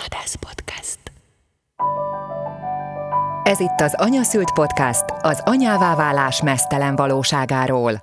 Hadász 0.00 0.34
Podcast. 0.34 0.98
Ez 3.42 3.60
itt 3.60 3.80
az 3.80 3.94
Anyaszült 3.96 4.52
Podcast 4.52 5.04
az 5.20 5.40
anyává 5.44 5.94
válás 5.96 6.42
mesztelen 6.42 6.96
valóságáról. 6.96 8.02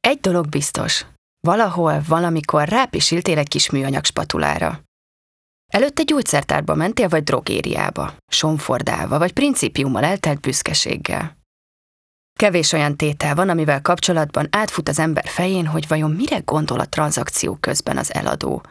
Egy 0.00 0.20
dolog 0.20 0.48
biztos. 0.48 1.06
Valahol, 1.40 2.00
valamikor 2.08 2.68
rápisiltél 2.68 3.38
egy 3.38 3.48
kis 3.48 3.70
műanyag 3.70 4.04
spatulára. 4.04 4.80
Előtte 5.72 6.02
gyógyszertárba 6.02 6.74
mentél, 6.74 7.08
vagy 7.08 7.22
drogériába, 7.22 8.14
sonfordálva, 8.26 9.18
vagy 9.18 9.32
principiummal 9.32 10.04
eltelt 10.04 10.40
büszkeséggel. 10.40 11.36
Kevés 12.38 12.72
olyan 12.72 12.96
tétel 12.96 13.34
van, 13.34 13.48
amivel 13.48 13.82
kapcsolatban 13.82 14.48
átfut 14.50 14.88
az 14.88 14.98
ember 14.98 15.26
fején, 15.26 15.66
hogy 15.66 15.88
vajon 15.88 16.10
mire 16.10 16.38
gondol 16.44 16.80
a 16.80 16.88
tranzakció 16.88 17.56
közben 17.60 17.96
az 17.96 18.14
eladó. 18.14 18.62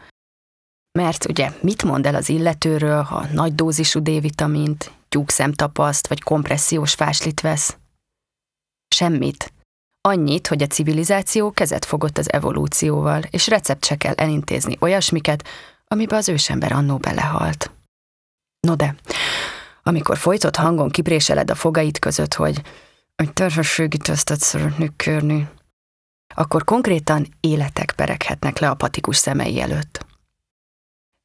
Mert 0.98 1.28
ugye 1.28 1.52
mit 1.60 1.82
mond 1.82 2.06
el 2.06 2.14
az 2.14 2.28
illetőről, 2.28 3.02
ha 3.02 3.26
nagy 3.32 3.54
dózisú 3.54 4.02
D-vitamint, 4.02 4.92
tyúkszemtapaszt 5.08 6.06
vagy 6.06 6.22
kompressziós 6.22 6.94
fáslit 6.94 7.40
vesz? 7.40 7.76
Semmit. 8.94 9.52
Annyit, 10.00 10.46
hogy 10.46 10.62
a 10.62 10.66
civilizáció 10.66 11.50
kezet 11.50 11.84
fogott 11.84 12.18
az 12.18 12.32
evolúcióval, 12.32 13.22
és 13.30 13.46
receptse 13.46 13.96
kell 13.96 14.14
elintézni 14.14 14.76
olyasmiket, 14.80 15.48
amibe 15.86 16.16
az 16.16 16.28
ősember 16.28 16.72
annó 16.72 16.96
belehalt. 16.96 17.70
No 18.60 18.74
de, 18.74 18.94
amikor 19.82 20.18
folytott 20.18 20.56
hangon 20.56 20.90
kipréseled 20.90 21.50
a 21.50 21.54
fogait 21.54 21.98
között, 21.98 22.34
hogy 22.34 22.62
egy 23.16 23.32
terhességi 23.32 23.96
tesztet 23.96 24.40
szeretnék 24.40 24.96
kérni, 24.96 25.48
akkor 26.34 26.64
konkrétan 26.64 27.26
életek 27.40 27.92
pereghetnek 27.92 28.58
le 28.58 28.70
a 28.70 28.74
patikus 28.74 29.16
szemei 29.16 29.60
előtt. 29.60 30.08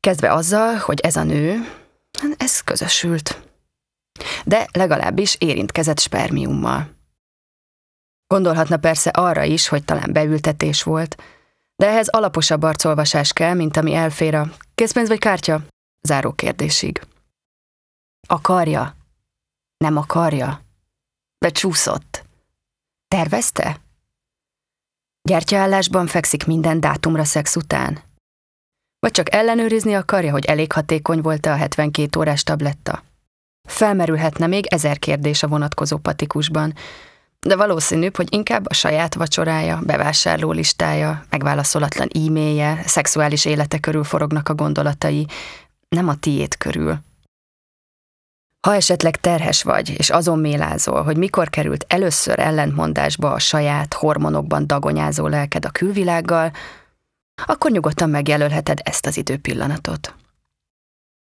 Kezdve 0.05 0.33
azzal, 0.33 0.75
hogy 0.75 0.99
ez 0.99 1.15
a 1.15 1.23
nő, 1.23 1.59
ez 2.37 2.61
közösült. 2.61 3.49
De 4.45 4.67
legalábbis 4.71 5.35
érintkezett 5.39 5.99
spermiummal. 5.99 6.89
Gondolhatna 8.27 8.77
persze 8.77 9.09
arra 9.09 9.43
is, 9.43 9.67
hogy 9.67 9.85
talán 9.85 10.13
beültetés 10.13 10.83
volt, 10.83 11.23
de 11.75 11.87
ehhez 11.87 12.07
alaposabb 12.07 12.61
arcolvasás 12.63 13.33
kell, 13.33 13.53
mint 13.53 13.77
ami 13.77 13.93
elfér 13.93 14.35
a 14.35 14.49
készpénz 14.75 15.07
vagy 15.07 15.19
kártya? 15.19 15.61
Záró 16.01 16.31
kérdésig. 16.31 17.01
Akarja? 18.27 18.95
Nem 19.77 19.97
akarja? 19.97 20.61
Becsúszott. 21.37 22.23
Tervezte? 23.07 23.81
Gyertyaállásban 25.21 26.07
fekszik 26.07 26.45
minden 26.45 26.79
dátumra 26.79 27.23
szex 27.23 27.55
után? 27.55 28.13
Vagy 29.05 29.13
csak 29.13 29.33
ellenőrizni 29.33 29.93
akarja, 29.93 30.31
hogy 30.31 30.45
elég 30.45 30.71
hatékony 30.71 31.21
volt-e 31.21 31.51
a 31.51 31.55
72 31.55 32.19
órás 32.19 32.43
tabletta? 32.43 33.03
Felmerülhetne 33.67 34.47
még 34.47 34.65
ezer 34.65 34.99
kérdés 34.99 35.43
a 35.43 35.47
vonatkozó 35.47 35.97
patikusban, 35.97 36.73
de 37.39 37.55
valószínűbb, 37.55 38.15
hogy 38.15 38.27
inkább 38.33 38.65
a 38.69 38.73
saját 38.73 39.15
vacsorája, 39.15 39.79
bevásárló 39.83 40.51
listája, 40.51 41.25
megválaszolatlan 41.29 42.07
e-mailje, 42.13 42.81
szexuális 42.85 43.45
élete 43.45 43.79
körül 43.79 44.03
forognak 44.03 44.49
a 44.49 44.55
gondolatai, 44.55 45.27
nem 45.89 46.07
a 46.07 46.15
tiét 46.15 46.57
körül. 46.57 46.99
Ha 48.67 48.75
esetleg 48.75 49.15
terhes 49.15 49.63
vagy, 49.63 49.89
és 49.97 50.09
azon 50.09 50.39
mélázol, 50.39 51.03
hogy 51.03 51.17
mikor 51.17 51.49
került 51.49 51.85
először 51.87 52.39
ellentmondásba 52.39 53.31
a 53.31 53.39
saját 53.39 53.93
hormonokban 53.93 54.67
dagonyázó 54.67 55.27
lelked 55.27 55.65
a 55.65 55.69
külvilággal, 55.69 56.51
akkor 57.45 57.71
nyugodtan 57.71 58.09
megjelölheted 58.09 58.79
ezt 58.83 59.05
az 59.05 59.17
időpillanatot. 59.17 60.15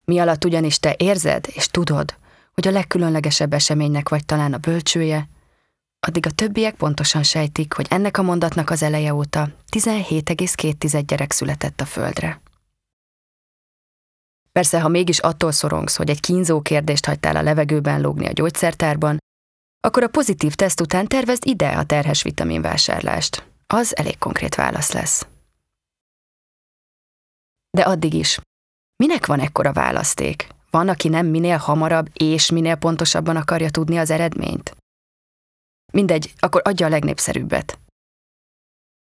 Mi 0.05 0.19
alatt 0.19 0.45
ugyanis 0.45 0.79
te 0.79 0.95
érzed 0.99 1.47
és 1.53 1.67
tudod, 1.67 2.17
hogy 2.53 2.69
a 2.69 2.71
legkülönlegesebb 2.71 3.53
eseménynek 3.53 4.09
vagy 4.09 4.25
talán 4.25 4.53
a 4.53 4.59
bölcsője, 4.59 5.29
addig 6.01 6.27
a 6.27 6.31
többiek 6.31 6.75
pontosan 6.75 7.23
sejtik, 7.23 7.73
hogy 7.73 7.87
ennek 7.91 8.19
a 8.19 8.23
mondatnak 8.23 8.71
az 8.71 8.83
eleje 8.83 9.15
óta 9.15 9.49
17,2 9.71 11.03
gyerek 11.07 11.33
született 11.33 11.81
a 11.81 11.85
földre. 11.85 12.41
Persze, 14.53 14.81
ha 14.81 14.89
mégis 14.89 15.19
attól 15.19 15.53
szorongsz, 15.53 15.97
hogy 15.97 16.11
egy 16.11 16.21
kínzó 16.21 16.61
kérdést 16.61 17.07
hagytál 17.07 17.37
a 17.37 17.43
levegőben 17.43 18.01
lógni 18.01 18.27
a 18.27 18.33
gyógyszertárban, 18.33 19.19
akkor 19.81 20.03
a 20.03 20.09
pozitív 20.09 20.55
teszt 20.55 20.81
után 20.81 21.07
tervezd 21.07 21.47
ide 21.47 21.69
a 21.69 21.85
terhes 21.85 22.23
vitaminvásárlást. 22.23 23.47
Az 23.67 23.97
elég 23.97 24.19
konkrét 24.19 24.55
válasz 24.55 24.93
lesz. 24.93 25.27
De 27.77 27.83
addig 27.83 28.15
is. 28.15 28.39
Minek 28.97 29.27
van 29.27 29.41
ekkora 29.41 29.73
választék? 29.73 30.49
Van, 30.71 30.89
aki 30.89 31.09
nem 31.09 31.27
minél 31.27 31.57
hamarabb 31.57 32.09
és 32.13 32.51
minél 32.51 32.77
pontosabban 32.77 33.37
akarja 33.37 33.71
tudni 33.71 33.97
az 33.97 34.11
eredményt? 34.11 34.77
Mindegy, 35.93 36.33
akkor 36.39 36.61
adja 36.65 36.87
a 36.87 36.89
legnépszerűbbet. 36.89 37.79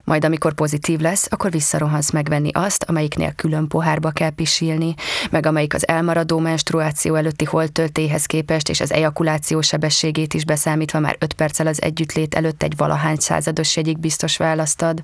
Majd 0.03 0.25
amikor 0.25 0.53
pozitív 0.53 0.99
lesz, 0.99 1.27
akkor 1.31 1.51
visszarohansz 1.51 2.11
megvenni 2.11 2.49
azt, 2.51 2.83
amelyiknél 2.83 3.33
külön 3.33 3.67
pohárba 3.67 4.11
kell 4.11 4.29
pisilni, 4.29 4.93
meg 5.31 5.45
amelyik 5.45 5.73
az 5.73 5.87
elmaradó 5.87 6.39
menstruáció 6.39 7.15
előtti 7.15 7.45
holttöltéhez 7.45 8.25
képest 8.25 8.69
és 8.69 8.79
az 8.79 8.91
ejakuláció 8.91 9.61
sebességét 9.61 10.33
is 10.33 10.45
beszámítva 10.45 10.99
már 10.99 11.15
öt 11.19 11.33
perccel 11.33 11.67
az 11.67 11.81
együttlét 11.81 12.35
előtt 12.35 12.63
egy 12.63 12.77
valahány 12.77 13.17
százados 13.17 13.75
jegyig 13.75 13.99
biztos 13.99 14.37
választad. 14.37 15.03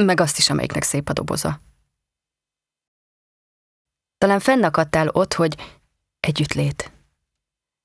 Meg 0.00 0.20
azt 0.20 0.38
is, 0.38 0.50
amelyiknek 0.50 0.82
szép 0.82 1.08
a 1.08 1.12
doboza. 1.12 1.60
Talán 4.22 4.40
fennakadtál 4.40 5.08
ott, 5.08 5.34
hogy 5.34 5.56
együttlét. 6.20 6.92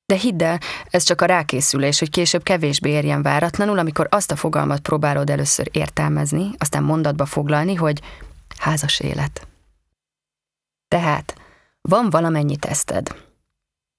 De 0.06 0.16
hidd 0.16 0.44
el, 0.44 0.60
ez 0.90 1.04
csak 1.04 1.22
a 1.22 1.26
rákészülés, 1.26 2.00
hogy 2.00 2.10
később 2.10 2.44
kevésbé 2.44 2.90
érjen 2.90 3.22
váratlanul, 3.22 3.80
amikor 3.80 4.08
azt 4.12 4.32
a 4.32 4.36
fogalmat 4.36 4.80
próbálod 4.80 5.30
először 5.30 5.70
értelmezni, 5.72 6.50
aztán 6.58 6.84
mondatba 6.84 7.26
foglalni, 7.26 7.76
hogy 7.76 8.02
házas 8.58 9.00
élet. 9.00 9.48
Tehát 10.88 11.36
van 11.82 12.10
valamennyi 12.10 12.56
teszted. 12.56 13.16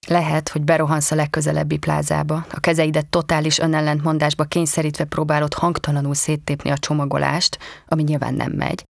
Lehet, 0.06 0.48
hogy 0.48 0.62
berohansz 0.62 1.10
a 1.10 1.14
legközelebbi 1.14 1.78
plázába, 1.78 2.46
a 2.50 2.60
kezeidet 2.60 3.06
totális 3.06 3.58
önellentmondásba 3.58 4.44
kényszerítve 4.44 5.04
próbálod 5.04 5.54
hangtalanul 5.54 6.14
széttépni 6.14 6.70
a 6.70 6.78
csomagolást, 6.78 7.58
ami 7.86 8.02
nyilván 8.02 8.34
nem 8.34 8.52
megy, 8.52 8.84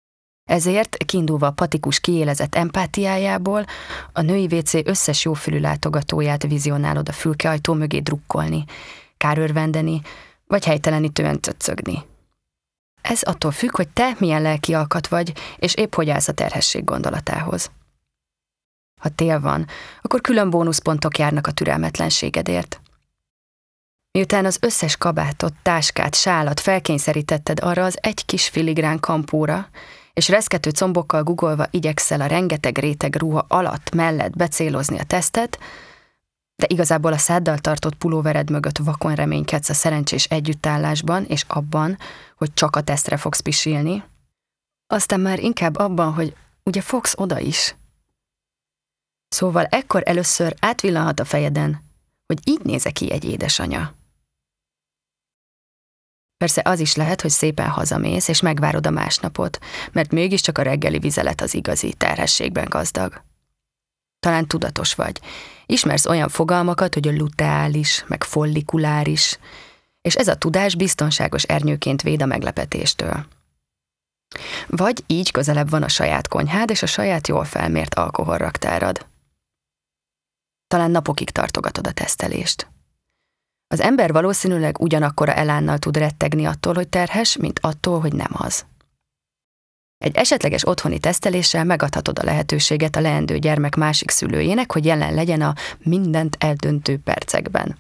ezért, 0.46 0.98
kiindulva 0.98 1.48
a 1.48 1.52
patikus 1.52 2.00
kiélezett 2.00 2.56
empátiájából, 2.56 3.66
a 4.14 4.22
női 4.22 4.46
WC 4.46 4.74
összes 4.74 5.26
jófülű 5.26 5.60
látogatóját 5.60 6.44
vizionálod 6.44 7.10
a 7.10 7.12
fülkeajtó 7.12 7.74
mögé 7.74 8.00
drukkolni, 8.00 8.66
kárörvendeni, 9.18 10.02
vagy 10.48 10.66
helytelenítően 10.66 11.42
cöccögni. 11.42 12.04
Ez 13.02 13.22
attól 13.22 13.52
függ, 13.52 13.76
hogy 13.76 13.88
te 13.88 14.16
milyen 14.20 14.42
lelki 14.42 14.74
alkat 14.74 15.08
vagy, 15.08 15.34
és 15.58 15.76
épp 15.76 15.96
hogy 15.96 16.10
állsz 16.10 16.28
a 16.28 16.34
terhesség 16.34 16.84
gondolatához. 16.84 17.72
Ha 19.02 19.10
tél 19.10 19.40
van, 19.40 19.68
akkor 20.02 20.22
külön 20.22 20.50
bónuszpontok 20.50 21.18
járnak 21.18 21.48
a 21.48 21.52
türelmetlenségedért. 21.52 22.80
Miután 24.12 24.46
az 24.46 24.58
összes 24.62 24.98
kabátot, 24.98 25.54
táskát, 25.62 26.16
sálat 26.16 26.60
felkényszerítetted 26.60 27.60
arra 27.60 27.84
az 27.84 27.98
egy 28.02 28.26
kis 28.26 28.48
filigrán 28.48 29.00
kampóra, 29.00 29.70
és 30.16 30.30
reszkető 30.30 30.72
combokkal 30.72 31.24
gugolva 31.24 31.68
igyekszel 31.70 32.22
a 32.22 32.26
rengeteg 32.26 32.78
réteg 32.78 33.16
ruha 33.16 33.46
alatt 33.48 33.96
mellett 33.96 34.36
becélozni 34.36 35.00
a 35.00 35.04
tesztet, 35.04 35.60
de 36.56 36.66
igazából 36.70 37.14
a 37.14 37.18
száddal 37.18 37.58
tartott 37.58 37.96
pulóvered 37.96 38.50
mögött 38.50 38.78
vakon 38.78 39.16
reménykedsz 39.16 39.70
a 39.70 39.74
szerencsés 39.74 40.26
együttállásban, 40.26 41.24
és 41.24 41.46
abban, 41.48 41.98
hogy 42.36 42.54
csak 42.54 42.76
a 42.76 42.82
tesztre 42.82 43.18
fogsz 43.18 43.40
pisilni, 43.40 44.04
aztán 44.88 45.20
már 45.20 45.40
inkább 45.40 45.78
abban, 45.78 46.14
hogy 46.14 46.36
ugye 46.64 46.82
fogsz 46.82 47.14
oda 47.18 47.40
is. 47.40 47.76
Szóval 49.28 49.66
ekkor 49.66 50.04
először 50.06 50.56
átvillanhat 50.60 51.20
a 51.20 51.26
fejeden, 51.26 51.84
hogy 52.26 52.40
így 52.44 52.62
néze 52.64 52.92
ki 52.92 53.12
egy 53.12 53.26
édesanya. 53.26 53.94
Persze 56.46 56.62
az 56.66 56.80
is 56.80 56.96
lehet, 56.96 57.22
hogy 57.22 57.32
szépen 57.32 57.68
hazamész, 57.68 58.28
és 58.28 58.42
megvárod 58.42 58.88
a 58.88 58.90
másnapot, 58.90 59.60
mert 59.92 60.12
mégiscsak 60.12 60.58
a 60.58 60.62
reggeli 60.62 61.00
vizelet 61.00 61.42
az 61.42 61.54
igazi 61.54 61.94
terhességben 61.94 62.66
gazdag. 62.70 63.22
Talán 64.20 64.48
tudatos 64.48 64.94
vagy. 64.94 65.20
Ismersz 65.66 66.06
olyan 66.06 66.30
fogalmakat, 66.30 66.94
hogy 66.94 67.08
a 67.08 67.12
luteális, 67.12 68.04
meg 68.08 68.24
follikuláris, 68.24 69.40
és 70.02 70.16
ez 70.16 70.28
a 70.28 70.36
tudás 70.36 70.76
biztonságos 70.76 71.44
ernyőként 71.44 72.02
véd 72.02 72.22
a 72.22 72.26
meglepetéstől. 72.26 73.26
Vagy 74.68 75.04
így 75.08 75.32
közelebb 75.32 75.70
van 75.70 75.84
a 75.84 75.88
saját 75.88 76.28
konyhád 76.28 76.70
és 76.70 76.84
a 76.84 76.86
saját 76.88 77.28
jól 77.28 77.44
felmért 77.44 77.96
alkoholraktárad. 77.96 79.06
Talán 80.68 80.92
napokig 80.92 81.30
tartogatod 81.30 81.88
a 81.88 81.92
tesztelést. 81.92 82.68
Az 83.68 83.80
ember 83.80 84.12
valószínűleg 84.12 84.82
ugyanakkora 84.82 85.34
elánnal 85.34 85.78
tud 85.78 85.98
rettegni 85.98 86.46
attól, 86.46 86.74
hogy 86.74 86.88
terhes, 86.88 87.38
mint 87.38 87.60
attól, 87.62 88.00
hogy 88.00 88.14
nem 88.14 88.32
az. 88.32 88.66
Egy 89.98 90.16
esetleges 90.16 90.68
otthoni 90.68 91.00
teszteléssel 91.00 91.64
megadhatod 91.64 92.20
a 92.20 92.24
lehetőséget 92.24 92.96
a 92.96 93.02
leendő 93.02 93.38
gyermek 93.38 93.76
másik 93.76 94.10
szülőjének, 94.10 94.72
hogy 94.72 94.86
jelen 94.86 95.14
legyen 95.14 95.42
a 95.42 95.54
mindent 95.78 96.36
eldöntő 96.40 96.98
percekben. 96.98 97.78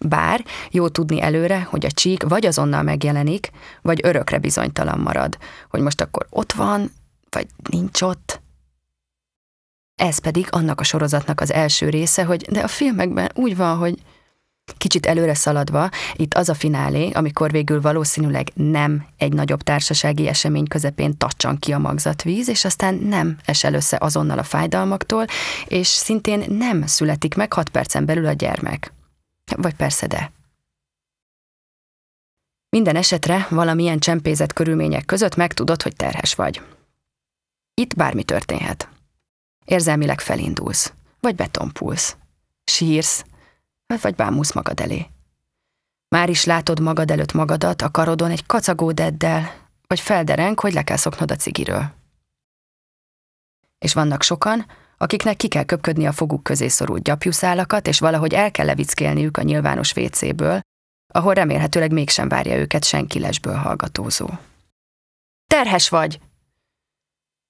Bár 0.00 0.44
jó 0.70 0.88
tudni 0.88 1.22
előre, 1.22 1.62
hogy 1.62 1.84
a 1.84 1.90
csík 1.90 2.22
vagy 2.22 2.46
azonnal 2.46 2.82
megjelenik, 2.82 3.50
vagy 3.82 4.00
örökre 4.02 4.38
bizonytalan 4.38 4.98
marad, 4.98 5.38
hogy 5.68 5.80
most 5.80 6.00
akkor 6.00 6.26
ott 6.30 6.52
van, 6.52 6.92
vagy 7.30 7.46
nincs 7.70 8.02
ott. 8.02 8.40
Ez 9.94 10.18
pedig 10.18 10.46
annak 10.50 10.80
a 10.80 10.84
sorozatnak 10.84 11.40
az 11.40 11.52
első 11.52 11.88
része, 11.88 12.24
hogy 12.24 12.42
de 12.42 12.60
a 12.60 12.68
filmekben 12.68 13.30
úgy 13.34 13.56
van, 13.56 13.76
hogy 13.76 14.02
Kicsit 14.76 15.06
előre 15.06 15.34
szaladva, 15.34 15.90
itt 16.14 16.34
az 16.34 16.48
a 16.48 16.54
finálé, 16.54 17.10
amikor 17.10 17.50
végül 17.50 17.80
valószínűleg 17.80 18.50
nem 18.54 19.06
egy 19.16 19.32
nagyobb 19.32 19.62
társasági 19.62 20.28
esemény 20.28 20.66
közepén 20.66 21.16
tacsan 21.16 21.58
ki 21.58 21.72
a 21.72 21.78
magzatvíz, 21.78 22.48
és 22.48 22.64
aztán 22.64 22.94
nem 22.94 23.36
esel 23.44 23.74
össze 23.74 23.98
azonnal 24.00 24.38
a 24.38 24.42
fájdalmaktól, 24.42 25.24
és 25.66 25.86
szintén 25.86 26.44
nem 26.48 26.86
születik 26.86 27.34
meg 27.34 27.52
hat 27.52 27.68
percen 27.68 28.04
belül 28.04 28.26
a 28.26 28.32
gyermek. 28.32 28.92
Vagy 29.56 29.74
persze 29.74 30.06
de. 30.06 30.32
Minden 32.68 32.96
esetre 32.96 33.46
valamilyen 33.50 33.98
csempézett 33.98 34.52
körülmények 34.52 35.04
között 35.04 35.36
megtudod, 35.36 35.82
hogy 35.82 35.96
terhes 35.96 36.34
vagy. 36.34 36.62
Itt 37.74 37.96
bármi 37.96 38.24
történhet. 38.24 38.88
Érzelmileg 39.64 40.20
felindulsz, 40.20 40.92
vagy 41.20 41.34
betonpulsz. 41.34 42.16
Sírsz, 42.64 43.24
vagy 44.00 44.14
bámulsz 44.14 44.52
magad 44.52 44.80
elé. 44.80 45.06
Már 46.08 46.28
is 46.28 46.44
látod 46.44 46.80
magad 46.80 47.10
előtt 47.10 47.32
magadat 47.32 47.82
a 47.82 47.90
karodon 47.90 48.30
egy 48.30 48.46
kacagó 48.46 48.92
deddel, 48.92 49.52
vagy 49.86 50.00
feldereng, 50.00 50.60
hogy 50.60 50.72
le 50.72 50.82
kell 50.82 50.96
szoknod 50.96 51.30
a 51.30 51.36
cigiről. 51.36 51.90
És 53.78 53.92
vannak 53.92 54.22
sokan, 54.22 54.66
akiknek 54.96 55.36
ki 55.36 55.48
kell 55.48 55.64
köpködni 55.64 56.06
a 56.06 56.12
foguk 56.12 56.42
közé 56.42 56.68
szorult 56.68 57.02
gyapjuszálakat, 57.02 57.86
és 57.86 57.98
valahogy 57.98 58.34
el 58.34 58.50
kell 58.50 58.66
levickélniük 58.66 59.36
a 59.36 59.42
nyilvános 59.42 59.92
vécéből, 59.92 60.60
ahol 61.14 61.34
remélhetőleg 61.34 61.92
mégsem 61.92 62.28
várja 62.28 62.56
őket 62.56 62.84
senki 62.84 63.18
lesből 63.18 63.54
hallgatózó. 63.54 64.30
Terhes 65.46 65.88
vagy! 65.88 66.20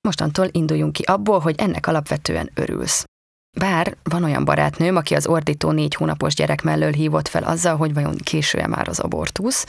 Mostantól 0.00 0.48
induljunk 0.50 0.92
ki 0.92 1.02
abból, 1.02 1.38
hogy 1.38 1.54
ennek 1.58 1.86
alapvetően 1.86 2.50
örülsz. 2.54 3.04
Bár 3.58 3.96
van 4.02 4.24
olyan 4.24 4.44
barátnőm, 4.44 4.96
aki 4.96 5.14
az 5.14 5.26
ordító 5.26 5.70
négy 5.70 5.94
hónapos 5.94 6.34
gyerek 6.34 6.62
mellől 6.62 6.92
hívott 6.92 7.28
fel 7.28 7.42
azzal, 7.42 7.76
hogy 7.76 7.94
vajon 7.94 8.16
késője 8.16 8.66
már 8.66 8.88
az 8.88 8.98
abortusz, 8.98 9.66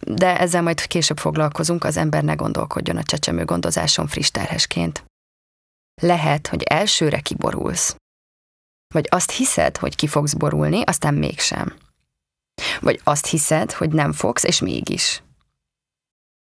de 0.00 0.38
ezzel 0.38 0.62
majd 0.62 0.86
később 0.86 1.18
foglalkozunk, 1.18 1.84
az 1.84 1.96
ember 1.96 2.24
ne 2.24 2.34
gondolkodjon 2.34 2.96
a 2.96 3.02
csecsemő 3.02 3.44
gondozáson 3.44 4.06
friss 4.06 4.30
terhesként. 4.30 5.04
Lehet, 6.00 6.46
hogy 6.46 6.62
elsőre 6.62 7.20
kiborulsz. 7.20 7.96
Vagy 8.94 9.06
azt 9.10 9.30
hiszed, 9.30 9.76
hogy 9.76 9.96
ki 9.96 10.06
fogsz 10.06 10.32
borulni, 10.34 10.82
aztán 10.82 11.14
mégsem. 11.14 11.76
Vagy 12.80 13.00
azt 13.04 13.26
hiszed, 13.26 13.72
hogy 13.72 13.90
nem 13.90 14.12
fogsz, 14.12 14.44
és 14.44 14.60
mégis. 14.60 15.22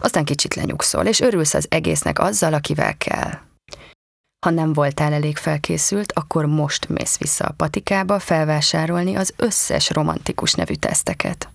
Aztán 0.03 0.25
kicsit 0.25 0.55
lenyugszol, 0.55 1.05
és 1.05 1.19
örülsz 1.19 1.53
az 1.53 1.65
egésznek 1.69 2.19
azzal, 2.19 2.53
akivel 2.53 2.97
kell. 2.97 3.39
Ha 4.45 4.51
nem 4.51 4.73
voltál 4.73 5.13
elég 5.13 5.37
felkészült, 5.37 6.11
akkor 6.11 6.45
most 6.45 6.89
mész 6.89 7.17
vissza 7.17 7.45
a 7.45 7.53
patikába 7.53 8.19
felvásárolni 8.19 9.15
az 9.15 9.33
összes 9.37 9.89
romantikus 9.89 10.53
nevű 10.53 10.73
teszteket. 10.73 11.49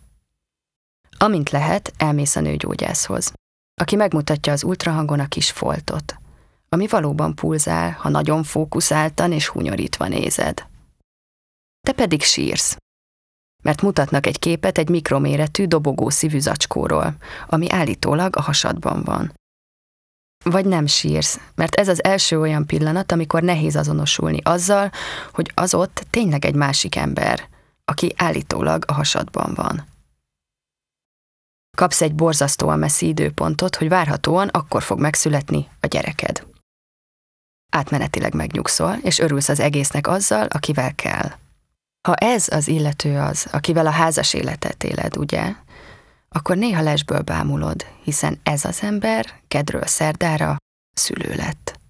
Amint 1.19 1.51
lehet, 1.51 1.93
elmész 1.97 2.37
a 2.37 2.41
nőgyógyászhoz, 2.41 3.33
aki 3.81 3.97
megmutatja 3.97 4.53
az 4.53 4.65
ultrahangon 4.65 5.21
a 5.21 5.29
kis 5.29 5.51
foltot, 5.51 6.17
ami 6.69 6.87
valóban 6.87 7.35
pulzál, 7.35 7.91
ha 7.91 8.09
nagyon 8.09 8.43
fókuszáltan 8.43 9.33
és 9.33 9.49
hunyorítva 9.49 10.09
nézed. 10.09 10.67
Te 11.81 11.93
pedig 11.93 12.23
sírsz, 12.23 12.77
mert 13.63 13.83
mutatnak 13.83 14.27
egy 14.27 14.39
képet 14.39 14.79
egy 14.79 14.89
mikroméretű 14.89 15.67
dobogó 15.67 16.09
szívű 16.09 16.39
zacskóról, 16.39 17.17
ami 17.47 17.71
állítólag 17.71 18.37
a 18.37 18.43
hasadban 18.43 19.03
van. 19.03 19.33
Vagy 20.51 20.65
nem 20.65 20.87
sírsz, 20.87 21.41
mert 21.55 21.75
ez 21.75 21.89
az 21.89 22.05
első 22.05 22.41
olyan 22.41 22.67
pillanat, 22.67 23.13
amikor 23.13 23.43
nehéz 23.43 23.77
azonosulni 23.77 24.39
azzal, 24.43 24.91
hogy 25.33 25.53
az 25.55 25.75
ott 25.75 26.07
tényleg 26.11 26.45
egy 26.45 26.55
másik 26.55 26.97
ember, 26.97 27.49
aki 27.85 28.13
állítólag 28.17 28.85
a 28.87 28.93
hasadban 28.93 29.55
van. 29.55 29.87
Kapsz 31.77 32.03
egy 32.03 32.15
borzasztóan 32.15 32.79
messzi 32.79 33.07
időpontot, 33.07 33.77
hogy 33.77 33.89
várhatóan 33.89 34.49
akkor 34.49 34.83
fog 34.83 35.01
megszületni 35.01 35.69
a 35.81 35.87
gyereked. 35.87 36.47
Átmenetileg 37.73 38.35
megnyugszol, 38.35 38.97
és 39.03 39.19
örülsz 39.19 39.49
az 39.49 39.61
egésznek 39.61 40.07
azzal, 40.07 40.47
akivel 40.47 40.95
kell. 40.95 41.31
Ha 42.09 42.15
ez 42.15 42.49
az 42.51 42.69
illető 42.69 43.19
az, 43.19 43.47
akivel 43.53 43.87
a 43.87 43.91
házas 43.91 44.35
életet 44.35 44.85
éled, 44.85 45.17
ugye, 45.17 45.55
akkor 46.35 46.57
néha 46.57 46.83
lesből 46.83 47.21
bámulod, 47.21 47.83
hiszen 48.03 48.41
ez 48.43 48.65
az 48.65 48.83
ember 48.83 49.41
kedről 49.49 49.87
szerdára 49.87 50.57
szülő 50.93 51.35
lett. 51.35 51.81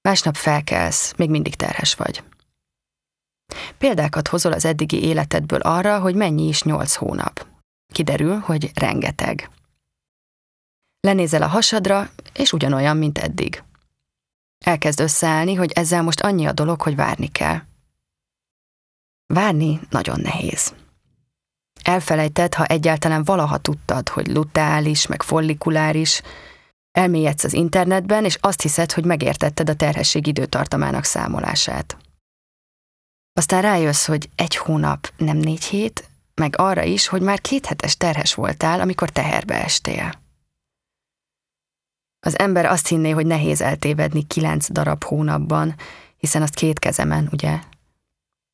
Másnap 0.00 0.36
felkelsz, 0.36 1.14
még 1.16 1.30
mindig 1.30 1.54
terhes 1.54 1.94
vagy. 1.94 2.24
Példákat 3.78 4.28
hozol 4.28 4.52
az 4.52 4.64
eddigi 4.64 5.02
életedből 5.02 5.60
arra, 5.60 6.00
hogy 6.00 6.14
mennyi 6.14 6.48
is 6.48 6.62
nyolc 6.62 6.94
hónap. 6.94 7.46
Kiderül, 7.92 8.38
hogy 8.38 8.70
rengeteg. 8.74 9.50
Lenézel 11.00 11.42
a 11.42 11.46
hasadra, 11.46 12.10
és 12.32 12.52
ugyanolyan, 12.52 12.96
mint 12.96 13.18
eddig. 13.18 13.62
Elkezd 14.64 15.00
összeállni, 15.00 15.54
hogy 15.54 15.72
ezzel 15.72 16.02
most 16.02 16.20
annyi 16.20 16.46
a 16.46 16.52
dolog, 16.52 16.80
hogy 16.82 16.96
várni 16.96 17.28
kell. 17.28 17.60
Várni 19.26 19.80
nagyon 19.90 20.20
nehéz. 20.20 20.74
Elfelejted, 21.86 22.54
ha 22.54 22.64
egyáltalán 22.64 23.24
valaha 23.24 23.58
tudtad, 23.58 24.08
hogy 24.08 24.26
luteális, 24.26 25.06
meg 25.06 25.22
follikuláris, 25.22 26.22
elmélyedsz 26.92 27.44
az 27.44 27.52
internetben, 27.52 28.24
és 28.24 28.38
azt 28.40 28.62
hiszed, 28.62 28.92
hogy 28.92 29.04
megértetted 29.04 29.68
a 29.68 29.74
terhesség 29.74 30.26
időtartamának 30.26 31.04
számolását. 31.04 31.96
Aztán 33.32 33.62
rájössz, 33.62 34.06
hogy 34.06 34.28
egy 34.36 34.56
hónap, 34.56 35.12
nem 35.16 35.36
négy 35.36 35.64
hét, 35.64 36.08
meg 36.34 36.54
arra 36.58 36.82
is, 36.82 37.06
hogy 37.06 37.22
már 37.22 37.40
két 37.40 37.66
hetes 37.66 37.96
terhes 37.96 38.34
voltál, 38.34 38.80
amikor 38.80 39.10
teherbe 39.10 39.64
estél. 39.64 40.12
Az 42.20 42.38
ember 42.38 42.64
azt 42.64 42.88
hinné, 42.88 43.10
hogy 43.10 43.26
nehéz 43.26 43.60
eltévedni 43.60 44.26
kilenc 44.26 44.70
darab 44.70 45.04
hónapban, 45.04 45.74
hiszen 46.16 46.42
azt 46.42 46.54
két 46.54 46.78
kezemen, 46.78 47.28
ugye, 47.32 47.58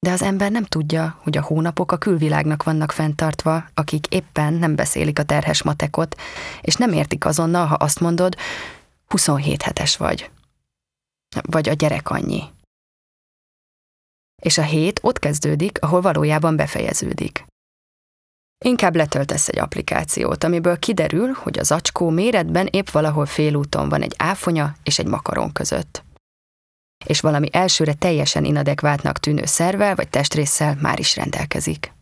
de 0.07 0.11
az 0.11 0.23
ember 0.23 0.51
nem 0.51 0.65
tudja, 0.65 1.19
hogy 1.23 1.37
a 1.37 1.43
hónapok 1.43 1.93
a 1.93 1.99
külvilágnak 1.99 2.63
vannak 2.63 2.93
fenntartva, 2.93 3.65
akik 3.75 4.07
éppen 4.07 4.55
nem 4.55 4.75
beszélik 4.75 5.19
a 5.19 5.23
terhes 5.25 5.63
matekot, 5.63 6.21
és 6.61 6.75
nem 6.75 6.93
értik 6.93 7.25
azonnal, 7.25 7.67
ha 7.67 7.75
azt 7.75 8.01
mondod, 8.01 8.37
27 9.07 9.63
hetes 9.63 9.97
vagy. 9.97 10.31
Vagy 11.43 11.69
a 11.69 11.73
gyerek 11.73 12.11
annyi. 12.11 12.43
És 14.43 14.59
a 14.59 14.63
hét 14.63 15.01
ott 15.03 15.19
kezdődik, 15.19 15.83
ahol 15.83 16.01
valójában 16.01 16.57
befejeződik. 16.57 17.45
Inkább 18.65 18.97
letöltesz 18.97 19.49
egy 19.49 19.59
applikációt, 19.59 20.45
amiből 20.45 20.79
kiderül, 20.79 21.33
hogy 21.33 21.59
az 21.59 21.71
acskó 21.71 22.09
méretben 22.09 22.67
épp 22.67 22.89
valahol 22.89 23.27
félúton 23.27 23.89
van 23.89 24.03
egy 24.03 24.15
áfonya 24.19 24.75
és 24.83 24.99
egy 24.99 25.07
makaron 25.07 25.53
között 25.53 26.03
és 27.05 27.21
valami 27.21 27.49
elsőre 27.53 27.95
teljesen 27.95 28.45
inadekvátnak 28.45 29.19
tűnő 29.19 29.45
szervel 29.45 29.95
vagy 29.95 30.09
testrészsel 30.09 30.77
már 30.81 30.99
is 30.99 31.17
rendelkezik. 31.17 31.93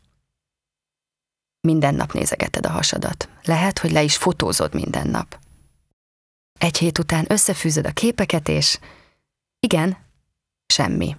Minden 1.60 1.94
nap 1.94 2.12
nézegeted 2.12 2.66
a 2.66 2.70
hasadat. 2.70 3.28
Lehet, 3.42 3.78
hogy 3.78 3.90
le 3.90 4.02
is 4.02 4.16
fotózod 4.16 4.74
minden 4.74 5.08
nap. 5.08 5.38
Egy 6.58 6.78
hét 6.78 6.98
után 6.98 7.24
összefűzöd 7.28 7.86
a 7.86 7.92
képeket, 7.92 8.48
és 8.48 8.78
igen, 9.60 9.96
semmi. 10.66 11.16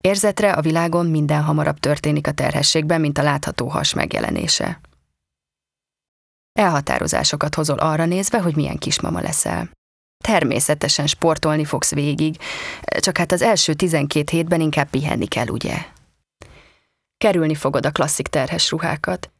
Érzetre 0.00 0.52
a 0.52 0.60
világon 0.60 1.06
minden 1.06 1.42
hamarabb 1.42 1.78
történik 1.78 2.26
a 2.26 2.32
terhességben, 2.32 3.00
mint 3.00 3.18
a 3.18 3.22
látható 3.22 3.68
has 3.68 3.94
megjelenése. 3.94 4.80
Elhatározásokat 6.52 7.54
hozol 7.54 7.78
arra 7.78 8.04
nézve, 8.04 8.40
hogy 8.40 8.56
milyen 8.56 8.78
kismama 8.78 9.20
leszel. 9.20 9.70
Természetesen 10.24 11.06
sportolni 11.06 11.64
fogsz 11.64 11.94
végig, 11.94 12.36
csak 12.98 13.18
hát 13.18 13.32
az 13.32 13.42
első 13.42 13.74
12 13.74 14.24
hétben 14.30 14.60
inkább 14.60 14.90
pihenni 14.90 15.26
kell, 15.26 15.46
ugye? 15.46 15.76
Kerülni 17.18 17.54
fogod 17.54 17.86
a 17.86 17.90
klasszik 17.90 18.28
terhes 18.28 18.70
ruhákat. 18.70 19.30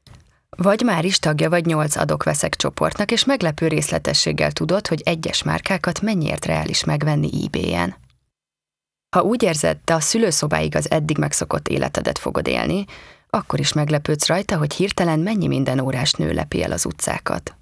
Vagy 0.51 0.83
már 0.83 1.05
is 1.05 1.19
tagja 1.19 1.51
vagy 1.51 1.67
nyolc 1.67 1.97
adok-veszek 1.97 2.57
csoportnak, 2.57 3.11
és 3.11 3.25
meglepő 3.25 3.69
részletességgel 3.69 4.53
tudod, 4.53 4.87
hogy 4.87 5.03
egyes 5.05 5.43
márkákat 5.43 6.01
mennyiért 6.01 6.45
reális 6.45 6.85
megvenni 6.85 7.31
eBay-en. 7.45 7.97
Ha 9.17 9.23
úgy 9.23 9.43
érzed, 9.43 9.77
te 9.77 9.95
a 9.95 10.01
szülőszobáig 10.01 10.77
az 10.77 10.91
eddig 10.91 11.19
megszokott 11.19 11.69
életedet 11.69 12.19
fogod 12.19 12.49
élni, 12.49 12.85
akkor 13.31 13.61
is 13.61 13.73
meglepődsz 13.73 14.27
rajta, 14.27 14.57
hogy 14.57 14.75
hirtelen 14.75 15.19
mennyi 15.19 15.47
minden 15.47 15.81
órás 15.81 16.13
nő 16.13 16.33
lepi 16.33 16.63
el 16.63 16.73
az 16.73 16.87
utcákat. 16.87 17.57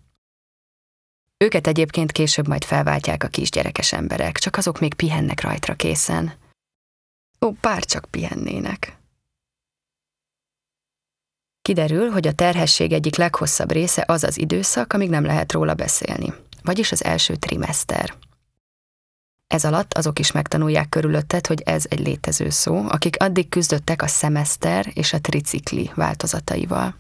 Őket 1.37 1.67
egyébként 1.67 2.13
később 2.13 2.49
majd 2.49 2.65
felváltják 2.65 3.25
a 3.25 3.29
kisgyerekes 3.29 3.93
emberek, 3.93 4.39
csak 4.39 4.57
azok 4.57 4.81
még 4.81 4.95
pihennek 4.95 5.41
rajtra 5.41 5.75
készen. 5.75 6.33
Ó, 7.41 7.51
bár 7.51 7.85
csak 7.85 8.05
pihennének. 8.11 8.97
Kiderül, 11.63 12.11
hogy 12.11 12.27
a 12.27 12.33
terhesség 12.33 12.93
egyik 12.93 13.17
leghosszabb 13.17 13.73
része 13.73 14.05
az 14.07 14.25
az 14.25 14.39
időszak, 14.39 14.93
amíg 14.93 15.09
nem 15.09 15.25
lehet 15.25 15.53
róla 15.53 15.75
beszélni, 15.75 16.33
vagyis 16.63 16.93
az 16.93 17.05
első 17.05 17.37
trimester. 17.37 18.15
Ez 19.47 19.65
alatt 19.65 19.95
azok 19.95 20.19
is 20.19 20.33
megtanulják 20.33 20.89
körülötted, 20.89 21.47
hogy 21.47 21.61
ez 21.61 21.85
egy 21.89 21.99
létező 21.99 22.51
szó, 22.51 22.85
akik 22.89 23.23
addig 23.23 23.49
küzdöttek 23.49 24.03
a 24.03 24.07
szemeszter 24.07 24.91
és 24.95 25.13
a 25.13 25.21
tricikli 25.21 25.91
változataival. 25.95 26.95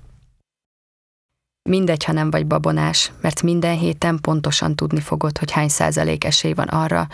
Mindegy, 1.68 2.04
ha 2.04 2.12
nem 2.12 2.30
vagy 2.30 2.47
babonás, 2.47 3.12
mert 3.21 3.42
minden 3.42 3.78
héten 3.78 4.18
pontosan 4.21 4.76
tudni 4.76 5.00
fogod, 5.00 5.38
hogy 5.38 5.50
hány 5.50 5.68
százalék 5.68 6.25
esély 6.25 6.52
van 6.52 6.68
arra, 6.68 7.09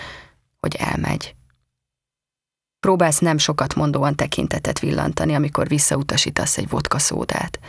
hogy 0.58 0.74
elmegy. 0.74 1.34
Próbálsz 2.80 3.18
nem 3.18 3.38
sokat 3.38 3.74
mondóan 3.74 4.16
tekintetet 4.16 4.78
villantani, 4.78 5.34
amikor 5.34 5.68
visszautasítasz 5.68 6.56
egy 6.56 6.68
vodka 6.68 6.98
szódát. 6.98 7.60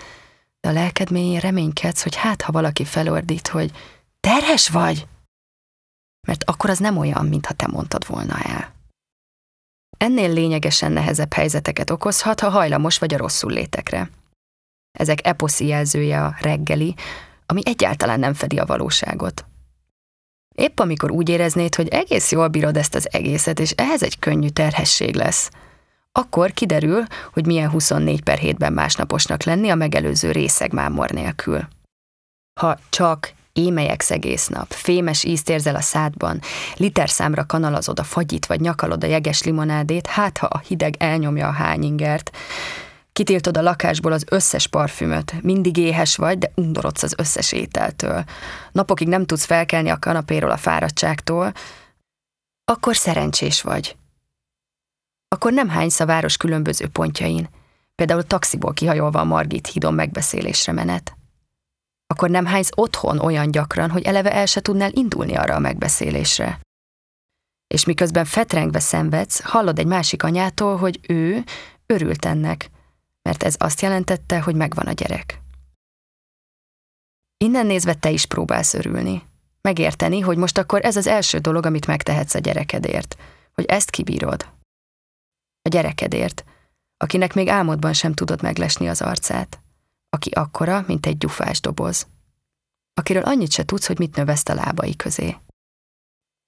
De 0.59 0.69
a 0.69 0.71
lelked 0.71 1.09
reménykedsz, 1.39 2.03
hogy 2.03 2.15
hát, 2.15 2.41
ha 2.41 2.51
valaki 2.51 2.85
felordít, 2.85 3.47
hogy 3.47 3.71
terhes 4.19 4.69
vagy, 4.69 5.07
mert 6.27 6.43
akkor 6.43 6.69
az 6.69 6.79
nem 6.79 6.97
olyan, 6.97 7.25
mintha 7.25 7.53
te 7.53 7.67
mondtad 7.67 8.07
volna 8.07 8.39
el. 8.39 8.73
Ennél 9.97 10.33
lényegesen 10.33 10.91
nehezebb 10.91 11.33
helyzeteket 11.33 11.89
okozhat, 11.89 12.39
ha 12.39 12.49
hajlamos 12.49 12.97
vagy 12.97 13.13
a 13.13 13.17
rosszul 13.17 13.51
létekre. 13.51 14.09
Ezek 14.91 15.27
eposzi 15.27 15.67
jelzője 15.67 16.23
a 16.23 16.35
reggeli, 16.41 16.95
ami 17.45 17.61
egyáltalán 17.65 18.19
nem 18.19 18.33
fedi 18.33 18.57
a 18.57 18.65
valóságot. 18.65 19.45
Épp 20.55 20.79
amikor 20.79 21.11
úgy 21.11 21.29
éreznéd, 21.29 21.75
hogy 21.75 21.87
egész 21.87 22.31
jól 22.31 22.47
bírod 22.47 22.77
ezt 22.77 22.95
az 22.95 23.07
egészet, 23.11 23.59
és 23.59 23.71
ehhez 23.71 24.03
egy 24.03 24.19
könnyű 24.19 24.47
terhesség 24.47 25.15
lesz, 25.15 25.51
akkor 26.11 26.51
kiderül, 26.51 27.03
hogy 27.33 27.45
milyen 27.45 27.69
24 27.69 28.23
per 28.23 28.39
7-ben 28.41 28.73
másnaposnak 28.73 29.43
lenni 29.43 29.69
a 29.69 29.75
megelőző 29.75 30.31
részegmámor 30.31 31.09
nélkül. 31.09 31.67
Ha 32.59 32.77
csak 32.89 33.33
émelyeksz 33.53 34.11
egész 34.11 34.47
nap, 34.47 34.71
fémes 34.71 35.23
ízt 35.23 35.49
érzel 35.49 35.75
a 35.75 35.81
szádban, 35.81 36.39
literszámra 36.75 37.45
kanalazod 37.45 37.99
a 37.99 38.03
fagyit 38.03 38.45
vagy 38.45 38.59
nyakalod 38.59 39.03
a 39.03 39.07
jeges 39.07 39.43
limonádét, 39.43 40.07
hát 40.07 40.37
ha 40.37 40.47
a 40.47 40.59
hideg 40.67 40.95
elnyomja 40.97 41.47
a 41.47 41.51
hányingert, 41.51 42.31
Kitiltod 43.21 43.57
a 43.57 43.61
lakásból 43.61 44.11
az 44.11 44.25
összes 44.29 44.67
parfümöt, 44.67 45.41
mindig 45.41 45.77
éhes 45.77 46.15
vagy, 46.15 46.37
de 46.37 46.51
undorodsz 46.55 47.03
az 47.03 47.13
összes 47.17 47.51
ételtől. 47.51 48.23
Napokig 48.71 49.07
nem 49.07 49.25
tudsz 49.25 49.45
felkelni 49.45 49.89
a 49.89 49.99
kanapéról 49.99 50.51
a 50.51 50.57
fáradtságtól, 50.57 51.53
akkor 52.71 52.95
szerencsés 52.95 53.61
vagy. 53.61 53.95
Akkor 55.27 55.53
nem 55.53 55.69
hánysz 55.69 55.99
a 55.99 56.05
város 56.05 56.37
különböző 56.37 56.87
pontjain, 56.87 57.49
például 57.95 58.23
taxiból 58.23 58.73
kihajolva 58.73 59.19
a 59.19 59.23
Margit 59.23 59.67
hídon 59.67 59.93
megbeszélésre 59.93 60.71
menet. 60.71 61.15
Akkor 62.07 62.29
nem 62.29 62.45
hánysz 62.45 62.71
otthon 62.75 63.19
olyan 63.19 63.51
gyakran, 63.51 63.89
hogy 63.89 64.03
eleve 64.03 64.33
el 64.33 64.45
se 64.45 64.61
tudnál 64.61 64.91
indulni 64.93 65.35
arra 65.35 65.55
a 65.55 65.59
megbeszélésre. 65.59 66.59
És 67.67 67.85
miközben 67.85 68.25
fetrengve 68.25 68.79
szenvedsz, 68.79 69.41
hallod 69.41 69.79
egy 69.79 69.87
másik 69.87 70.23
anyától, 70.23 70.77
hogy 70.77 70.99
ő 71.07 71.43
örült 71.85 72.25
ennek, 72.25 72.69
mert 73.21 73.43
ez 73.43 73.55
azt 73.57 73.81
jelentette, 73.81 74.39
hogy 74.41 74.55
megvan 74.55 74.87
a 74.87 74.91
gyerek. 74.91 75.41
Innen 77.37 77.65
nézve 77.65 77.93
te 77.93 78.09
is 78.09 78.25
próbálsz 78.25 78.73
örülni. 78.73 79.23
Megérteni, 79.61 80.19
hogy 80.19 80.37
most 80.37 80.57
akkor 80.57 80.85
ez 80.85 80.95
az 80.95 81.07
első 81.07 81.37
dolog, 81.37 81.65
amit 81.65 81.87
megtehetsz 81.87 82.33
a 82.33 82.39
gyerekedért, 82.39 83.17
hogy 83.53 83.65
ezt 83.65 83.89
kibírod. 83.89 84.49
A 85.61 85.69
gyerekedért, 85.69 86.45
akinek 86.97 87.33
még 87.33 87.47
álmodban 87.47 87.93
sem 87.93 88.13
tudod 88.13 88.41
meglesni 88.41 88.87
az 88.87 89.01
arcát, 89.01 89.59
aki 90.09 90.29
akkora, 90.29 90.83
mint 90.87 91.05
egy 91.05 91.17
gyufás 91.17 91.59
doboz, 91.59 92.07
akiről 92.93 93.23
annyit 93.23 93.51
se 93.51 93.65
tudsz, 93.65 93.87
hogy 93.87 93.99
mit 93.99 94.15
növeszt 94.15 94.49
a 94.49 94.53
lábai 94.53 94.95
közé. 94.95 95.37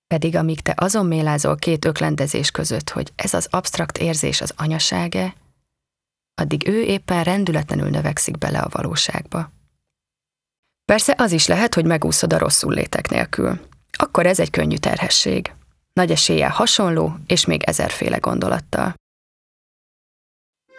Pedig 0.07 0.35
amíg 0.35 0.61
te 0.61 0.73
azon 0.77 1.05
mélázol 1.05 1.55
két 1.55 1.85
öklendezés 1.85 2.51
között, 2.51 2.89
hogy 2.89 3.11
ez 3.15 3.33
az 3.33 3.47
absztrakt 3.49 3.97
érzés 3.97 4.41
az 4.41 4.53
anyaságe, 4.55 5.35
addig 6.35 6.67
ő 6.67 6.81
éppen 6.81 7.23
rendületlenül 7.23 7.89
növekszik 7.89 8.37
bele 8.37 8.59
a 8.59 8.69
valóságba. 8.71 9.51
Persze 10.85 11.15
az 11.17 11.31
is 11.31 11.47
lehet, 11.47 11.73
hogy 11.73 11.85
megúszod 11.85 12.33
a 12.33 12.37
rosszul 12.37 12.73
létek 12.73 13.09
nélkül. 13.09 13.59
Akkor 13.97 14.25
ez 14.25 14.39
egy 14.39 14.49
könnyű 14.49 14.75
terhesség. 14.75 15.53
Nagy 15.93 16.11
eséllyel 16.11 16.49
hasonló, 16.49 17.15
és 17.27 17.45
még 17.45 17.63
ezerféle 17.63 18.17
gondolattal. 18.17 18.93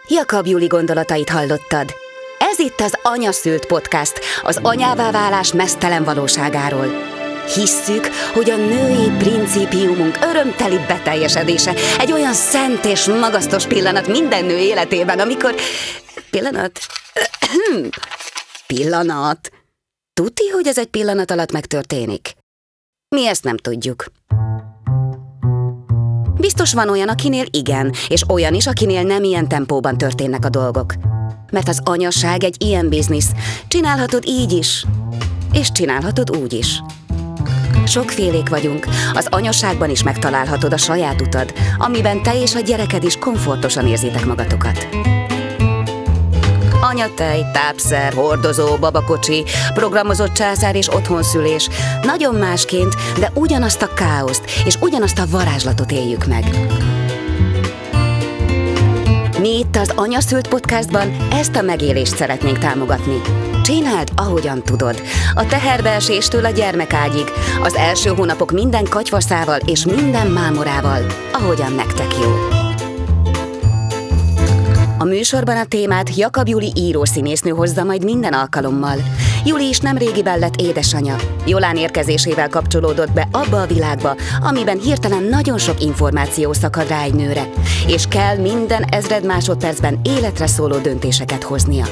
Jakab 0.07 0.45
Juli 0.45 0.67
gondolatait 0.67 1.29
hallottad. 1.29 1.93
Ez 2.39 2.59
itt 2.59 2.79
az 2.79 2.99
Anyaszült 3.03 3.65
Podcast, 3.65 4.19
az 4.41 4.59
anyává 4.61 5.11
válás 5.11 5.53
mesztelen 5.53 6.03
valóságáról. 6.03 7.14
Hisszük, 7.53 8.07
hogy 8.33 8.49
a 8.49 8.55
női 8.55 9.09
principiumunk 9.17 10.17
örömteli 10.21 10.77
beteljesedése 10.87 11.73
egy 11.99 12.11
olyan 12.11 12.33
szent 12.33 12.85
és 12.85 13.05
magasztos 13.05 13.65
pillanat 13.65 14.07
minden 14.07 14.45
nő 14.45 14.57
életében, 14.57 15.19
amikor... 15.19 15.55
Pillanat? 16.29 16.79
pillanat? 18.67 19.51
Tudti, 20.13 20.47
hogy 20.47 20.67
ez 20.67 20.77
egy 20.77 20.87
pillanat 20.87 21.31
alatt 21.31 21.51
megtörténik? 21.51 22.33
Mi 23.15 23.27
ezt 23.27 23.43
nem 23.43 23.57
tudjuk. 23.57 24.05
Biztos 26.39 26.73
van 26.73 26.89
olyan, 26.89 27.09
akinél 27.09 27.45
igen, 27.51 27.93
és 28.07 28.23
olyan 28.29 28.53
is, 28.53 28.67
akinél 28.67 29.03
nem 29.03 29.23
ilyen 29.23 29.47
tempóban 29.47 29.97
történnek 29.97 30.45
a 30.45 30.49
dolgok. 30.49 30.93
Mert 31.51 31.67
az 31.67 31.79
anyasság 31.83 32.43
egy 32.43 32.55
ilyen 32.63 32.89
biznisz. 32.89 33.31
Csinálhatod 33.67 34.27
így 34.27 34.51
is, 34.51 34.85
és 35.53 35.71
csinálhatod 35.71 36.37
úgy 36.37 36.53
is. 36.53 36.81
Sokfélék 37.87 38.49
vagyunk, 38.49 38.87
az 39.13 39.27
anyaságban 39.29 39.89
is 39.89 40.03
megtalálhatod 40.03 40.73
a 40.73 40.77
saját 40.77 41.21
utad, 41.21 41.53
amiben 41.77 42.23
te 42.23 42.41
és 42.41 42.55
a 42.55 42.59
gyereked 42.59 43.03
is 43.03 43.17
komfortosan 43.17 43.87
érzitek 43.87 44.25
magatokat. 44.25 44.87
Anyatej, 46.81 47.45
tápszer, 47.53 48.13
hordozó, 48.13 48.75
babakocsi, 48.75 49.43
programozott 49.73 50.33
császár 50.33 50.75
és 50.75 50.93
otthonszülés. 50.93 51.69
Nagyon 52.01 52.35
másként, 52.35 52.95
de 53.19 53.31
ugyanazt 53.33 53.81
a 53.81 53.93
káoszt 53.93 54.43
és 54.65 54.75
ugyanazt 54.81 55.19
a 55.19 55.27
varázslatot 55.29 55.91
éljük 55.91 56.25
meg. 56.25 56.43
Mi 59.39 59.57
itt 59.57 59.75
az 59.75 59.91
Anyaszült 59.95 60.47
Podcastban 60.47 61.15
ezt 61.31 61.55
a 61.55 61.61
megélést 61.61 62.15
szeretnénk 62.15 62.57
támogatni. 62.57 63.21
Csináld, 63.65 64.07
ahogyan 64.15 64.63
tudod. 64.63 65.01
A 65.33 65.45
teherbeeséstől 65.45 66.45
a 66.45 66.49
gyermekágyig, 66.49 67.25
az 67.61 67.75
első 67.75 68.09
hónapok 68.09 68.51
minden 68.51 68.83
katyvaszával 68.89 69.59
és 69.65 69.85
minden 69.85 70.27
mámorával, 70.27 71.05
ahogyan 71.33 71.71
nektek 71.73 72.07
jó. 72.21 72.31
A 74.97 75.03
műsorban 75.03 75.57
a 75.57 75.65
témát 75.65 76.15
Jakab 76.15 76.47
Juli 76.47 76.71
írószínésznő 76.75 77.51
hozza 77.51 77.83
majd 77.83 78.03
minden 78.03 78.33
alkalommal. 78.33 78.97
Juli 79.45 79.67
is 79.67 79.79
nem 79.79 79.97
régiben 79.97 80.39
lett 80.39 80.61
édesanyja. 80.61 81.15
Jolán 81.45 81.75
érkezésével 81.75 82.49
kapcsolódott 82.49 83.11
be 83.11 83.27
abba 83.31 83.61
a 83.61 83.67
világba, 83.67 84.15
amiben 84.41 84.79
hirtelen 84.79 85.23
nagyon 85.23 85.57
sok 85.57 85.81
információ 85.81 86.53
szakad 86.53 86.87
rá 86.87 87.01
egy 87.01 87.13
nőre, 87.13 87.49
és 87.87 88.05
kell 88.07 88.37
minden 88.37 88.83
ezred 88.83 89.25
másodpercben 89.25 89.99
életre 90.03 90.47
szóló 90.47 90.77
döntéseket 90.77 91.43
hoznia. 91.43 91.85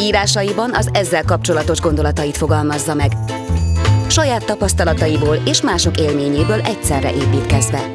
Írásaiban 0.00 0.74
az 0.74 0.88
ezzel 0.92 1.24
kapcsolatos 1.24 1.80
gondolatait 1.80 2.36
fogalmazza 2.36 2.94
meg, 2.94 3.12
saját 4.08 4.44
tapasztalataiból 4.44 5.36
és 5.44 5.60
mások 5.60 5.98
élményéből 5.98 6.60
egyszerre 6.60 7.12
építkezve. 7.12 7.92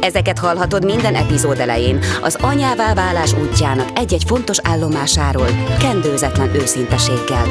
Ezeket 0.00 0.38
hallhatod 0.38 0.84
minden 0.84 1.14
epizód 1.14 1.58
elején, 1.58 1.98
az 2.22 2.38
anyává 2.40 2.94
válás 2.94 3.32
útjának 3.32 3.88
egy-egy 3.94 4.24
fontos 4.26 4.58
állomásáról, 4.62 5.48
kendőzetlen 5.78 6.54
őszinteséggel. 6.54 7.46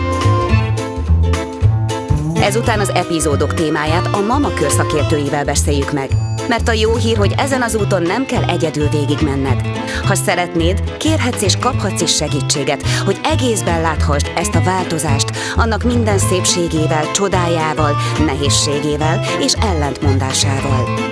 Ezután 2.42 2.80
az 2.80 2.90
epizódok 2.90 3.54
témáját 3.54 4.08
a 4.08 4.22
Mama 4.22 4.54
Kör 4.54 4.72
szakértőivel 4.72 5.46
beszéljük 5.46 5.92
meg, 5.92 6.10
mert 6.48 6.68
a 6.68 6.72
jó 6.72 6.96
hír, 6.96 7.18
hogy 7.18 7.34
ezen 7.38 7.62
az 7.62 7.76
úton 7.76 8.02
nem 8.02 8.26
kell 8.26 8.44
egyedül 8.44 8.88
végigmenned. 8.88 9.62
Ha 10.06 10.16
szeretnéd, 10.16 10.98
kérhetsz 10.98 11.42
és 11.42 11.58
kaphatsz 11.58 12.02
is 12.02 12.16
segítséget, 12.16 12.88
hogy 13.06 13.20
egészben 13.24 13.82
láthasd 13.82 14.32
ezt 14.36 14.56
a 14.56 14.64
változást, 14.64 15.32
annak 15.56 15.84
minden 15.84 16.18
szépségével, 16.18 17.12
csodájával, 17.12 17.96
nehézségével 18.26 19.22
és 19.40 19.54
ellentmondásával. 19.54 21.12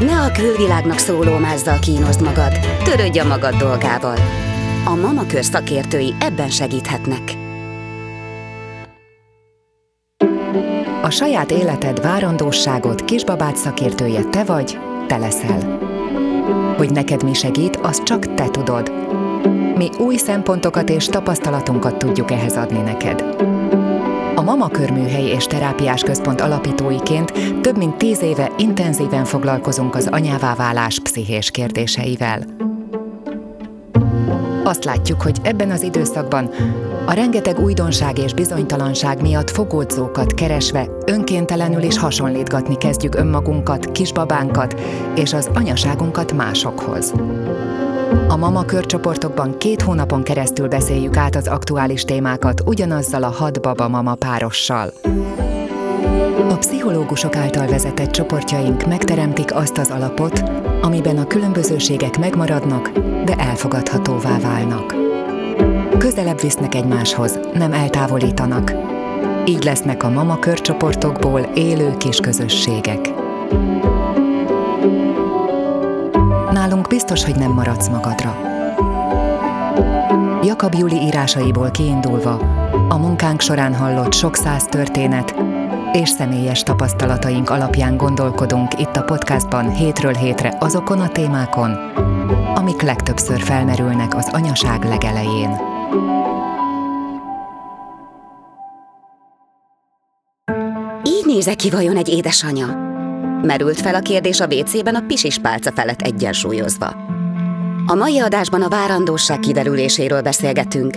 Ne 0.00 0.20
a 0.20 0.32
külvilágnak 0.32 0.98
szóló 0.98 1.38
mázzal 1.38 1.78
kínosd 1.78 2.22
magad, 2.22 2.58
törődj 2.84 3.18
a 3.18 3.24
magad 3.24 3.54
dolgával. 3.54 4.16
A 4.84 4.94
Mama 4.94 5.26
Kör 5.26 5.44
szakértői 5.44 6.14
ebben 6.20 6.50
segíthetnek. 6.50 7.49
A 11.10 11.12
saját 11.12 11.50
életed 11.50 12.02
várandóságot 12.02 13.04
kisbabát 13.04 13.56
szakértője 13.56 14.22
te 14.24 14.44
vagy, 14.44 14.78
te 15.06 15.16
leszel. 15.16 15.78
Hogy 16.76 16.90
neked 16.92 17.24
mi 17.24 17.34
segít, 17.34 17.76
az 17.76 18.02
csak 18.02 18.34
te 18.34 18.48
tudod. 18.48 18.92
Mi 19.76 19.88
új 19.98 20.16
szempontokat 20.16 20.90
és 20.90 21.06
tapasztalatunkat 21.06 21.96
tudjuk 21.96 22.30
ehhez 22.30 22.56
adni 22.56 22.78
neked. 22.78 23.24
A 24.34 24.42
Mama 24.42 24.68
Körműhely 24.68 25.24
és 25.24 25.44
Terápiás 25.44 26.02
Központ 26.02 26.40
alapítóiként 26.40 27.32
több 27.60 27.76
mint 27.76 27.96
tíz 27.96 28.22
éve 28.22 28.50
intenzíven 28.58 29.24
foglalkozunk 29.24 29.94
az 29.94 30.08
anyává 30.10 30.54
válás 30.54 31.00
pszichés 31.00 31.50
kérdéseivel. 31.50 32.42
Azt 34.64 34.84
látjuk, 34.84 35.22
hogy 35.22 35.36
ebben 35.42 35.70
az 35.70 35.82
időszakban 35.82 36.50
a 37.10 37.12
rengeteg 37.12 37.58
újdonság 37.58 38.18
és 38.18 38.34
bizonytalanság 38.34 39.20
miatt 39.20 39.50
fogódzókat 39.50 40.34
keresve 40.34 40.88
önkéntelenül 41.06 41.82
is 41.82 41.98
hasonlítgatni 41.98 42.76
kezdjük 42.76 43.14
önmagunkat, 43.14 43.92
kisbabánkat 43.92 44.80
és 45.14 45.32
az 45.32 45.50
anyaságunkat 45.54 46.32
másokhoz. 46.32 47.12
A 48.28 48.36
Mama 48.36 48.64
körcsoportokban 48.64 49.58
két 49.58 49.82
hónapon 49.82 50.22
keresztül 50.22 50.68
beszéljük 50.68 51.16
át 51.16 51.36
az 51.36 51.48
aktuális 51.48 52.04
témákat 52.04 52.62
ugyanazzal 52.66 53.22
a 53.22 53.30
hat 53.30 53.60
baba 53.60 53.88
mama 53.88 54.14
párossal. 54.14 54.92
A 56.48 56.56
pszichológusok 56.58 57.36
által 57.36 57.66
vezetett 57.66 58.10
csoportjaink 58.10 58.86
megteremtik 58.86 59.54
azt 59.54 59.78
az 59.78 59.90
alapot, 59.90 60.42
amiben 60.82 61.18
a 61.18 61.26
különbözőségek 61.26 62.18
megmaradnak, 62.18 62.90
de 63.24 63.34
elfogadhatóvá 63.34 64.38
válnak. 64.38 65.09
Közelebb 66.00 66.40
visznek 66.40 66.74
egymáshoz, 66.74 67.38
nem 67.54 67.72
eltávolítanak. 67.72 68.72
Így 69.44 69.64
lesznek 69.64 70.02
a 70.02 70.10
mama 70.10 70.38
körcsoportokból 70.38 71.40
élő 71.40 71.96
kis 71.96 72.16
közösségek. 72.16 73.12
Nálunk 76.50 76.86
biztos, 76.88 77.24
hogy 77.24 77.36
nem 77.36 77.50
maradsz 77.50 77.88
magadra. 77.88 78.36
Jakab 80.42 80.74
Júli 80.74 80.96
írásaiból 80.96 81.70
kiindulva, 81.70 82.32
a 82.88 82.96
munkánk 82.96 83.40
során 83.40 83.74
hallott 83.74 84.12
sok 84.12 84.36
száz 84.36 84.64
történet 84.64 85.34
és 85.92 86.08
személyes 86.08 86.62
tapasztalataink 86.62 87.50
alapján 87.50 87.96
gondolkodunk 87.96 88.80
itt 88.80 88.96
a 88.96 89.02
podcastban 89.02 89.70
hétről 89.70 90.14
hétre 90.14 90.56
azokon 90.60 91.00
a 91.00 91.08
témákon, 91.08 91.70
amik 92.54 92.82
legtöbbször 92.82 93.40
felmerülnek 93.40 94.14
az 94.14 94.28
anyaság 94.32 94.84
legelején. 94.84 95.69
Nézek 101.40 101.56
ki 101.56 101.70
vajon 101.70 101.96
egy 101.96 102.08
édesanya? 102.08 102.66
Merült 103.42 103.80
fel 103.80 103.94
a 103.94 104.00
kérdés 104.00 104.40
a 104.40 104.46
WC-ben 104.46 104.94
a 104.94 105.04
pisis 105.06 105.38
pálca 105.38 105.72
felett 105.72 106.00
egyensúlyozva. 106.00 106.86
A 107.86 107.94
mai 107.94 108.18
adásban 108.18 108.62
a 108.62 108.68
várandóság 108.68 109.38
kiderüléséről 109.38 110.20
beszélgetünk. 110.20 110.94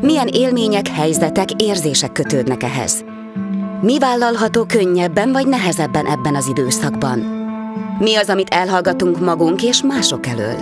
Milyen 0.00 0.26
élmények, 0.26 0.88
helyzetek, 0.88 1.48
érzések 1.62 2.12
kötődnek 2.12 2.62
ehhez? 2.62 3.04
Mi 3.80 3.98
vállalható 3.98 4.64
könnyebben 4.64 5.32
vagy 5.32 5.46
nehezebben 5.46 6.06
ebben 6.06 6.34
az 6.34 6.46
időszakban? 6.46 7.18
Mi 7.98 8.14
az, 8.16 8.28
amit 8.28 8.50
elhallgatunk 8.50 9.20
magunk 9.20 9.62
és 9.62 9.82
mások 9.82 10.26
elől? 10.26 10.56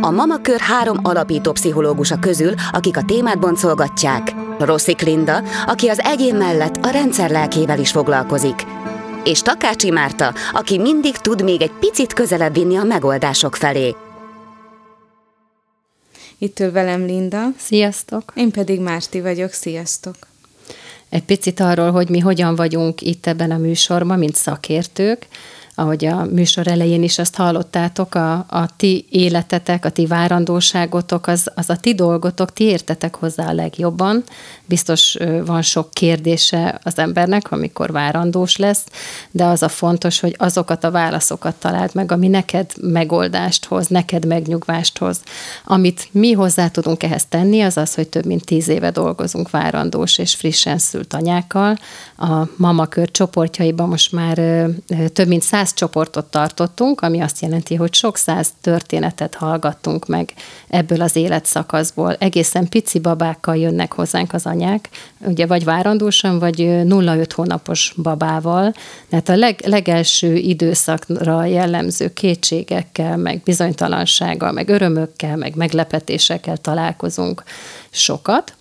A 0.00 0.10
Mama 0.10 0.36
Kör 0.36 0.60
három 0.60 0.98
alapító 1.02 1.52
pszichológusa 1.52 2.18
közül, 2.18 2.52
akik 2.72 2.96
a 2.96 3.04
témát 3.04 3.38
boncolgatják, 3.38 4.34
Rossi 4.64 4.94
Klinda, 4.94 5.42
aki 5.66 5.88
az 5.88 6.00
egyén 6.00 6.34
mellett 6.34 6.76
a 6.76 6.90
rendszer 6.90 7.30
lelkével 7.30 7.78
is 7.78 7.90
foglalkozik, 7.90 8.66
és 9.24 9.42
Takácsi 9.42 9.90
Márta, 9.90 10.34
aki 10.52 10.78
mindig 10.78 11.16
tud 11.16 11.42
még 11.42 11.62
egy 11.62 11.72
picit 11.80 12.12
közelebb 12.12 12.54
vinni 12.54 12.76
a 12.76 12.82
megoldások 12.82 13.56
felé. 13.56 13.94
Itt 16.38 16.60
ül 16.60 16.72
velem 16.72 17.04
Linda. 17.04 17.46
Sziasztok! 17.58 18.32
Én 18.34 18.50
pedig 18.50 18.80
Márti 18.80 19.20
vagyok. 19.20 19.52
Sziasztok! 19.52 20.16
egy 21.10 21.24
picit 21.24 21.60
arról, 21.60 21.90
hogy 21.90 22.08
mi 22.08 22.18
hogyan 22.18 22.54
vagyunk 22.54 23.00
itt 23.00 23.26
ebben 23.26 23.50
a 23.50 23.56
műsorban, 23.56 24.18
mint 24.18 24.34
szakértők, 24.34 25.26
ahogy 25.74 26.04
a 26.04 26.24
műsor 26.24 26.68
elején 26.68 27.02
is 27.02 27.18
azt 27.18 27.36
hallottátok, 27.36 28.14
a, 28.14 28.32
a 28.32 28.68
ti 28.76 29.06
életetek, 29.10 29.84
a 29.84 29.90
ti 29.90 30.06
várandóságotok, 30.06 31.26
az, 31.26 31.50
az 31.54 31.70
a 31.70 31.76
ti 31.76 31.94
dolgotok, 31.94 32.52
ti 32.52 32.64
értetek 32.64 33.14
hozzá 33.14 33.48
a 33.48 33.52
legjobban. 33.52 34.22
Biztos 34.64 35.16
van 35.44 35.62
sok 35.62 35.90
kérdése 35.92 36.78
az 36.82 36.98
embernek, 36.98 37.52
amikor 37.52 37.92
várandós 37.92 38.56
lesz, 38.56 38.84
de 39.30 39.44
az 39.44 39.62
a 39.62 39.68
fontos, 39.68 40.20
hogy 40.20 40.34
azokat 40.38 40.84
a 40.84 40.90
válaszokat 40.90 41.54
találd 41.54 41.90
meg, 41.94 42.12
ami 42.12 42.28
neked 42.28 42.70
megoldást 42.80 43.64
hoz, 43.64 43.86
neked 43.86 44.26
megnyugvást 44.26 44.98
hoz. 44.98 45.20
Amit 45.64 46.08
mi 46.12 46.32
hozzá 46.32 46.68
tudunk 46.68 47.02
ehhez 47.02 47.26
tenni, 47.28 47.60
az 47.60 47.76
az, 47.76 47.94
hogy 47.94 48.08
több 48.08 48.24
mint 48.24 48.44
tíz 48.44 48.68
éve 48.68 48.90
dolgozunk 48.90 49.50
várandós 49.50 50.18
és 50.18 50.34
frissen 50.34 50.78
szült 50.78 51.14
anyákkal. 51.14 51.76
A 52.16 52.48
mamakör 52.56 53.10
csoportjaiban 53.10 53.88
most 53.88 54.12
már 54.12 54.36
több 55.12 55.28
mint 55.28 55.42
száz 55.42 55.59
száz 55.60 55.74
csoportot 55.74 56.24
tartottunk, 56.24 57.00
ami 57.00 57.20
azt 57.20 57.40
jelenti, 57.40 57.74
hogy 57.74 57.94
sok 57.94 58.16
száz 58.16 58.48
történetet 58.60 59.34
hallgattunk 59.34 60.06
meg 60.06 60.32
ebből 60.68 61.00
az 61.00 61.16
életszakaszból. 61.16 62.16
Egészen 62.18 62.68
pici 62.68 62.98
babákkal 62.98 63.56
jönnek 63.56 63.92
hozzánk 63.92 64.32
az 64.32 64.46
anyák, 64.46 64.88
ugye 65.18 65.46
vagy 65.46 65.64
várandósan, 65.64 66.38
vagy 66.38 66.60
0-5 66.60 67.28
hónapos 67.34 67.94
babával. 68.02 68.74
Tehát 69.08 69.28
a 69.28 69.36
leg, 69.36 69.62
legelső 69.66 70.36
időszakra 70.36 71.44
jellemző 71.44 72.12
kétségekkel, 72.12 73.16
meg 73.16 73.40
bizonytalansággal, 73.44 74.52
meg 74.52 74.68
örömökkel, 74.68 75.36
meg 75.36 75.56
meglepetésekkel 75.56 76.56
találkozunk 76.56 77.42
sokat 77.90 78.54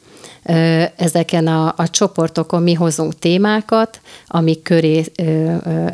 ezeken 0.96 1.48
a, 1.48 1.74
a 1.78 1.90
csoportokon 1.90 2.64
mi 2.64 2.74
hozunk 2.74 3.20
témákat, 3.20 4.02
amik 4.28 4.62
köré 4.62 5.06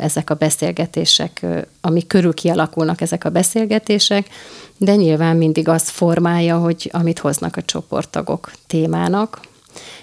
ezek 0.00 0.30
a 0.30 0.34
beszélgetések, 0.34 1.46
amik 1.80 2.06
körül 2.06 2.34
kialakulnak 2.34 3.00
ezek 3.00 3.24
a 3.24 3.30
beszélgetések, 3.30 4.28
de 4.76 4.94
nyilván 4.94 5.36
mindig 5.36 5.68
az 5.68 5.88
formálja, 5.88 6.58
hogy 6.58 6.90
amit 6.92 7.18
hoznak 7.18 7.56
a 7.56 7.62
csoporttagok 7.62 8.50
témának. 8.66 9.40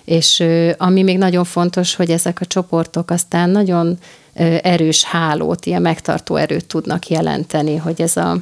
És 0.03 0.43
ami 0.77 1.03
még 1.03 1.17
nagyon 1.17 1.43
fontos, 1.43 1.95
hogy 1.95 2.09
ezek 2.09 2.41
a 2.41 2.45
csoportok 2.45 3.09
aztán 3.09 3.49
nagyon 3.49 3.97
erős 4.61 5.03
hálót, 5.03 5.65
ilyen 5.65 5.81
megtartó 5.81 6.35
erőt 6.35 6.65
tudnak 6.65 7.07
jelenteni, 7.07 7.75
hogy 7.75 8.01
ez 8.01 8.17
a, 8.17 8.37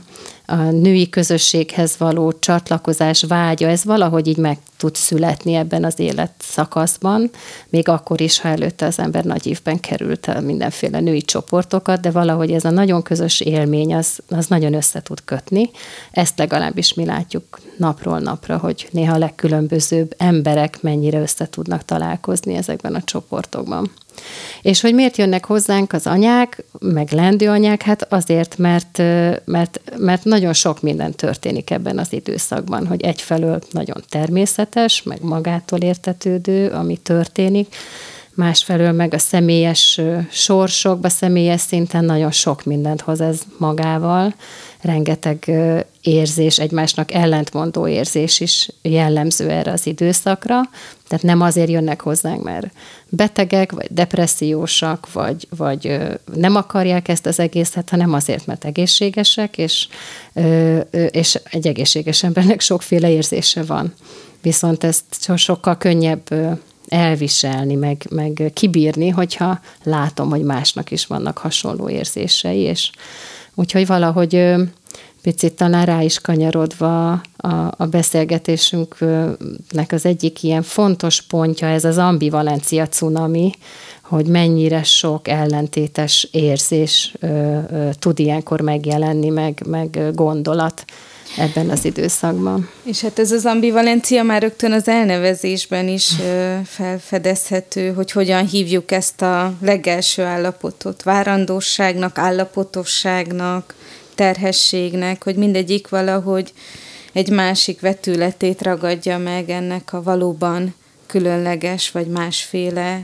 a 0.52 0.72
női 0.72 1.10
közösséghez 1.10 1.98
való 1.98 2.34
csatlakozás 2.40 3.24
vágya, 3.24 3.68
ez 3.68 3.84
valahogy 3.84 4.28
így 4.28 4.38
meg 4.38 4.58
tud 4.78 4.96
születni 4.96 5.54
ebben 5.54 5.84
az 5.84 6.00
életszakaszban, 6.00 7.30
még 7.70 7.88
akkor 7.88 8.22
is, 8.22 8.40
ha 8.40 8.48
előtte 8.48 8.86
az 8.86 9.00
ember 9.00 9.24
nagy 9.24 9.48
évben 9.48 9.80
került 9.80 10.28
el 10.28 10.42
mindenféle 10.42 11.00
női 11.00 11.22
csoportokat, 11.22 12.02
de 12.02 12.12
valahogy 12.12 12.52
ez 12.52 12.66
a 12.66 12.70
nagyon 12.70 13.02
közös 13.02 13.40
élmény, 13.40 13.96
az, 13.96 14.20
az 14.30 14.48
nagyon 14.48 14.74
össze 14.74 15.02
tud 15.02 15.24
kötni. 15.26 15.70
Ezt 16.12 16.38
legalábbis 16.38 16.94
mi 16.94 17.06
látjuk 17.06 17.60
napról 17.78 18.20
napra, 18.20 18.58
hogy 18.58 18.88
néha 18.92 19.14
a 19.14 19.18
legkülönbözőbb 19.18 20.14
emberek 20.18 20.82
mennyire 20.82 21.20
össze 21.20 21.50
tudnak 21.50 21.86
találkozni 21.86 22.56
ezekben 22.56 22.96
a 22.96 23.04
csoportokban. 23.04 23.92
És 24.62 24.82
hogy 24.82 24.94
miért 24.94 25.18
jönnek 25.18 25.46
hozzánk 25.46 25.94
az 25.94 26.08
anyák, 26.08 26.64
meg 26.80 27.12
lendő 27.12 27.50
anyák? 27.50 27.82
Hát 27.82 28.14
azért, 28.14 28.58
mert, 28.58 28.98
mert, 29.46 29.82
mert 29.98 30.24
nagyon 30.24 30.54
sok 30.54 30.82
minden 30.82 31.12
történik 31.12 31.70
ebben 31.70 31.98
az 31.98 32.14
időszakban, 32.14 32.88
hogy 32.88 33.02
egyfelől 33.02 33.62
nagyon 33.72 34.04
természetes, 34.10 35.04
meg 35.04 35.22
magától 35.22 35.80
értetődő, 35.80 36.70
ami 36.70 36.98
történik, 36.98 37.76
másfelől 38.36 38.92
meg 38.92 39.14
a 39.14 39.18
személyes 39.18 40.02
sorsokba, 40.32 41.10
személyes 41.10 41.62
szinten 41.62 42.06
nagyon 42.06 42.32
sok 42.32 42.64
mindent 42.64 43.02
hoz 43.02 43.22
ez 43.22 43.42
magával, 43.58 44.34
rengeteg 44.82 45.52
érzés, 46.02 46.60
egymásnak 46.60 47.14
ellentmondó 47.14 47.88
érzés 47.88 48.40
is 48.40 48.70
jellemző 48.82 49.50
erre 49.50 49.72
az 49.72 49.86
időszakra. 49.86 50.62
Tehát 51.08 51.24
nem 51.24 51.42
azért 51.42 51.70
jönnek 51.70 52.02
hozzánk, 52.02 52.44
mert 52.44 52.68
betegek, 53.10 53.72
vagy 53.72 53.88
depressziósak, 53.90 55.14
vagy, 55.14 55.48
vagy 55.58 55.98
nem 56.34 56.56
akarják 56.56 57.08
ezt 57.08 57.26
az 57.26 57.40
egészet, 57.40 57.90
hanem 57.90 58.14
azért, 58.14 58.46
mert 58.46 58.66
egészségesek, 58.66 59.58
és, 59.58 59.88
és 61.12 61.40
egy 61.44 61.68
egészséges 61.68 62.24
embernek 62.24 62.60
sokféle 62.62 63.10
érzése 63.12 63.64
van. 63.64 63.94
Viszont 64.42 64.84
ezt 64.84 65.32
sokkal 65.36 65.78
könnyebb 65.78 66.30
elviselni, 66.92 67.76
meg, 67.76 68.06
meg 68.10 68.52
kibírni, 68.54 69.10
hogyha 69.10 69.60
látom, 69.84 70.30
hogy 70.30 70.44
másnak 70.44 70.92
is 70.92 71.06
vannak 71.06 71.38
hasonló 71.38 71.90
érzései, 71.90 72.60
és 72.60 72.92
úgyhogy 73.56 73.88
valahogy 73.88 74.54
picit 75.22 75.54
talán 75.54 75.86
rá 75.86 76.02
is 76.02 76.20
kanyarodva 76.20 77.12
a, 77.12 77.22
a 77.78 77.86
beszélgetésünknek 77.86 79.92
az 79.92 80.06
egyik 80.06 80.44
ilyen 80.44 80.62
fontos 80.62 81.22
pontja, 81.22 81.68
ez 81.68 81.86
az 81.86 81.98
ambivalencia 81.98 82.88
cunami, 82.88 83.52
hogy 84.02 84.26
mennyire 84.26 84.84
sok 84.84 85.28
ellentétes 85.28 86.28
érzés 86.32 87.14
ö, 87.20 87.28
ö, 87.28 87.90
tud 88.00 88.20
ilyenkor 88.20 88.62
megjelenni, 88.62 89.30
meg, 89.30 89.64
meg 89.66 90.00
gondolat 90.14 90.86
ebben 91.38 91.70
az 91.70 91.86
időszakban. 91.86 92.70
És 92.84 93.02
hát 93.02 93.20
ez 93.20 93.32
az 93.32 93.46
ambivalencia 93.46 94.24
már 94.24 94.42
rögtön 94.42 94.72
az 94.72 94.88
elnevezésben 94.88 95.88
is 95.88 96.12
felfedezhető, 96.66 97.94
hogy 97.94 98.12
hogyan 98.12 98.48
hívjuk 98.48 98.92
ezt 98.92 99.22
a 99.22 99.54
legelső 99.62 100.24
állapotot, 100.24 101.04
várandóságnak, 101.04 102.18
állapotosságnak, 102.18 103.76
terhességnek, 104.16 105.24
hogy 105.24 105.36
mindegyik 105.36 105.90
valahogy 105.90 106.54
egy 107.14 107.30
másik 107.30 107.80
vetületét 107.80 108.62
ragadja 108.62 109.18
meg 109.18 109.50
ennek 109.50 109.94
a 109.94 110.04
valóban 110.04 110.76
különleges 111.08 111.92
vagy 111.92 112.08
másféle 112.08 113.02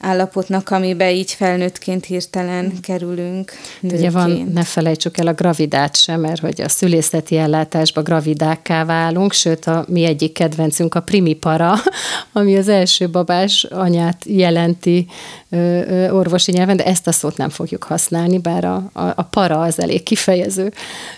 állapotnak, 0.00 0.70
amibe 0.70 1.12
így 1.12 1.30
felnőttként 1.30 2.04
hirtelen 2.04 2.64
mm. 2.64 2.80
kerülünk. 2.80 3.52
Nőként. 3.80 4.00
Ugye 4.00 4.10
van, 4.10 4.50
ne 4.52 4.64
felejtsük 4.64 5.18
el 5.18 5.26
a 5.26 5.32
gravidát 5.32 5.96
sem, 5.96 6.20
mert 6.20 6.40
hogy 6.40 6.60
a 6.60 6.68
szülészeti 6.68 7.36
ellátásba 7.36 8.02
gravidákká 8.02 8.84
válunk, 8.84 9.32
sőt 9.32 9.66
a 9.66 9.84
mi 9.88 10.04
egyik 10.04 10.32
kedvencünk 10.32 10.94
a 10.94 11.00
primipara, 11.00 11.74
ami 12.32 12.56
az 12.56 12.68
első 12.68 13.08
babás 13.08 13.64
anyát 13.64 14.24
jelenti 14.24 15.06
ö, 15.50 15.56
ö, 15.56 16.10
orvosi 16.10 16.52
nyelven, 16.52 16.76
de 16.76 16.84
ezt 16.84 17.06
a 17.06 17.12
szót 17.12 17.36
nem 17.36 17.48
fogjuk 17.48 17.82
használni, 17.82 18.38
bár 18.38 18.64
a, 18.64 18.90
a, 18.92 19.02
a 19.02 19.22
para 19.22 19.60
az 19.60 19.80
elég 19.80 20.02
kifejező 20.02 20.72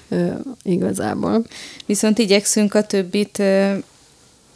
ö, 0.09 0.27
igazából. 0.63 1.45
Viszont 1.87 2.19
igyekszünk 2.19 2.75
a 2.75 2.83
többit 2.83 3.39
ö, 3.39 3.73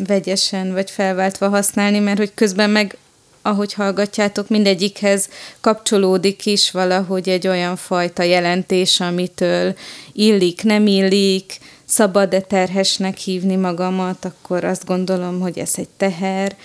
vegyesen 0.06 0.72
vagy 0.72 0.90
felváltva 0.90 1.48
használni, 1.48 1.98
mert 1.98 2.18
hogy 2.18 2.30
közben 2.34 2.70
meg 2.70 2.96
ahogy 3.46 3.72
hallgatjátok, 3.72 4.48
mindegyikhez 4.48 5.28
kapcsolódik 5.60 6.46
is 6.46 6.70
valahogy 6.70 7.28
egy 7.28 7.48
olyan 7.48 7.76
fajta 7.76 8.22
jelentés, 8.22 9.00
amitől 9.00 9.74
illik, 10.12 10.62
nem 10.62 10.86
illik, 10.86 11.58
szabad-e 11.84 12.40
terhesnek 12.40 13.16
hívni 13.16 13.56
magamat, 13.56 14.24
akkor 14.24 14.64
azt 14.64 14.86
gondolom, 14.86 15.40
hogy 15.40 15.58
ez 15.58 15.72
egy 15.76 15.88
teher. 15.96 16.56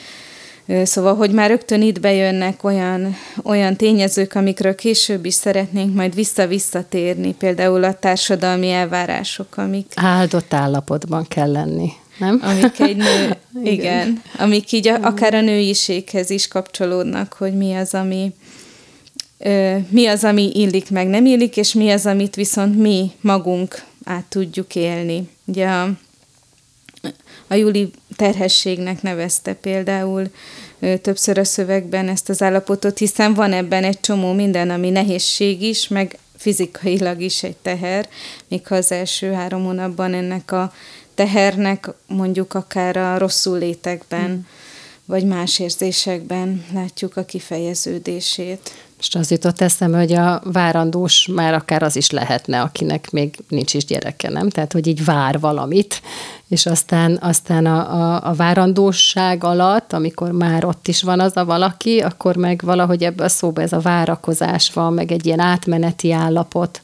Szóval, 0.84 1.16
hogy 1.16 1.32
már 1.32 1.50
rögtön 1.50 1.82
itt 1.82 2.00
bejönnek 2.00 2.64
olyan, 2.64 3.16
olyan 3.44 3.76
tényezők, 3.76 4.36
amikről 4.36 4.76
később 4.76 5.26
is 5.26 5.34
szeretnénk 5.34 5.96
majd 5.96 6.16
vissza-visszatérni, 6.16 7.34
például 7.34 7.84
a 7.84 7.94
társadalmi 7.94 8.70
elvárások, 8.70 9.58
amik... 9.58 9.92
Áldott 9.96 10.54
állapotban 10.54 11.28
kell 11.28 11.52
lenni 11.52 11.92
nem? 12.22 12.40
Amik 12.44 12.80
egy 12.80 12.96
nő, 12.96 13.24
igen. 13.64 13.74
igen, 13.74 14.22
amik 14.38 14.72
így 14.72 14.88
a, 14.88 15.00
akár 15.02 15.34
a 15.34 15.42
nőiséghez 15.42 16.30
is 16.30 16.48
kapcsolódnak, 16.48 17.34
hogy 17.34 17.58
mi 17.58 17.74
az, 17.74 17.94
ami 17.94 18.34
ö, 19.38 19.78
mi 19.90 20.08
az, 20.08 20.24
ami 20.24 20.52
illik 20.54 20.90
meg 20.90 21.08
nem 21.08 21.26
illik, 21.26 21.58
és 21.58 21.74
mi 21.74 21.90
az, 21.90 22.06
amit 22.06 22.36
viszont 22.36 22.78
mi 22.78 23.12
magunk 23.22 23.84
át 24.04 24.26
tudjuk 24.26 24.76
élni. 24.76 25.30
Ugye 25.46 25.68
a, 25.68 25.90
a 27.48 27.54
Júli 27.54 27.92
terhességnek 28.16 29.02
nevezte 29.02 29.54
például 29.54 30.32
ö, 30.80 30.98
többször 30.98 31.38
a 31.38 31.44
szövegben 31.44 32.08
ezt 32.10 32.30
az 32.30 32.42
állapotot, 32.42 32.98
hiszen 32.98 33.34
van 33.34 33.54
ebben 33.54 33.84
egy 33.84 34.00
csomó 34.00 34.34
minden, 34.34 34.70
ami 34.70 34.90
nehézség 34.90 35.62
is, 35.62 35.88
meg 35.88 36.18
fizikailag 36.42 37.22
is 37.22 37.44
egy 37.44 37.56
teher, 37.56 38.08
még 38.48 38.68
ha 38.68 38.76
az 38.76 38.92
első 38.92 39.32
három 39.32 39.64
hónapban 39.64 40.14
ennek 40.14 40.52
a 40.52 40.74
tehernek 41.16 41.90
mondjuk 42.08 42.54
akár 42.54 42.98
a 42.98 43.18
rosszul 43.18 43.58
létekben, 43.58 44.30
mm. 44.30 44.40
vagy 45.06 45.26
más 45.26 45.60
érzésekben 45.60 46.66
látjuk 46.74 47.18
a 47.18 47.24
kifejeződését. 47.24 48.72
Most 49.02 49.16
az 49.16 49.32
jutott 49.32 49.62
eszembe, 49.62 49.98
hogy 49.98 50.14
a 50.14 50.42
várandós 50.44 51.28
már 51.28 51.54
akár 51.54 51.84
az 51.84 51.96
is 51.96 52.10
lehetne, 52.10 52.62
akinek 52.62 53.12
még 53.12 53.36
nincs 53.48 53.74
is 53.74 53.86
gyereke, 53.86 54.30
nem? 54.30 54.50
Tehát, 54.50 54.74
hogy 54.74 54.88
így 54.88 55.06
vár 55.06 55.40
valamit, 55.40 56.02
és 56.48 56.66
aztán, 56.66 57.18
aztán 57.22 57.66
a, 57.66 57.94
a, 57.94 58.30
a 58.30 58.34
várandóság 58.34 59.44
alatt, 59.44 59.94
amikor 59.94 60.32
már 60.32 60.66
ott 60.66 60.88
is 60.88 61.04
van 61.04 61.20
az 61.20 61.38
a 61.38 61.46
valaki, 61.46 62.00
akkor 62.00 62.36
meg 62.36 62.62
valahogy 62.64 63.04
ebbe 63.04 63.24
a 63.24 63.30
szóba 63.30 63.62
ez 63.62 63.74
a 63.74 63.80
várakozás 63.80 64.72
van, 64.74 64.94
meg 64.94 65.12
egy 65.12 65.26
ilyen 65.26 65.40
átmeneti 65.40 66.12
állapot, 66.12 66.82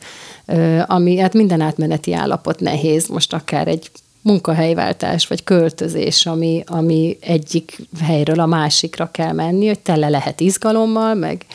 ami, 0.86 1.18
hát 1.18 1.34
minden 1.34 1.62
átmeneti 1.62 2.14
állapot 2.14 2.60
nehéz, 2.60 3.08
most 3.08 3.34
akár 3.34 3.68
egy 3.68 3.92
munkahelyváltás 4.28 5.28
vagy 5.28 5.44
költözés, 5.44 6.26
ami, 6.26 6.64
ami 6.66 7.18
egyik 7.22 7.78
helyről 8.02 8.40
a 8.40 8.46
másikra 8.46 9.12
kell 9.12 9.32
menni, 9.32 9.68
hogy 9.68 9.80
tele 9.80 10.10
lehet 10.10 10.40
izgalommal, 10.40 11.14
meg, 11.14 11.46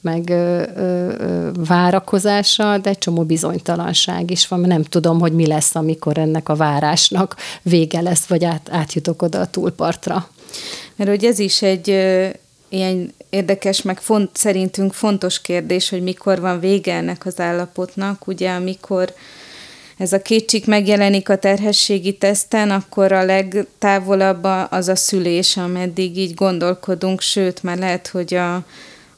meg 0.00 0.30
ö, 0.30 0.62
ö, 0.76 1.50
várakozással, 1.66 2.78
de 2.78 2.90
egy 2.90 2.98
csomó 2.98 3.22
bizonytalanság 3.22 4.30
is 4.30 4.48
van, 4.48 4.60
nem 4.60 4.82
tudom, 4.82 5.20
hogy 5.20 5.32
mi 5.32 5.46
lesz, 5.46 5.74
amikor 5.74 6.18
ennek 6.18 6.48
a 6.48 6.54
várásnak 6.54 7.36
vége 7.62 8.00
lesz, 8.00 8.24
vagy 8.24 8.44
át, 8.44 8.68
átjutok 8.70 9.22
oda 9.22 9.40
a 9.40 9.50
túlpartra. 9.50 10.28
Mert 10.96 11.10
hogy 11.10 11.24
ez 11.24 11.38
is 11.38 11.62
egy 11.62 11.90
ö, 11.90 12.28
ilyen 12.68 13.14
érdekes, 13.30 13.82
meg 13.82 14.00
font, 14.00 14.30
szerintünk 14.36 14.92
fontos 14.92 15.40
kérdés, 15.40 15.88
hogy 15.88 16.02
mikor 16.02 16.40
van 16.40 16.60
vége 16.60 16.94
ennek 16.94 17.26
az 17.26 17.40
állapotnak, 17.40 18.26
ugye 18.26 18.50
amikor 18.50 19.14
ez 19.96 20.12
a 20.12 20.22
kétség 20.22 20.62
megjelenik 20.66 21.28
a 21.28 21.38
terhességi 21.38 22.16
teszten, 22.16 22.70
akkor 22.70 23.12
a 23.12 23.24
legtávolabb 23.24 24.46
az 24.70 24.88
a 24.88 24.96
szülés, 24.96 25.56
ameddig 25.56 26.16
így 26.16 26.34
gondolkodunk, 26.34 27.20
sőt, 27.20 27.62
már 27.62 27.78
lehet, 27.78 28.08
hogy 28.08 28.34
a 28.34 28.64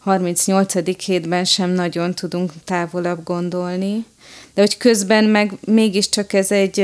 38. 0.04 1.04
hétben 1.04 1.44
sem 1.44 1.70
nagyon 1.70 2.14
tudunk 2.14 2.52
távolabb 2.64 3.24
gondolni. 3.24 4.04
De 4.54 4.60
hogy 4.60 4.76
közben 4.76 5.24
meg 5.24 5.52
mégiscsak 5.66 6.32
ez 6.32 6.50
egy, 6.50 6.80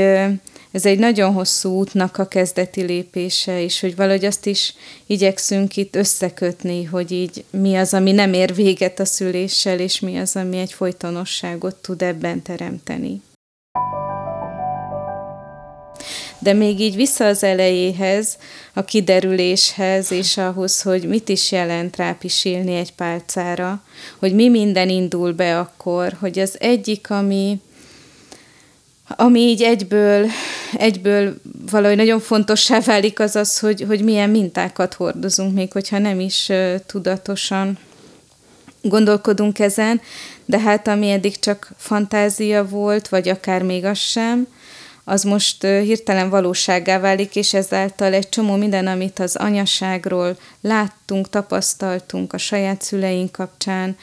ez 0.71 0.85
egy 0.85 0.99
nagyon 0.99 1.33
hosszú 1.33 1.69
útnak 1.69 2.17
a 2.17 2.27
kezdeti 2.27 2.81
lépése, 2.81 3.63
és 3.63 3.79
hogy 3.79 3.95
valahogy 3.95 4.25
azt 4.25 4.45
is 4.45 4.73
igyekszünk 5.05 5.77
itt 5.77 5.95
összekötni, 5.95 6.83
hogy 6.83 7.11
így 7.11 7.43
mi 7.49 7.75
az, 7.75 7.93
ami 7.93 8.11
nem 8.11 8.33
ér 8.33 8.55
véget 8.55 8.99
a 8.99 9.05
szüléssel, 9.05 9.79
és 9.79 9.99
mi 9.99 10.17
az, 10.17 10.35
ami 10.35 10.57
egy 10.57 10.73
folytonosságot 10.73 11.75
tud 11.75 12.01
ebben 12.01 12.41
teremteni. 12.41 13.21
De 16.43 16.53
még 16.53 16.79
így 16.79 16.95
vissza 16.95 17.25
az 17.25 17.43
elejéhez, 17.43 18.37
a 18.73 18.83
kiderüléshez, 18.83 20.11
és 20.11 20.37
ahhoz, 20.37 20.81
hogy 20.81 21.07
mit 21.07 21.29
is 21.29 21.51
jelent 21.51 21.95
rápisilni 21.95 22.75
egy 22.75 22.93
pálcára, 22.93 23.83
hogy 24.19 24.33
mi 24.33 24.49
minden 24.49 24.89
indul 24.89 25.31
be 25.33 25.59
akkor, 25.59 26.17
hogy 26.19 26.39
az 26.39 26.55
egyik, 26.59 27.09
ami, 27.09 27.59
ami 29.07 29.39
így 29.39 29.61
egyből, 29.61 30.27
egyből 30.77 31.35
valahogy 31.71 31.97
nagyon 31.97 32.19
fontossá 32.19 32.79
válik, 32.79 33.19
az 33.19 33.35
az, 33.35 33.59
hogy, 33.59 33.83
hogy 33.87 34.03
milyen 34.03 34.29
mintákat 34.29 34.93
hordozunk, 34.93 35.53
még 35.53 35.71
hogyha 35.71 35.97
nem 35.97 36.19
is 36.19 36.51
tudatosan 36.85 37.77
gondolkodunk 38.81 39.59
ezen, 39.59 40.01
de 40.45 40.59
hát 40.59 40.87
ami 40.87 41.09
eddig 41.09 41.39
csak 41.39 41.71
fantázia 41.77 42.67
volt, 42.67 43.07
vagy 43.07 43.29
akár 43.29 43.61
még 43.63 43.85
az 43.85 43.97
sem, 43.97 44.47
az 45.03 45.23
most 45.23 45.61
hirtelen 45.61 46.29
valóságá 46.29 46.99
válik, 46.99 47.35
és 47.35 47.53
ezáltal 47.53 48.13
egy 48.13 48.29
csomó 48.29 48.55
minden, 48.55 48.87
amit 48.87 49.19
az 49.19 49.35
anyaságról 49.35 50.37
láttunk, 50.61 51.29
tapasztaltunk 51.29 52.33
a 52.33 52.37
saját 52.37 52.81
szüleink 52.81 53.31
kapcsán, 53.31 53.97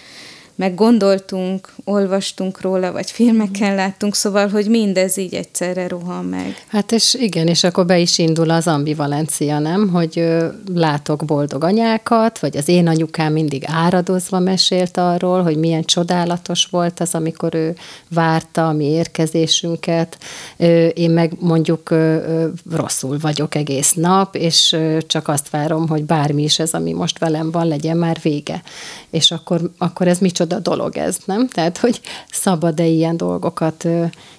meg 0.59 0.75
gondoltunk, 0.75 1.73
olvastunk 1.85 2.61
róla, 2.61 2.93
vagy 2.93 3.11
filmeken 3.11 3.75
láttunk, 3.75 4.15
szóval, 4.15 4.49
hogy 4.49 4.69
mindez 4.69 5.17
így 5.17 5.35
egyszerre 5.35 5.89
rohan 5.89 6.25
meg. 6.25 6.65
Hát 6.67 6.93
és 6.93 7.15
igen, 7.15 7.47
és 7.47 7.65
akkor 7.65 7.87
be 7.87 7.99
is 7.99 8.19
indul 8.19 8.51
az 8.51 8.67
ambivalencia, 8.67 9.59
nem? 9.59 9.89
Hogy 9.89 10.19
ö, 10.19 10.47
látok 10.75 11.25
boldog 11.25 11.65
anyákat, 11.65 12.39
vagy 12.39 12.57
az 12.57 12.69
én 12.69 12.89
anyukám 12.89 13.33
mindig 13.33 13.63
áradozva 13.67 14.39
mesélt 14.39 14.97
arról, 14.97 15.43
hogy 15.43 15.57
milyen 15.57 15.85
csodálatos 15.85 16.67
volt 16.71 17.01
az, 17.01 17.15
amikor 17.15 17.55
ő 17.55 17.77
várta 18.09 18.69
a 18.69 18.73
mi 18.73 18.85
érkezésünket. 18.85 20.19
Ö, 20.57 20.87
én 20.87 21.11
meg 21.11 21.33
mondjuk 21.39 21.91
ö, 21.91 21.95
ö, 21.97 22.49
rosszul 22.71 23.19
vagyok 23.21 23.55
egész 23.55 23.93
nap, 23.93 24.35
és 24.35 24.73
ö, 24.73 24.99
csak 25.07 25.29
azt 25.29 25.51
várom, 25.51 25.89
hogy 25.89 26.05
bármi 26.05 26.43
is 26.43 26.59
ez, 26.59 26.73
ami 26.73 26.93
most 26.93 27.19
velem 27.19 27.51
van, 27.51 27.67
legyen 27.67 27.97
már 27.97 28.19
vége. 28.23 28.63
És 29.11 29.31
akkor, 29.31 29.71
akkor 29.79 30.09
ez 30.09 30.19
micsoda 30.19 30.59
dolog 30.59 30.97
ez, 30.97 31.17
nem? 31.25 31.49
Tehát, 31.49 31.79
hogy 31.79 32.01
szabad-e 32.31 32.87
ilyen 32.87 33.17
dolgokat 33.17 33.87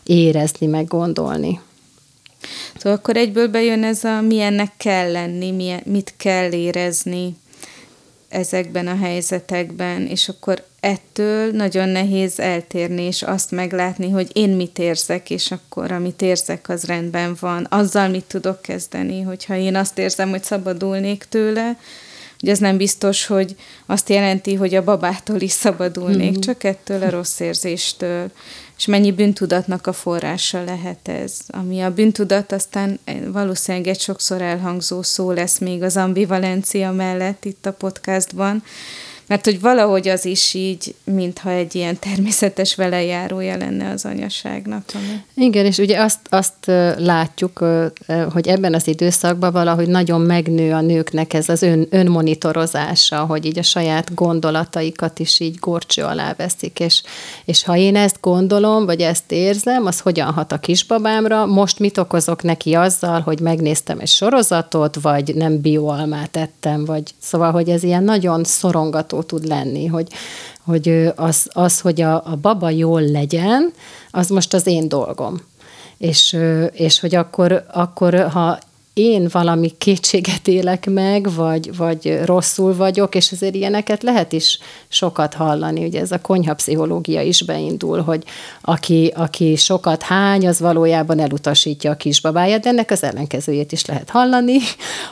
érezni, 0.04 0.68
meg 0.68 0.88
gondolni. 0.88 1.60
Szóval 2.78 2.98
akkor 2.98 3.18
egyből 3.18 3.48
bejön 3.48 3.84
ez 3.84 4.04
a 4.04 4.22
milyennek 4.22 4.72
kell 4.78 5.12
lenni, 5.12 5.52
milyen, 5.52 5.82
mit 5.86 6.14
kell 6.18 6.52
érezni. 6.52 7.36
ezekben 8.30 8.88
a 8.88 8.96
helyzetekben, 8.96 10.08
és 10.08 10.30
akkor 10.30 10.64
ettől 10.80 11.52
nagyon 11.52 11.90
nehéz 11.90 12.40
eltérni, 12.40 13.02
és 13.02 13.22
azt 13.22 13.52
meglátni, 13.52 14.10
hogy 14.10 14.30
én 14.34 14.50
mit 14.50 14.80
érzek, 14.80 15.30
és 15.30 15.52
akkor 15.52 15.92
amit 15.92 16.22
érzek, 16.22 16.70
az 16.70 16.84
rendben 16.84 17.38
van. 17.40 17.68
Azzal 17.70 18.08
mit 18.08 18.24
tudok 18.24 18.62
kezdeni, 18.62 19.22
hogyha 19.22 19.56
én 19.56 19.76
azt 19.76 19.98
érzem, 19.98 20.30
hogy 20.30 20.44
szabadulnék 20.44 21.26
tőle, 21.30 21.78
hogy 22.40 22.50
ez 22.50 22.60
nem 22.60 22.78
biztos, 22.78 23.26
hogy 23.26 23.56
azt 23.86 24.10
jelenti, 24.10 24.56
hogy 24.56 24.76
a 24.76 24.84
babától 24.84 25.42
is 25.42 25.52
szabadulnék, 25.52 26.32
mm-hmm. 26.32 26.40
csak 26.40 26.64
ettől 26.64 27.04
a 27.04 27.10
rossz 27.10 27.40
érzéstől. 27.40 28.32
És 28.78 28.86
mennyi 28.86 29.12
bűntudatnak 29.12 29.88
a 29.88 29.94
forrása 29.94 30.64
lehet 30.64 31.08
ez. 31.08 31.38
Ami 31.48 31.82
a 31.82 31.94
bűntudat 31.94 32.52
aztán 32.52 33.00
valószínűleg 33.28 33.88
egy 33.88 34.00
sokszor 34.00 34.42
elhangzó 34.42 35.02
szó 35.02 35.32
lesz 35.32 35.58
még 35.58 35.84
az 35.84 35.98
ambivalencia 35.98 36.92
mellett 36.92 37.46
itt 37.46 37.66
a 37.66 37.74
podcastban, 37.74 38.64
mert 39.30 39.46
hogy 39.46 39.62
valahogy 39.62 40.08
az 40.08 40.26
is 40.26 40.54
így, 40.54 40.96
mintha 41.04 41.50
egy 41.50 41.76
ilyen 41.76 42.00
természetes 42.00 42.76
velejárója 42.76 43.58
lenne 43.58 43.90
az 43.90 44.06
anyaságnak. 44.06 44.84
Ami... 44.94 45.46
Igen, 45.48 45.66
és 45.66 45.78
ugye 45.78 46.02
azt, 46.02 46.20
azt 46.30 46.66
látjuk, 46.98 47.66
hogy 48.34 48.48
ebben 48.48 48.74
az 48.74 48.88
időszakban 48.88 49.52
valahogy 49.52 49.88
nagyon 49.88 50.22
megnő 50.22 50.74
a 50.74 50.82
nőknek 50.82 51.34
ez 51.34 51.50
az 51.50 51.62
ön, 51.62 51.88
önmonitorozása, 51.90 53.26
hogy 53.26 53.46
így 53.46 53.60
a 53.60 53.64
saját 53.64 54.14
gondolataikat 54.14 55.20
is 55.20 55.40
így 55.40 55.56
gorcső 55.56 56.04
alá 56.04 56.34
veszik, 56.38 56.80
és, 56.80 57.04
és 57.46 57.64
ha 57.64 57.76
én 57.76 57.96
ezt 57.96 58.18
gondolom, 58.22 58.86
vagy 58.86 59.02
ezt 59.02 59.32
érzem, 59.32 59.86
az 59.86 60.00
hogyan 60.00 60.34
hat 60.34 60.52
a 60.52 60.58
kisbabámra, 60.58 61.46
most 61.46 61.80
mit 61.80 61.98
okozok 61.98 62.44
neki 62.44 62.74
azzal, 62.74 63.20
hogy 63.20 63.40
megnéztem 63.40 64.00
egy 64.00 64.08
sorozatot, 64.08 65.02
vagy 65.02 65.36
nem 65.36 65.62
bioalmát 65.62 66.38
ettem, 66.38 66.86
vagy 66.86 67.04
szóval, 67.20 67.52
hogy 67.52 67.70
ez 67.70 67.84
ilyen 67.84 68.04
nagyon 68.04 68.44
szorongató 68.44 69.19
tud 69.22 69.48
lenni, 69.48 69.86
hogy, 69.86 70.08
hogy 70.66 71.12
az, 71.16 71.50
az 71.54 71.80
hogy 71.80 72.02
a, 72.02 72.16
a 72.16 72.36
baba 72.42 72.70
jól 72.70 73.02
legyen, 73.02 73.74
az 74.12 74.30
most 74.30 74.54
az 74.54 74.68
én 74.68 74.88
dolgom. 74.88 75.42
És, 75.98 76.38
és 76.72 77.00
hogy 77.00 77.16
akkor, 77.16 77.66
akkor, 77.74 78.28
ha 78.28 78.60
én 79.00 79.28
valami 79.32 79.72
kétséget 79.78 80.48
élek 80.48 80.90
meg, 80.90 81.34
vagy, 81.36 81.78
vagy 81.78 82.20
rosszul 82.26 82.76
vagyok, 82.76 83.16
és 83.16 83.32
azért 83.32 83.56
ilyeneket 83.56 84.04
lehet 84.04 84.32
is 84.32 84.60
sokat 84.88 85.34
hallani. 85.34 85.86
Ugye 85.86 86.00
ez 86.00 86.12
a 86.12 86.22
konyhapszichológia 86.22 87.22
is 87.22 87.42
beindul, 87.42 88.02
hogy 88.02 88.24
aki, 88.62 89.14
aki 89.16 89.56
sokat 89.56 90.02
hány, 90.02 90.48
az 90.48 90.60
valójában 90.60 91.20
elutasítja 91.20 91.92
a 91.92 91.96
kisbabáját, 91.96 92.62
de 92.62 92.70
ennek 92.70 92.92
az 92.92 93.04
ellenkezőjét 93.04 93.72
is 93.72 93.86
lehet 93.86 94.10
hallani, 94.10 94.58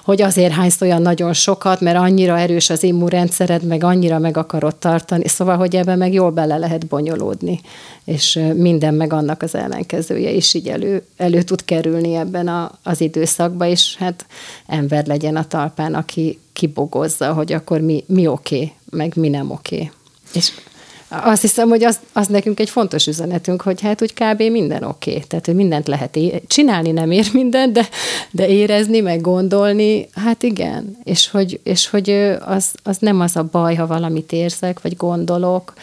hogy 0.04 0.22
azért 0.22 0.54
hánysz 0.54 0.82
olyan 0.82 1.02
nagyon 1.02 1.34
sokat, 1.34 1.82
mert 1.82 1.98
annyira 1.98 2.40
erős 2.40 2.70
az 2.70 2.84
immunrendszered, 2.84 3.64
meg 3.64 3.84
annyira 3.84 4.20
meg 4.20 4.38
akarod 4.38 4.76
tartani, 4.76 5.28
szóval, 5.28 5.58
hogy 5.58 5.76
ebben 5.76 5.98
meg 5.98 6.14
jól 6.14 6.32
bele 6.32 6.58
lehet 6.58 6.88
bonyolódni 6.88 7.60
és 8.08 8.40
minden 8.56 8.94
meg 8.94 9.14
annak 9.14 9.42
az 9.42 9.56
ellenkezője 9.56 10.32
is 10.32 10.54
így 10.54 10.68
elő, 10.68 11.04
elő 11.18 11.42
tud 11.42 11.66
kerülni 11.66 12.16
ebben 12.16 12.48
a, 12.48 12.72
az 12.84 13.02
időszakban, 13.02 13.68
és 13.78 13.96
hát 13.96 14.26
ember 14.68 15.06
legyen 15.06 15.36
a 15.36 15.48
talpán, 15.48 15.94
aki 15.94 16.40
kibogozza, 16.54 17.34
hogy 17.34 17.54
akkor 17.54 17.82
mi, 17.82 18.04
mi 18.08 18.28
oké, 18.28 18.56
okay, 18.56 18.74
meg 18.90 19.16
mi 19.16 19.30
nem 19.30 19.52
oké. 19.52 19.76
Okay. 19.76 19.92
És 20.34 20.52
azt 21.10 21.42
hiszem, 21.42 21.70
hogy 21.70 21.84
az, 21.84 22.00
az 22.14 22.28
nekünk 22.28 22.60
egy 22.60 22.70
fontos 22.70 23.08
üzenetünk, 23.08 23.62
hogy 23.62 23.82
hát 23.82 24.02
úgy 24.02 24.14
kb. 24.14 24.42
minden 24.42 24.84
oké. 24.84 25.12
Okay. 25.12 25.24
Tehát, 25.28 25.46
hogy 25.46 25.56
mindent 25.56 25.88
lehet 25.88 26.16
é- 26.16 26.44
csinálni, 26.48 26.92
nem 26.92 27.12
ér 27.12 27.28
mindent, 27.34 27.74
de, 27.74 27.88
de 28.32 28.48
érezni, 28.48 29.00
meg 29.00 29.22
gondolni, 29.22 30.10
hát 30.14 30.44
igen. 30.44 30.98
És 31.04 31.30
hogy, 31.30 31.60
és 31.64 31.90
hogy 31.90 32.10
az, 32.46 32.74
az 32.84 32.98
nem 33.00 33.20
az 33.20 33.36
a 33.36 33.44
baj, 33.52 33.76
ha 33.76 33.88
valamit 33.88 34.32
érzek, 34.32 34.82
vagy 34.82 34.96
gondolok, 34.96 35.74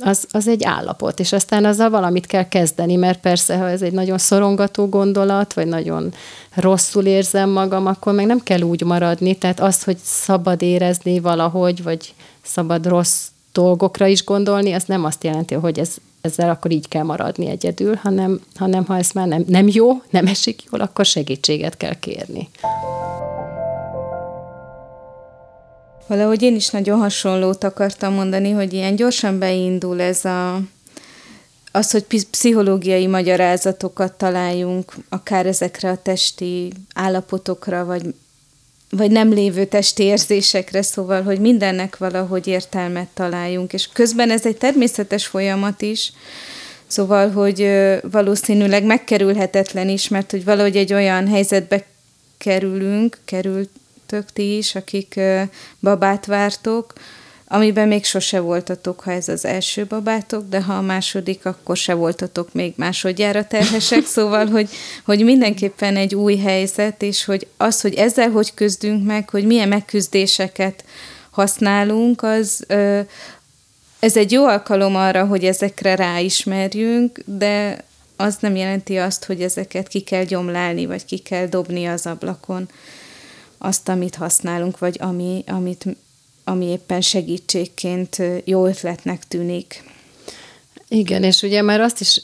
az, 0.00 0.26
az 0.30 0.48
egy 0.48 0.64
állapot, 0.64 1.20
és 1.20 1.32
aztán 1.32 1.64
azzal 1.64 1.90
valamit 1.90 2.26
kell 2.26 2.48
kezdeni, 2.48 2.96
mert 2.96 3.20
persze, 3.20 3.56
ha 3.56 3.68
ez 3.68 3.82
egy 3.82 3.92
nagyon 3.92 4.18
szorongató 4.18 4.88
gondolat, 4.88 5.52
vagy 5.52 5.66
nagyon 5.66 6.14
rosszul 6.54 7.06
érzem 7.06 7.50
magam, 7.50 7.86
akkor 7.86 8.12
meg 8.12 8.26
nem 8.26 8.42
kell 8.42 8.60
úgy 8.60 8.82
maradni, 8.82 9.34
tehát 9.34 9.60
az, 9.60 9.82
hogy 9.82 9.96
szabad 10.02 10.62
érezni 10.62 11.20
valahogy, 11.20 11.82
vagy 11.82 12.14
szabad 12.42 12.86
rossz 12.86 13.26
dolgokra 13.52 14.06
is 14.06 14.24
gondolni, 14.24 14.72
az 14.72 14.84
nem 14.84 15.04
azt 15.04 15.24
jelenti, 15.24 15.54
hogy 15.54 15.78
ez, 15.78 15.94
ezzel 16.20 16.50
akkor 16.50 16.70
így 16.70 16.88
kell 16.88 17.02
maradni 17.02 17.48
egyedül, 17.48 17.94
hanem, 17.94 18.40
hanem 18.54 18.84
ha 18.84 18.96
ez 18.96 19.10
már 19.10 19.26
nem, 19.26 19.44
nem 19.48 19.68
jó, 19.68 20.02
nem 20.10 20.26
esik 20.26 20.62
jól, 20.70 20.80
akkor 20.80 21.04
segítséget 21.04 21.76
kell 21.76 21.94
kérni. 21.94 22.48
Valahogy 26.06 26.42
én 26.42 26.54
is 26.54 26.68
nagyon 26.68 26.98
hasonlót 26.98 27.64
akartam 27.64 28.12
mondani, 28.12 28.50
hogy 28.50 28.72
ilyen 28.72 28.96
gyorsan 28.96 29.38
beindul 29.38 30.00
ez 30.00 30.24
a, 30.24 30.60
az, 31.72 31.90
hogy 31.90 32.26
pszichológiai 32.30 33.06
magyarázatokat 33.06 34.12
találjunk, 34.12 34.94
akár 35.08 35.46
ezekre 35.46 35.90
a 35.90 36.02
testi 36.02 36.72
állapotokra, 36.94 37.84
vagy, 37.84 38.14
vagy 38.90 39.10
nem 39.10 39.32
lévő 39.32 39.64
testi 39.64 40.02
érzésekre, 40.02 40.82
szóval, 40.82 41.22
hogy 41.22 41.40
mindennek 41.40 41.96
valahogy 41.96 42.46
értelmet 42.46 43.08
találjunk. 43.14 43.72
És 43.72 43.88
közben 43.92 44.30
ez 44.30 44.46
egy 44.46 44.56
természetes 44.56 45.26
folyamat 45.26 45.82
is, 45.82 46.12
szóval, 46.86 47.30
hogy 47.30 47.70
valószínűleg 48.10 48.84
megkerülhetetlen 48.84 49.88
is, 49.88 50.08
mert 50.08 50.30
hogy 50.30 50.44
valahogy 50.44 50.76
egy 50.76 50.92
olyan 50.92 51.28
helyzetbe 51.28 51.84
kerülünk, 52.38 53.18
került, 53.24 53.70
voltatok 54.10 54.32
ti 54.34 54.56
is, 54.56 54.74
akik 54.74 55.20
babát 55.80 56.26
vártok, 56.26 56.92
amiben 57.48 57.88
még 57.88 58.04
sose 58.04 58.40
voltatok, 58.40 59.00
ha 59.00 59.10
ez 59.10 59.28
az 59.28 59.44
első 59.44 59.84
babátok, 59.84 60.48
de 60.48 60.62
ha 60.62 60.74
a 60.74 60.80
második, 60.80 61.44
akkor 61.44 61.76
se 61.76 61.94
voltatok 61.94 62.52
még 62.52 62.72
másodjára 62.76 63.46
terhesek, 63.46 64.06
szóval, 64.16 64.46
hogy, 64.46 64.68
hogy 65.04 65.24
mindenképpen 65.24 65.96
egy 65.96 66.14
új 66.14 66.36
helyzet, 66.36 67.02
és 67.02 67.24
hogy 67.24 67.46
az, 67.56 67.80
hogy 67.80 67.94
ezzel 67.94 68.30
hogy 68.30 68.54
küzdünk 68.54 69.06
meg, 69.06 69.30
hogy 69.30 69.46
milyen 69.46 69.68
megküzdéseket 69.68 70.84
használunk, 71.30 72.22
az 72.22 72.64
ez 73.98 74.16
egy 74.16 74.32
jó 74.32 74.46
alkalom 74.46 74.96
arra, 74.96 75.24
hogy 75.24 75.44
ezekre 75.44 75.94
ráismerjünk, 75.94 77.20
de 77.24 77.84
az 78.16 78.36
nem 78.40 78.56
jelenti 78.56 78.96
azt, 78.96 79.24
hogy 79.24 79.42
ezeket 79.42 79.88
ki 79.88 80.00
kell 80.00 80.24
gyomlálni, 80.24 80.86
vagy 80.86 81.04
ki 81.04 81.18
kell 81.18 81.46
dobni 81.46 81.86
az 81.86 82.06
ablakon 82.06 82.68
azt, 83.58 83.88
amit 83.88 84.14
használunk, 84.14 84.78
vagy 84.78 84.96
ami, 85.00 85.44
amit, 85.46 85.86
ami 86.44 86.64
éppen 86.64 87.00
segítségként 87.00 88.22
jó 88.44 88.66
ötletnek 88.66 89.28
tűnik. 89.28 89.84
Igen, 90.88 91.22
és 91.22 91.42
ugye 91.42 91.62
már 91.62 91.80
azt 91.80 92.00
is 92.00 92.22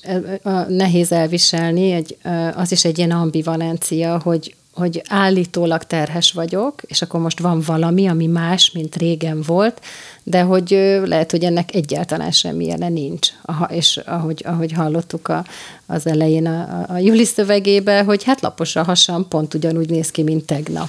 nehéz 0.69 1.13
elviselni, 1.13 1.93
egy, 1.93 2.17
az 2.55 2.73
is 2.73 2.85
egy 2.85 2.99
ilyen 2.99 3.11
ambivalencia, 3.11 4.21
hogy, 4.25 4.55
hogy 4.75 5.03
állítólag 5.09 5.85
terhes 5.85 6.33
vagyok, 6.33 6.83
és 6.87 7.03
akkor 7.03 7.21
most 7.21 7.41
van 7.41 7.61
valami, 7.67 8.07
ami 8.07 8.27
más, 8.27 8.71
mint 8.71 8.97
régen 8.97 9.43
volt, 9.47 9.81
de 10.23 10.43
hogy 10.43 10.71
lehet, 11.05 11.31
hogy 11.31 11.45
ennek 11.45 11.75
egyáltalán 11.75 12.31
semmi 12.31 12.67
jele 12.67 12.89
nincs. 12.89 13.29
Aha, 13.43 13.65
és 13.65 13.97
ahogy, 13.97 14.43
ahogy 14.47 14.73
hallottuk 14.73 15.29
a, 15.29 15.45
az 15.87 16.07
elején 16.07 16.47
a, 16.47 16.85
a 16.89 16.99
Juli 16.99 17.25
szövegébe, 17.25 18.03
hogy 18.03 18.25
hát 18.25 18.41
lapos 18.41 18.77
a 18.77 18.83
hasam, 18.83 19.29
pont 19.29 19.55
ugyanúgy 19.55 19.91
néz 19.91 20.11
ki, 20.11 20.23
mint 20.23 20.45
tegnap 20.47 20.89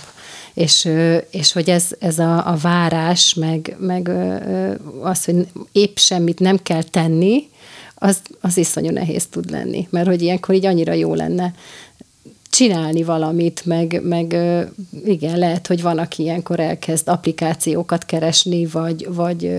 és, 0.54 0.90
és 1.30 1.52
hogy 1.52 1.70
ez, 1.70 1.88
ez 2.00 2.20
a, 2.20 2.48
a 2.48 2.56
várás, 2.62 3.34
meg, 3.34 3.76
meg 3.80 4.12
az, 5.02 5.26
hogy 5.26 5.48
épp 5.72 5.98
semmit 5.98 6.40
nem 6.40 6.58
kell 6.64 6.84
tenni, 6.84 7.52
az, 7.96 8.22
az 8.42 8.58
iszonyú 8.58 8.92
nehéz 8.92 9.26
tud 9.26 9.52
lenni, 9.52 9.88
mert 9.90 10.08
hogy 10.08 10.22
ilyenkor 10.22 10.56
így 10.56 10.66
annyira 10.66 10.94
jó 10.94 11.14
lenne 11.14 11.54
csinálni 12.54 13.04
valamit, 13.04 13.66
meg, 13.66 14.02
meg 14.04 14.36
igen, 15.06 15.38
lehet, 15.38 15.68
hogy 15.68 15.82
van, 15.82 15.98
aki 15.98 16.24
ilyenkor 16.24 16.60
elkezd 16.60 17.08
applikációkat 17.08 18.06
keresni, 18.06 18.66
vagy, 18.66 19.08
vagy 19.10 19.52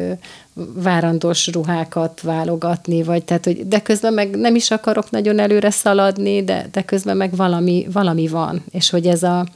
várandós 0.75 1.47
ruhákat 1.47 2.21
válogatni, 2.21 3.03
vagy 3.03 3.25
tehát, 3.25 3.45
hogy 3.45 3.69
de 3.69 3.81
közben 3.81 4.13
meg 4.13 4.37
nem 4.37 4.55
is 4.55 4.71
akarok 4.71 5.11
nagyon 5.11 5.39
előre 5.39 5.71
szaladni, 5.71 6.45
de, 6.45 6.69
de 6.73 6.83
közben 6.83 7.17
meg 7.17 7.37
valami, 7.37 7.87
valami 7.93 8.29
van, 8.29 8.65
és 8.71 8.91
hogy 8.91 9.07
ez 9.07 9.23
a, 9.23 9.47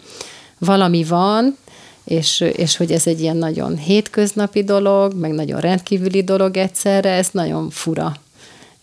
valami 0.59 1.05
van, 1.05 1.57
és, 2.05 2.41
és 2.41 2.77
hogy 2.77 2.93
ez 2.93 3.07
egy 3.07 3.21
ilyen 3.21 3.37
nagyon 3.37 3.77
hétköznapi 3.77 4.65
dolog, 4.65 5.15
meg 5.15 5.33
nagyon 5.33 5.61
rendkívüli 5.61 6.23
dolog 6.23 6.57
egyszerre, 6.57 7.11
ez 7.11 7.29
nagyon 7.33 7.71
fura 7.71 8.17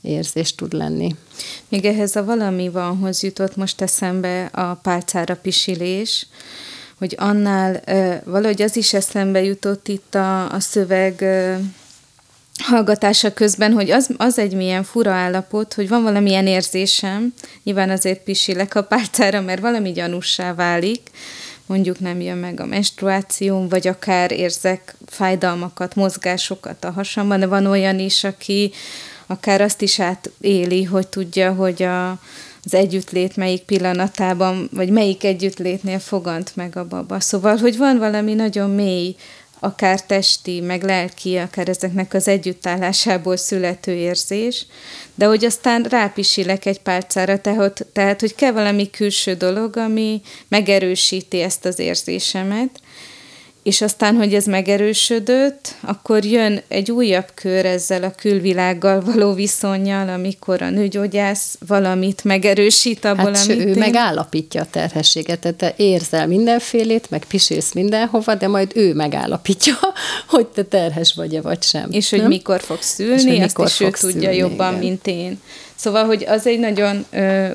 érzés 0.01 0.55
tud 0.55 0.73
lenni. 0.73 1.15
Még 1.67 1.85
ehhez 1.85 2.15
a 2.15 2.23
valami 2.23 2.69
vanhoz 2.69 3.23
jutott 3.23 3.55
most 3.55 3.81
eszembe 3.81 4.45
a 4.45 4.73
pálcára 4.73 5.35
pisilés, 5.35 6.27
hogy 6.97 7.15
annál 7.17 7.81
valahogy 8.23 8.61
az 8.61 8.75
is 8.75 8.93
eszembe 8.93 9.43
jutott 9.43 9.87
itt 9.87 10.15
a, 10.15 10.51
a 10.51 10.59
szöveg 10.59 11.25
hallgatása 12.63 13.33
közben, 13.33 13.73
hogy 13.73 13.91
az, 13.91 14.09
az 14.17 14.39
egy 14.39 14.53
milyen 14.53 14.83
fura 14.83 15.11
állapot, 15.11 15.73
hogy 15.73 15.87
van 15.87 16.03
valamilyen 16.03 16.47
érzésem, 16.47 17.33
nyilván 17.63 17.89
azért 17.89 18.23
pisilek 18.23 18.75
a 18.75 18.83
pálcára, 18.83 19.41
mert 19.41 19.61
valami 19.61 19.91
gyanussá 19.91 20.53
válik, 20.53 21.01
mondjuk 21.65 21.99
nem 21.99 22.21
jön 22.21 22.37
meg 22.37 22.59
a 22.59 22.65
menstruációm, 22.65 23.69
vagy 23.69 23.87
akár 23.87 24.31
érzek 24.31 24.95
fájdalmakat, 25.05 25.95
mozgásokat 25.95 26.83
a 26.83 26.91
hasamban, 26.91 27.39
de 27.39 27.47
van 27.47 27.65
olyan 27.65 27.99
is, 27.99 28.23
aki 28.23 28.71
akár 29.27 29.61
azt 29.61 29.81
is 29.81 29.99
átéli, 29.99 30.83
hogy 30.83 31.07
tudja, 31.07 31.53
hogy 31.53 31.83
a, 31.83 32.09
az 32.63 32.73
együttlét 32.73 33.35
melyik 33.35 33.61
pillanatában, 33.61 34.69
vagy 34.71 34.89
melyik 34.89 35.23
együttlétnél 35.23 35.99
fogant 35.99 36.55
meg 36.55 36.75
a 36.75 36.87
baba. 36.87 37.19
Szóval, 37.19 37.57
hogy 37.57 37.77
van 37.77 37.97
valami 37.97 38.33
nagyon 38.33 38.69
mély 38.69 39.15
akár 39.65 40.01
testi, 40.01 40.59
meg 40.59 40.83
lelki, 40.83 41.37
akár 41.37 41.69
ezeknek 41.69 42.13
az 42.13 42.27
együttállásából 42.27 43.37
születő 43.37 43.93
érzés, 43.93 44.65
de 45.15 45.25
hogy 45.25 45.45
aztán 45.45 45.83
rápisilek 45.83 46.65
egy 46.65 46.79
pálcára, 46.79 47.41
tehát, 47.41 47.85
tehát 47.93 48.19
hogy 48.19 48.35
kell 48.35 48.51
valami 48.51 48.89
külső 48.89 49.33
dolog, 49.33 49.77
ami 49.77 50.21
megerősíti 50.47 51.41
ezt 51.41 51.65
az 51.65 51.79
érzésemet, 51.79 52.79
és 53.65 53.81
aztán, 53.81 54.15
hogy 54.15 54.33
ez 54.33 54.45
megerősödött, 54.45 55.75
akkor 55.81 56.25
jön 56.25 56.61
egy 56.67 56.91
újabb 56.91 57.27
kör 57.33 57.65
ezzel 57.65 58.03
a 58.03 58.11
külvilággal 58.11 59.01
való 59.01 59.33
viszonyjal, 59.33 60.09
amikor 60.09 60.61
a 60.61 60.69
nőgyógyász 60.69 61.57
valamit 61.67 62.23
megerősít 62.23 63.05
abból, 63.05 63.33
hát, 63.33 63.45
amit 63.45 63.65
ő 63.65 63.69
én... 63.69 63.77
megállapítja 63.77 64.61
a 64.61 64.67
terhességet, 64.71 65.39
tehát 65.39 65.57
te 65.57 65.73
érzel 65.77 66.27
mindenfélét, 66.27 67.09
meg 67.09 67.25
pisélsz 67.25 67.73
mindenhova, 67.73 68.35
de 68.35 68.47
majd 68.47 68.71
ő 68.75 68.93
megállapítja, 68.93 69.75
hogy 70.33 70.47
te 70.47 70.63
terhes 70.63 71.13
vagy-e, 71.13 71.41
vagy 71.41 71.63
sem. 71.63 71.91
És 71.91 72.09
hogy 72.09 72.19
nem? 72.19 72.27
mikor 72.27 72.61
fog 72.61 72.81
szülni, 72.81 73.13
és 73.13 73.23
hogy 73.23 73.39
mikor 73.39 73.65
azt 73.65 73.81
is 73.81 73.87
ő 73.87 73.89
tudja 73.89 74.19
szülni, 74.19 74.37
jobban, 74.37 74.69
igen. 74.69 74.85
mint 74.85 75.07
én. 75.07 75.41
Szóval, 75.75 76.05
hogy 76.05 76.25
az 76.27 76.47
egy 76.47 76.59
nagyon 76.59 77.05
ö, 77.11 77.47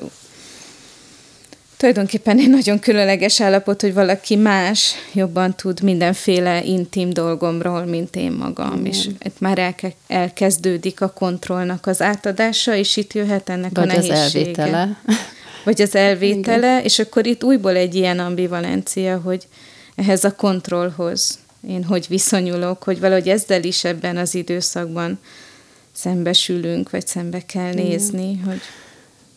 tulajdonképpen 1.81 2.39
egy 2.39 2.49
nagyon 2.49 2.79
különleges 2.79 3.41
állapot, 3.41 3.81
hogy 3.81 3.93
valaki 3.93 4.35
más 4.35 4.93
jobban 5.13 5.55
tud 5.55 5.81
mindenféle 5.81 6.63
intim 6.63 7.09
dolgomról, 7.09 7.85
mint 7.85 8.15
én 8.15 8.31
magam, 8.31 8.79
mm. 8.79 8.85
és 8.85 9.07
itt 9.19 9.39
már 9.39 9.59
elke, 9.59 9.93
elkezdődik 10.07 11.01
a 11.01 11.09
kontrollnak 11.09 11.87
az 11.87 12.01
átadása, 12.01 12.75
és 12.75 12.97
itt 12.97 13.13
jöhet 13.13 13.49
ennek 13.49 13.71
Vagy 13.73 13.83
a 13.83 13.85
nehézsége. 13.85 14.21
az 14.21 14.35
elvétele. 14.35 15.01
Vagy 15.65 15.81
az 15.81 15.95
elvétele, 15.95 16.71
Igen. 16.71 16.83
és 16.83 16.99
akkor 16.99 17.25
itt 17.25 17.43
újból 17.43 17.75
egy 17.75 17.95
ilyen 17.95 18.19
ambivalencia, 18.19 19.19
hogy 19.19 19.47
ehhez 19.95 20.23
a 20.23 20.35
kontrollhoz 20.35 21.39
én 21.67 21.83
hogy 21.83 22.05
viszonyulok, 22.09 22.83
hogy 22.83 22.99
valahogy 22.99 23.29
ezzel 23.29 23.63
is 23.63 23.83
ebben 23.83 24.17
az 24.17 24.35
időszakban 24.35 25.19
szembesülünk, 25.91 26.89
vagy 26.89 27.07
szembe 27.07 27.45
kell 27.45 27.73
nézni, 27.73 28.39
mm. 28.41 28.43
hogy 28.45 28.61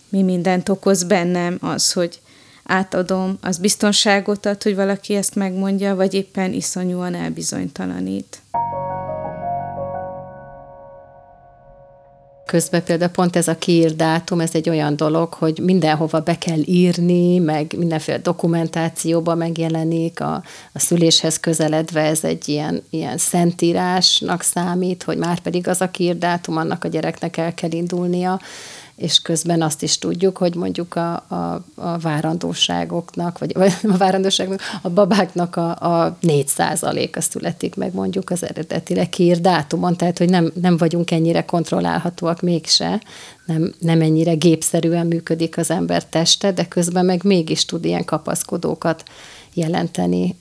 mi 0.09 0.23
mindent 0.23 0.69
okoz 0.69 1.05
bennem 1.05 1.59
az, 1.61 1.93
hogy 1.93 2.19
átadom, 2.65 3.39
az 3.41 3.59
biztonságot 3.59 4.47
ad, 4.47 4.63
hogy 4.63 4.75
valaki 4.75 5.15
ezt 5.15 5.35
megmondja, 5.35 5.95
vagy 5.95 6.15
éppen 6.15 6.53
iszonyúan 6.53 7.15
elbizonytalanít. 7.15 8.43
Közben 12.47 12.85
például 12.85 13.11
pont 13.11 13.37
ez 13.37 13.49
a 13.49 13.59
kiír 13.59 13.97
dátum, 13.97 14.41
ez 14.41 14.55
egy 14.55 14.69
olyan 14.69 14.97
dolog, 14.97 15.33
hogy 15.33 15.59
mindenhova 15.63 16.21
be 16.21 16.39
kell 16.39 16.61
írni, 16.65 17.39
meg 17.39 17.75
mindenféle 17.77 18.19
dokumentációba 18.19 19.35
megjelenik, 19.35 20.21
a, 20.21 20.43
a 20.73 20.79
szüléshez 20.79 21.41
közeledve 21.41 22.01
ez 22.01 22.25
egy 22.25 22.49
ilyen, 22.49 22.83
ilyen 22.91 23.19
szentírásnak 23.19 24.43
számít, 24.43 25.03
hogy 25.03 25.17
már 25.17 25.41
pedig 25.41 25.69
az 25.69 25.81
a 25.81 25.91
kiír 25.91 26.19
dátum, 26.19 26.57
annak 26.57 26.85
a 26.85 26.89
gyereknek 26.89 27.37
el 27.37 27.55
kell 27.55 27.73
indulnia 27.73 28.41
és 28.97 29.23
közben 29.23 29.63
azt 29.63 29.83
is 29.83 29.99
tudjuk, 29.99 30.37
hogy 30.37 30.55
mondjuk 30.55 30.95
a, 30.95 31.13
a, 31.15 31.65
a 31.75 31.99
várandóságoknak, 31.99 33.39
vagy, 33.39 33.55
vagy 33.55 33.73
a 33.83 33.97
várandóságnak, 33.97 34.61
a 34.83 34.89
babáknak 34.89 35.57
a, 35.57 35.71
a 35.71 36.17
4 36.21 36.51
a 37.13 37.21
születik 37.21 37.75
meg 37.75 37.95
mondjuk 37.95 38.31
az 38.31 38.45
eredetileg 38.45 39.09
kiír 39.09 39.41
dátumon, 39.41 39.97
tehát 39.97 40.19
hogy 40.19 40.29
nem, 40.29 40.53
nem 40.61 40.77
vagyunk 40.77 41.11
ennyire 41.11 41.45
kontrollálhatóak 41.45 42.41
mégse, 42.41 43.03
nem, 43.47 43.75
nem 43.79 44.01
ennyire 44.01 44.35
gépszerűen 44.35 45.07
működik 45.07 45.59
az 45.59 45.71
ember 45.71 46.05
teste, 46.05 46.53
de 46.53 46.65
közben 46.65 47.05
meg 47.05 47.25
mégis 47.25 47.65
tud 47.65 47.85
ilyen 47.85 48.05
kapaszkodókat 48.05 49.03
jelenteni 49.55 50.37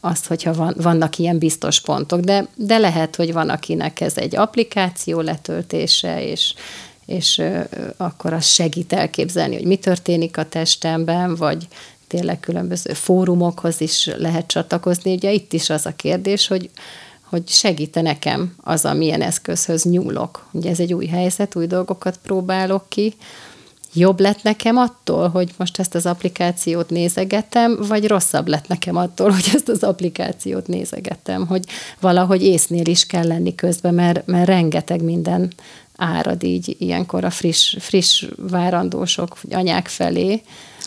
azt, 0.00 0.26
hogyha 0.26 0.52
van, 0.52 0.74
vannak 0.76 1.18
ilyen 1.18 1.38
biztos 1.38 1.80
pontok. 1.80 2.20
De, 2.20 2.48
de 2.54 2.78
lehet, 2.78 3.16
hogy 3.16 3.32
van, 3.32 3.48
akinek 3.48 4.00
ez 4.00 4.16
egy 4.16 4.36
applikáció 4.36 5.20
letöltése, 5.20 6.24
és 6.26 6.54
és 7.06 7.42
akkor 7.96 8.32
az 8.32 8.46
segít 8.46 8.92
elképzelni, 8.92 9.54
hogy 9.54 9.66
mi 9.66 9.76
történik 9.76 10.36
a 10.36 10.48
testemben, 10.48 11.34
vagy 11.34 11.68
tényleg 12.06 12.40
különböző 12.40 12.92
fórumokhoz 12.92 13.80
is 13.80 14.10
lehet 14.18 14.46
csatlakozni. 14.46 15.12
Ugye 15.12 15.32
itt 15.32 15.52
is 15.52 15.70
az 15.70 15.86
a 15.86 15.96
kérdés, 15.96 16.46
hogy, 16.46 16.70
hogy 17.22 17.48
segíte 17.48 18.00
nekem 18.00 18.54
az, 18.62 18.84
amilyen 18.84 19.22
eszközhöz 19.22 19.84
nyúlok. 19.84 20.46
Ugye 20.50 20.70
ez 20.70 20.80
egy 20.80 20.94
új 20.94 21.06
helyzet, 21.06 21.56
új 21.56 21.66
dolgokat 21.66 22.18
próbálok 22.22 22.88
ki. 22.88 23.14
Jobb 23.96 24.20
lett 24.20 24.42
nekem 24.42 24.76
attól, 24.76 25.28
hogy 25.28 25.50
most 25.56 25.78
ezt 25.78 25.94
az 25.94 26.06
applikációt 26.06 26.90
nézegetem, 26.90 27.78
vagy 27.88 28.06
rosszabb 28.06 28.48
lett 28.48 28.68
nekem 28.68 28.96
attól, 28.96 29.30
hogy 29.30 29.50
ezt 29.54 29.68
az 29.68 29.82
applikációt 29.82 30.66
nézegetem, 30.66 31.46
hogy 31.46 31.64
valahogy 32.00 32.42
észnél 32.42 32.86
is 32.86 33.06
kell 33.06 33.26
lenni 33.26 33.54
közben, 33.54 33.94
mert, 33.94 34.26
mert 34.26 34.46
rengeteg 34.46 35.02
minden 35.02 35.52
árad 35.96 36.42
így 36.42 36.76
ilyenkor 36.78 37.24
a 37.24 37.30
friss, 37.30 37.76
friss 37.78 38.24
várandósok, 38.36 39.36
anyák 39.50 39.88
felé. 39.88 40.42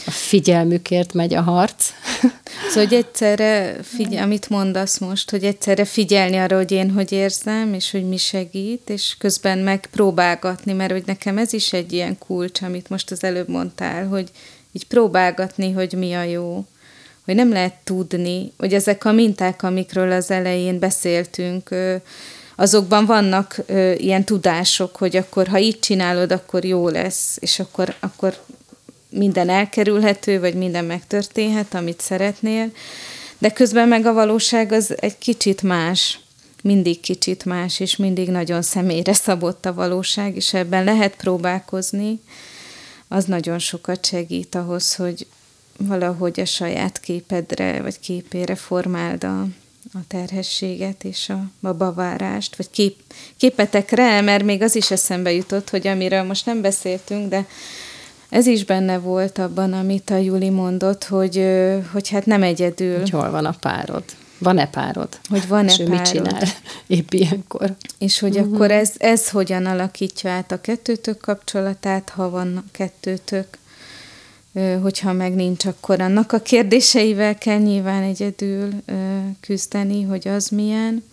A 0.05 0.11
figyelmükért 0.11 1.13
megy 1.13 1.33
a 1.33 1.41
harc. 1.41 1.89
Szóval, 2.67 2.83
hogy 2.83 2.93
egyszerre, 2.93 3.77
figyel, 3.83 4.23
amit 4.23 4.49
mondasz 4.49 4.97
most, 4.97 5.29
hogy 5.29 5.43
egyszerre 5.43 5.85
figyelni 5.85 6.37
arra, 6.37 6.55
hogy 6.55 6.71
én 6.71 6.91
hogy 6.91 7.11
érzem, 7.11 7.73
és 7.73 7.91
hogy 7.91 8.07
mi 8.07 8.17
segít, 8.17 8.89
és 8.89 9.15
közben 9.19 9.57
megpróbálgatni, 9.57 10.73
mert 10.73 10.91
hogy 10.91 11.03
nekem 11.05 11.37
ez 11.37 11.53
is 11.53 11.73
egy 11.73 11.93
ilyen 11.93 12.17
kulcs, 12.17 12.61
amit 12.61 12.89
most 12.89 13.11
az 13.11 13.23
előbb 13.23 13.49
mondtál, 13.49 14.07
hogy 14.07 14.29
így 14.71 14.87
próbálgatni, 14.87 15.71
hogy 15.71 15.93
mi 15.93 16.13
a 16.13 16.23
jó 16.23 16.65
hogy 17.27 17.35
nem 17.35 17.51
lehet 17.51 17.73
tudni, 17.83 18.51
hogy 18.57 18.73
ezek 18.73 19.05
a 19.05 19.11
minták, 19.11 19.63
amikről 19.63 20.11
az 20.11 20.31
elején 20.31 20.79
beszéltünk, 20.79 21.69
azokban 22.59 23.05
vannak 23.05 23.59
ö, 23.65 23.91
ilyen 23.91 24.23
tudások, 24.23 24.95
hogy 24.95 25.15
akkor, 25.15 25.47
ha 25.47 25.59
így 25.59 25.79
csinálod, 25.79 26.31
akkor 26.31 26.65
jó 26.65 26.89
lesz, 26.89 27.37
és 27.39 27.59
akkor, 27.59 27.95
akkor 27.99 28.37
minden 29.09 29.49
elkerülhető, 29.49 30.39
vagy 30.39 30.53
minden 30.53 30.85
megtörténhet, 30.85 31.73
amit 31.73 32.01
szeretnél, 32.01 32.71
de 33.37 33.49
közben 33.49 33.87
meg 33.87 34.05
a 34.05 34.13
valóság 34.13 34.71
az 34.71 35.01
egy 35.01 35.17
kicsit 35.17 35.61
más, 35.61 36.19
mindig 36.63 36.99
kicsit 36.99 37.45
más, 37.45 37.79
és 37.79 37.95
mindig 37.95 38.29
nagyon 38.29 38.61
személyre 38.61 39.13
szabott 39.13 39.65
a 39.65 39.73
valóság, 39.73 40.35
és 40.35 40.53
ebben 40.53 40.83
lehet 40.83 41.15
próbálkozni, 41.15 42.19
az 43.07 43.25
nagyon 43.25 43.59
sokat 43.59 44.05
segít 44.05 44.55
ahhoz, 44.55 44.95
hogy 44.95 45.27
valahogy 45.77 46.39
a 46.39 46.45
saját 46.45 46.99
képedre, 46.99 47.81
vagy 47.81 47.99
képére 47.99 48.55
formáld 48.55 49.23
a, 49.23 49.47
a 49.93 49.97
terhességet 50.07 51.03
és 51.03 51.29
a 51.29 51.43
babavárást, 51.61 52.55
vagy 52.55 52.69
kép, 52.69 52.95
képetekre, 53.37 54.21
mert 54.21 54.43
még 54.43 54.61
az 54.61 54.75
is 54.75 54.91
eszembe 54.91 55.31
jutott, 55.31 55.69
hogy 55.69 55.87
amiről 55.87 56.23
most 56.23 56.45
nem 56.45 56.61
beszéltünk, 56.61 57.29
de 57.29 57.45
ez 58.29 58.45
is 58.45 58.65
benne 58.65 58.97
volt 58.97 59.37
abban, 59.37 59.73
amit 59.73 60.09
a 60.09 60.17
Juli 60.17 60.49
mondott, 60.49 61.03
hogy, 61.03 61.45
hogy 61.91 62.09
hát 62.09 62.25
nem 62.25 62.43
egyedül. 62.43 62.99
Hogy 62.99 63.09
hol 63.09 63.31
van 63.31 63.45
a 63.45 63.55
párod? 63.59 64.03
Van-e 64.37 64.67
párod? 64.67 65.19
Hogy 65.29 65.47
van-e 65.47 65.71
és 65.71 65.77
párod? 65.77 65.91
mit 65.91 66.01
csinál 66.01 66.43
épp 66.87 67.13
ilyenkor? 67.13 67.75
És 67.97 68.19
hogy 68.19 68.37
uh-huh. 68.37 68.53
akkor 68.53 68.71
ez, 68.71 68.91
ez 68.97 69.29
hogyan 69.29 69.65
alakítja 69.65 70.31
át 70.31 70.51
a 70.51 70.61
kettőtök 70.61 71.17
kapcsolatát, 71.17 72.09
ha 72.09 72.29
van 72.29 72.63
kettőtök? 72.71 73.47
Hogyha 74.81 75.13
meg 75.13 75.35
nincs, 75.35 75.65
akkor 75.65 76.01
annak 76.01 76.31
a 76.31 76.39
kérdéseivel 76.39 77.37
kell 77.37 77.59
nyilván 77.59 78.03
egyedül 78.03 78.69
küzdeni, 79.39 80.03
hogy 80.03 80.27
az 80.27 80.49
milyen. 80.49 81.03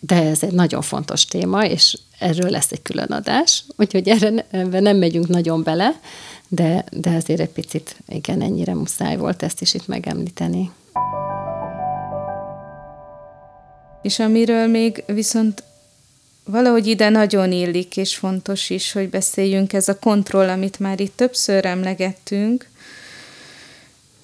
De 0.00 0.22
ez 0.22 0.42
egy 0.42 0.52
nagyon 0.52 0.82
fontos 0.82 1.24
téma, 1.24 1.64
és 1.64 1.98
erről 2.18 2.50
lesz 2.50 2.72
egy 2.72 2.82
külön 2.82 3.08
adás, 3.10 3.64
úgyhogy 3.76 4.08
erre 4.08 4.46
ebben 4.50 4.82
nem 4.82 4.96
megyünk 4.96 5.28
nagyon 5.28 5.62
bele, 5.62 6.00
de, 6.48 6.84
de 6.90 7.10
azért 7.10 7.40
egy 7.40 7.48
picit, 7.48 7.96
igen, 8.08 8.42
ennyire 8.42 8.74
muszáj 8.74 9.16
volt 9.16 9.42
ezt 9.42 9.60
is 9.60 9.74
itt 9.74 9.86
megemlíteni. 9.86 10.70
És 14.02 14.18
amiről 14.18 14.66
még 14.66 15.04
viszont 15.06 15.62
valahogy 16.44 16.86
ide 16.86 17.08
nagyon 17.08 17.52
illik, 17.52 17.96
és 17.96 18.16
fontos 18.16 18.70
is, 18.70 18.92
hogy 18.92 19.08
beszéljünk. 19.08 19.72
Ez 19.72 19.88
a 19.88 19.98
kontroll, 19.98 20.48
amit 20.48 20.78
már 20.78 21.00
itt 21.00 21.16
többször 21.16 21.64
emlegettünk, 21.64 22.68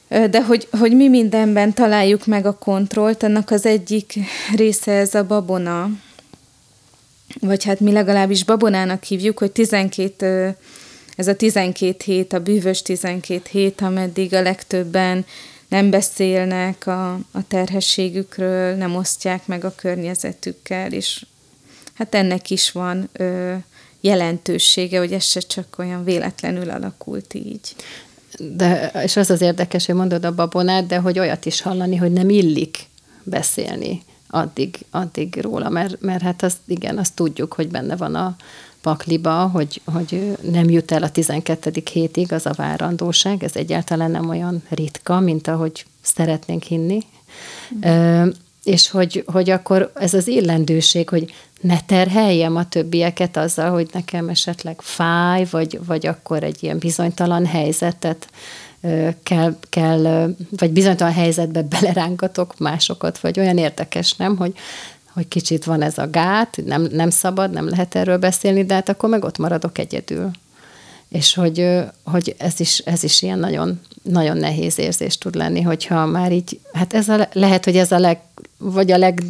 de 0.09 0.43
hogy, 0.43 0.69
hogy 0.79 0.97
mi 0.97 1.09
mindenben 1.09 1.73
találjuk 1.73 2.27
meg 2.27 2.47
a 2.47 2.59
kontrollt, 2.59 3.23
annak 3.23 3.51
az 3.51 3.67
egyik 3.67 4.19
része 4.57 4.93
ez 4.93 5.15
a 5.15 5.27
babona, 5.27 5.91
vagy 7.41 7.65
hát 7.65 7.81
mi 7.81 7.93
legalábbis 7.93 8.45
babonának 8.45 9.03
hívjuk, 9.03 9.39
hogy 9.39 9.53
12, 9.53 10.57
ez 11.17 11.29
a 11.29 11.37
12 11.37 11.97
hét, 12.05 12.33
a 12.33 12.41
bűvös 12.41 12.83
12 12.83 13.43
hét, 13.51 13.81
ameddig 13.81 14.35
a 14.35 14.43
legtöbben 14.43 15.25
nem 15.69 15.91
beszélnek 15.91 16.87
a, 16.87 17.13
a 17.13 17.47
terhességükről, 17.49 18.75
nem 18.75 18.97
osztják 18.97 19.47
meg 19.47 19.65
a 19.65 19.75
környezetükkel, 19.75 20.93
és 20.93 21.25
hát 22.01 22.15
ennek 22.15 22.51
is 22.51 22.73
van 22.73 23.09
ö, 23.13 23.55
jelentősége, 24.01 24.99
hogy 24.99 25.13
ez 25.13 25.25
se 25.25 25.41
csak 25.41 25.77
olyan 25.79 26.05
véletlenül 26.05 26.71
alakult 26.71 27.35
így. 27.35 27.75
De, 28.39 28.91
és 29.03 29.17
az 29.17 29.31
az 29.31 29.41
érdekes, 29.41 29.87
hogy 29.87 29.95
mondod 29.95 30.25
a 30.25 30.35
babonát, 30.35 30.87
de 30.87 30.99
hogy 30.99 31.19
olyat 31.19 31.47
is 31.47 31.61
hallani, 31.61 31.97
hogy 31.97 32.13
nem 32.13 32.31
illik 32.31 32.79
beszélni 33.23 34.03
addig, 34.27 34.79
addig 34.91 35.39
róla, 35.41 35.69
mert, 35.69 36.01
mert 36.01 36.23
hát 36.23 36.43
azt, 36.43 36.59
igen, 36.67 36.99
azt 36.99 37.15
tudjuk, 37.15 37.53
hogy 37.53 37.69
benne 37.69 37.97
van 37.97 38.15
a 38.15 38.37
pakliba, 38.81 39.47
hogy, 39.47 39.81
hogy 39.85 40.37
nem 40.51 40.71
jut 40.71 40.93
el 40.93 41.03
a 41.03 41.11
12. 41.11 41.83
hétig 41.93 42.33
az 42.33 42.47
a 42.47 42.53
várandóság, 42.57 43.45
ez 43.45 43.57
egyáltalán 43.57 44.11
nem 44.11 44.29
olyan 44.29 44.63
ritka, 44.69 45.21
mint 45.21 45.49
ahogy 45.49 45.85
szeretnénk 46.03 46.63
hinni. 46.63 47.01
Mm. 47.87 48.29
és 48.65 48.89
hogy, 48.89 49.25
hogy 49.27 49.51
akkor 49.51 49.93
ez 49.95 50.15
az 50.15 50.27
illendőség, 50.27 51.09
hogy 51.09 51.33
ne 51.61 51.81
terheljem 51.81 52.57
a 52.57 52.69
többieket 52.69 53.37
azzal, 53.37 53.71
hogy 53.71 53.89
nekem 53.93 54.29
esetleg 54.29 54.81
fáj, 54.81 55.47
vagy, 55.51 55.81
vagy 55.87 56.07
akkor 56.07 56.43
egy 56.43 56.63
ilyen 56.63 56.79
bizonytalan 56.79 57.47
helyzetet 57.47 58.29
kell, 59.23 59.57
kell, 59.69 60.35
vagy 60.51 60.71
bizonytalan 60.71 61.13
helyzetbe 61.13 61.63
belerángatok 61.81 62.59
másokat, 62.59 63.19
vagy 63.19 63.39
olyan 63.39 63.59
érdekes, 63.59 64.13
nem, 64.13 64.37
hogy, 64.37 64.53
hogy 65.13 65.29
kicsit 65.29 65.65
van 65.65 65.83
ez 65.83 65.99
a 65.99 66.11
gát, 66.11 66.61
nem, 66.65 66.89
nem 66.91 67.11
szabad, 67.11 67.51
nem 67.51 67.69
lehet 67.69 67.95
erről 67.95 68.19
beszélni, 68.19 68.65
de 68.65 68.75
hát 68.75 68.89
akkor 68.89 69.09
meg 69.09 69.25
ott 69.25 69.39
maradok 69.39 69.79
egyedül. 69.79 70.31
És 71.09 71.35
hogy, 71.35 71.67
hogy 72.05 72.35
ez, 72.39 72.61
is, 72.61 72.79
ez 72.79 73.05
is 73.05 73.23
ilyen 73.23 73.39
nagyon, 73.39 73.81
nagyon 74.03 74.37
nehéz 74.37 74.79
érzés 74.79 75.19
tud 75.19 75.35
lenni, 75.35 75.61
hogyha 75.61 76.07
már 76.07 76.33
így, 76.33 76.61
hát 76.73 76.95
ez 76.95 77.09
a, 77.09 77.29
lehet, 77.33 77.65
hogy 77.65 77.77
ez 77.77 77.93
a 77.93 77.99
leg, 77.99 78.21
vagy 78.59 78.91
a 78.91 78.99
leg 78.99 79.23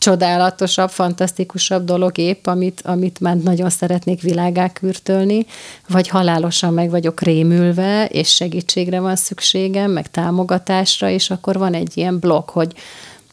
csodálatosabb, 0.00 0.90
fantasztikusabb 0.90 1.84
dolog 1.84 2.18
épp, 2.18 2.46
amit, 2.46 2.80
amit 2.84 3.20
már 3.20 3.36
nagyon 3.36 3.70
szeretnék 3.70 4.20
világá 4.22 4.72
kürtölni, 4.72 5.46
vagy 5.88 6.08
halálosan 6.08 6.74
meg 6.74 6.90
vagyok 6.90 7.20
rémülve, 7.20 8.06
és 8.06 8.34
segítségre 8.34 9.00
van 9.00 9.16
szükségem, 9.16 9.90
meg 9.90 10.10
támogatásra, 10.10 11.08
és 11.08 11.30
akkor 11.30 11.58
van 11.58 11.74
egy 11.74 11.96
ilyen 11.96 12.18
blokk, 12.18 12.50
hogy 12.50 12.74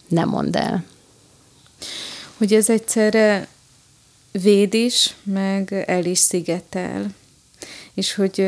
nem 0.07 0.29
mondd 0.29 0.57
el. 0.57 0.83
Hogy 2.37 2.53
ez 2.53 2.69
egyszerre 2.69 3.47
véd 4.31 4.73
is, 4.73 5.15
meg 5.23 5.83
el 5.87 6.05
is 6.05 6.19
szigetel. 6.19 7.05
És 7.93 8.15
hogy 8.15 8.47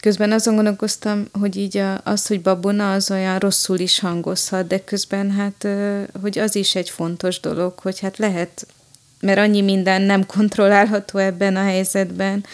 Közben 0.00 0.32
azon 0.32 0.54
gondolkoztam, 0.54 1.28
hogy 1.40 1.56
így 1.56 1.82
az, 2.02 2.26
hogy 2.26 2.42
babona, 2.42 2.92
az 2.92 3.10
olyan 3.10 3.38
rosszul 3.38 3.78
is 3.78 4.00
hangozhat, 4.00 4.66
de 4.66 4.84
közben 4.84 5.30
hát, 5.30 5.66
hogy 6.20 6.38
az 6.38 6.54
is 6.54 6.74
egy 6.74 6.90
fontos 6.90 7.40
dolog, 7.40 7.78
hogy 7.78 8.00
hát 8.00 8.18
lehet, 8.18 8.66
mert 9.20 9.38
annyi 9.38 9.60
minden 9.60 10.02
nem 10.02 10.26
kontrollálható 10.26 11.18
ebben 11.18 11.56
a 11.56 11.62
helyzetben, 11.62 12.44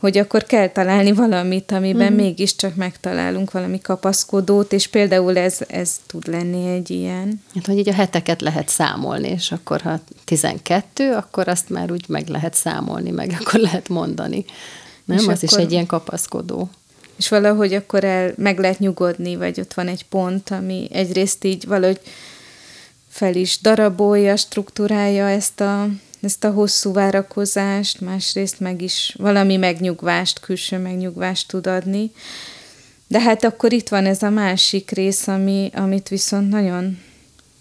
hogy 0.00 0.18
akkor 0.18 0.44
kell 0.44 0.68
találni 0.68 1.12
valamit, 1.12 1.72
amiben 1.72 2.12
mm. 2.12 2.16
mégiscsak 2.16 2.74
megtalálunk 2.74 3.50
valami 3.50 3.80
kapaszkodót, 3.80 4.72
és 4.72 4.86
például 4.86 5.38
ez, 5.38 5.58
ez 5.68 6.00
tud 6.06 6.26
lenni 6.28 6.72
egy 6.72 6.90
ilyen. 6.90 7.42
Hát, 7.54 7.66
hogy 7.66 7.78
így 7.78 7.88
a 7.88 7.92
heteket 7.92 8.40
lehet 8.40 8.68
számolni, 8.68 9.28
és 9.28 9.52
akkor 9.52 9.80
ha 9.80 10.00
12, 10.24 11.12
akkor 11.12 11.48
azt 11.48 11.68
már 11.68 11.92
úgy 11.92 12.04
meg 12.08 12.28
lehet 12.28 12.54
számolni, 12.54 13.10
meg 13.10 13.36
akkor 13.40 13.60
lehet 13.60 13.88
mondani. 13.88 14.44
Nem, 15.14 15.18
és 15.18 15.26
az 15.26 15.42
akkor, 15.42 15.58
is 15.58 15.64
egy 15.64 15.72
ilyen 15.72 15.86
kapaszkodó. 15.86 16.70
És 17.16 17.28
valahogy 17.28 17.74
akkor 17.74 18.04
el, 18.04 18.32
meg 18.36 18.58
lehet 18.58 18.78
nyugodni, 18.78 19.36
vagy 19.36 19.60
ott 19.60 19.74
van 19.74 19.88
egy 19.88 20.04
pont, 20.04 20.50
ami 20.50 20.88
egyrészt 20.92 21.44
így 21.44 21.66
valahogy 21.66 22.00
fel 23.08 23.34
is 23.34 23.60
darabolja, 23.60 24.36
struktúrálja 24.36 25.28
ezt 25.28 25.60
a, 25.60 25.88
ezt 26.20 26.44
a 26.44 26.50
hosszú 26.50 26.92
várakozást, 26.92 28.00
másrészt 28.00 28.60
meg 28.60 28.82
is 28.82 29.14
valami 29.18 29.56
megnyugvást, 29.56 30.40
külső 30.40 30.78
megnyugvást 30.78 31.48
tud 31.48 31.66
adni. 31.66 32.12
De 33.06 33.20
hát 33.20 33.44
akkor 33.44 33.72
itt 33.72 33.88
van 33.88 34.06
ez 34.06 34.22
a 34.22 34.30
másik 34.30 34.90
rész, 34.90 35.26
ami, 35.26 35.70
amit 35.74 36.08
viszont 36.08 36.48
nagyon 36.48 36.98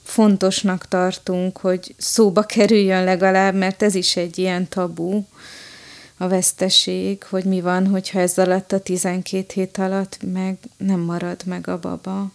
fontosnak 0.04 0.88
tartunk, 0.88 1.58
hogy 1.58 1.96
szóba 1.98 2.42
kerüljön 2.44 3.04
legalább, 3.04 3.56
mert 3.56 3.84
ez 3.84 3.96
is 3.96 4.16
egy 4.16 4.38
ilyen 4.38 4.68
tabu, 4.68 5.24
a 6.22 6.28
veszteség, 6.28 7.24
hogy 7.24 7.44
mi 7.44 7.62
van, 7.62 7.88
hogyha 7.88 8.20
ez 8.20 8.38
alatt 8.38 8.72
a 8.72 8.80
12 8.80 9.46
hét 9.54 9.78
alatt 9.78 10.18
meg 10.34 10.58
nem 10.78 11.00
marad 11.00 11.42
meg 11.46 11.68
a 11.68 11.80
baba, 11.80 12.32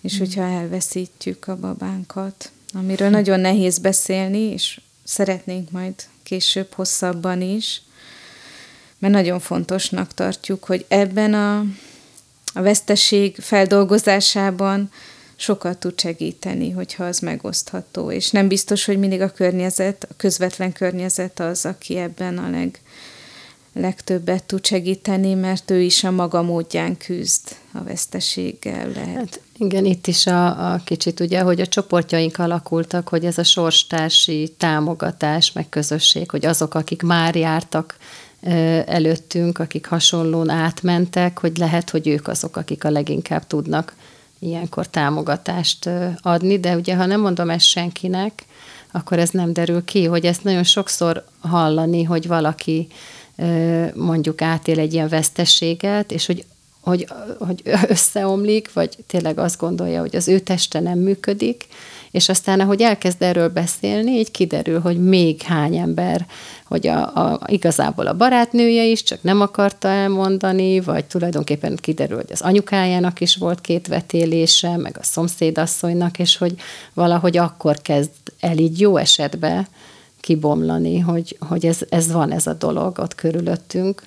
és 0.00 0.14
mm. 0.14 0.18
hogyha 0.18 0.42
elveszítjük 0.42 1.48
a 1.48 1.56
babánkat, 1.56 2.50
amiről 2.72 3.08
nagyon 3.08 3.40
nehéz 3.40 3.78
beszélni, 3.78 4.38
és 4.38 4.80
szeretnénk 5.04 5.70
majd 5.70 5.94
később 6.22 6.72
hosszabban 6.72 7.42
is, 7.42 7.82
mert 8.98 9.14
nagyon 9.14 9.40
fontosnak 9.40 10.14
tartjuk, 10.14 10.64
hogy 10.64 10.84
ebben 10.88 11.34
a, 11.34 11.58
a 12.54 12.62
veszteség 12.62 13.36
feldolgozásában 13.36 14.90
sokat 15.36 15.78
tud 15.78 16.00
segíteni, 16.00 16.70
hogyha 16.70 17.04
az 17.04 17.18
megosztható, 17.18 18.10
és 18.10 18.30
nem 18.30 18.48
biztos, 18.48 18.84
hogy 18.84 18.98
mindig 18.98 19.20
a 19.20 19.32
környezet, 19.32 20.06
a 20.10 20.14
közvetlen 20.16 20.72
környezet 20.72 21.40
az, 21.40 21.66
aki 21.66 21.96
ebben 21.96 22.38
a 22.38 22.50
leg, 22.50 22.80
legtöbbet 23.74 24.44
tud 24.44 24.66
segíteni, 24.66 25.34
mert 25.34 25.70
ő 25.70 25.80
is 25.80 26.04
a 26.04 26.10
maga 26.10 26.42
módján 26.42 26.96
küzd 26.96 27.56
a 27.72 27.82
veszteséggel 27.82 28.88
lehet. 28.88 29.16
Hát 29.16 29.40
igen, 29.58 29.84
itt 29.84 30.06
is 30.06 30.26
a, 30.26 30.72
a 30.72 30.80
kicsit 30.84 31.20
ugye, 31.20 31.40
hogy 31.40 31.60
a 31.60 31.66
csoportjaink 31.66 32.38
alakultak, 32.38 33.08
hogy 33.08 33.24
ez 33.24 33.38
a 33.38 33.44
sorstársi 33.44 34.54
támogatás, 34.58 35.52
meg 35.52 35.68
közösség, 35.68 36.30
hogy 36.30 36.46
azok, 36.46 36.74
akik 36.74 37.02
már 37.02 37.36
jártak 37.36 37.96
előttünk, 38.86 39.58
akik 39.58 39.86
hasonlón 39.86 40.48
átmentek, 40.48 41.38
hogy 41.38 41.56
lehet, 41.56 41.90
hogy 41.90 42.08
ők 42.08 42.28
azok, 42.28 42.56
akik 42.56 42.84
a 42.84 42.90
leginkább 42.90 43.46
tudnak 43.46 43.94
ilyenkor 44.44 44.86
támogatást 44.86 45.90
adni, 46.22 46.58
de 46.58 46.76
ugye 46.76 46.94
ha 46.96 47.06
nem 47.06 47.20
mondom 47.20 47.50
ezt 47.50 47.66
senkinek, 47.66 48.44
akkor 48.92 49.18
ez 49.18 49.30
nem 49.30 49.52
derül 49.52 49.84
ki, 49.84 50.04
hogy 50.04 50.24
ezt 50.26 50.44
nagyon 50.44 50.64
sokszor 50.64 51.24
hallani, 51.40 52.02
hogy 52.02 52.26
valaki 52.26 52.88
mondjuk 53.94 54.42
átél 54.42 54.78
egy 54.78 54.92
ilyen 54.92 55.08
vesztességet, 55.08 56.12
és 56.12 56.26
hogy, 56.26 56.44
hogy, 56.80 57.06
hogy 57.38 57.62
összeomlik, 57.88 58.72
vagy 58.72 58.96
tényleg 59.06 59.38
azt 59.38 59.58
gondolja, 59.58 60.00
hogy 60.00 60.16
az 60.16 60.28
ő 60.28 60.38
teste 60.38 60.80
nem 60.80 60.98
működik, 60.98 61.66
és 62.14 62.28
aztán, 62.28 62.60
ahogy 62.60 62.80
elkezd 62.80 63.22
erről 63.22 63.48
beszélni, 63.48 64.10
így 64.10 64.30
kiderül, 64.30 64.80
hogy 64.80 65.04
még 65.04 65.42
hány 65.42 65.76
ember, 65.76 66.26
hogy 66.64 66.86
a, 66.86 67.16
a, 67.16 67.40
igazából 67.46 68.06
a 68.06 68.16
barátnője 68.16 68.84
is 68.84 69.02
csak 69.02 69.22
nem 69.22 69.40
akarta 69.40 69.88
elmondani, 69.88 70.80
vagy 70.80 71.04
tulajdonképpen 71.04 71.76
kiderül, 71.76 72.16
hogy 72.16 72.32
az 72.32 72.40
anyukájának 72.40 73.20
is 73.20 73.36
volt 73.36 73.60
két 73.60 73.86
vetélése, 73.86 74.76
meg 74.76 74.96
a 74.98 75.02
szomszédasszonynak, 75.02 76.18
és 76.18 76.36
hogy 76.36 76.54
valahogy 76.92 77.36
akkor 77.36 77.82
kezd 77.82 78.10
el 78.40 78.58
így 78.58 78.80
jó 78.80 78.96
esetben 78.96 79.66
kibomlani, 80.20 80.98
hogy, 80.98 81.36
hogy 81.48 81.66
ez, 81.66 81.78
ez 81.88 82.12
van 82.12 82.32
ez 82.32 82.46
a 82.46 82.52
dolog 82.54 82.98
ott 82.98 83.14
körülöttünk, 83.14 84.02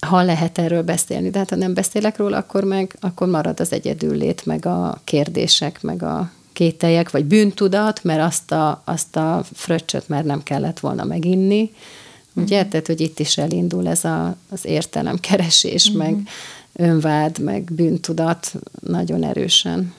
ha 0.00 0.22
lehet 0.22 0.58
erről 0.58 0.82
beszélni, 0.82 1.30
de 1.30 1.38
hát 1.38 1.50
ha 1.50 1.56
nem 1.56 1.74
beszélek 1.74 2.16
róla, 2.16 2.36
akkor 2.36 2.64
meg 2.64 2.96
akkor 3.00 3.28
marad 3.28 3.60
az 3.60 3.72
egyedüllét, 3.72 4.46
meg 4.46 4.66
a 4.66 5.00
kérdések, 5.04 5.82
meg 5.82 6.02
a 6.02 6.30
kételjek, 6.54 7.10
vagy 7.10 7.24
bűntudat, 7.24 8.04
mert 8.04 8.20
azt 8.20 8.52
a, 8.52 8.82
azt 8.84 9.16
a 9.16 9.44
fröccsöt 9.52 10.08
már 10.08 10.24
nem 10.24 10.42
kellett 10.42 10.80
volna 10.80 11.04
meginni. 11.04 11.72
Ugye, 12.36 12.56
uh-huh. 12.56 12.70
tehát, 12.70 12.86
hogy 12.86 13.00
itt 13.00 13.18
is 13.18 13.38
elindul 13.38 13.88
ez 13.88 14.04
a, 14.04 14.36
az 14.50 14.64
értelemkeresés, 14.64 15.86
uh-huh. 15.86 16.02
meg 16.02 16.16
önvád, 16.72 17.38
meg 17.38 17.62
bűntudat 17.72 18.52
nagyon 18.80 19.24
erősen. 19.24 19.94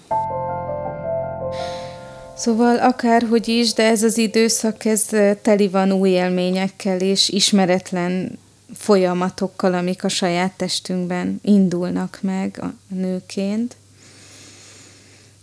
Szóval 2.37 2.77
akárhogy 2.77 3.47
is, 3.47 3.73
de 3.73 3.83
ez 3.83 4.03
az 4.03 4.17
időszak, 4.17 4.85
ez 4.85 5.05
teli 5.41 5.67
van 5.67 5.91
új 5.91 6.09
élményekkel 6.09 6.99
és 6.99 7.29
ismeretlen 7.29 8.37
folyamatokkal, 8.73 9.73
amik 9.73 10.03
a 10.03 10.09
saját 10.09 10.51
testünkben 10.51 11.39
indulnak 11.43 12.19
meg 12.21 12.59
a 12.61 12.93
nőként. 12.95 13.75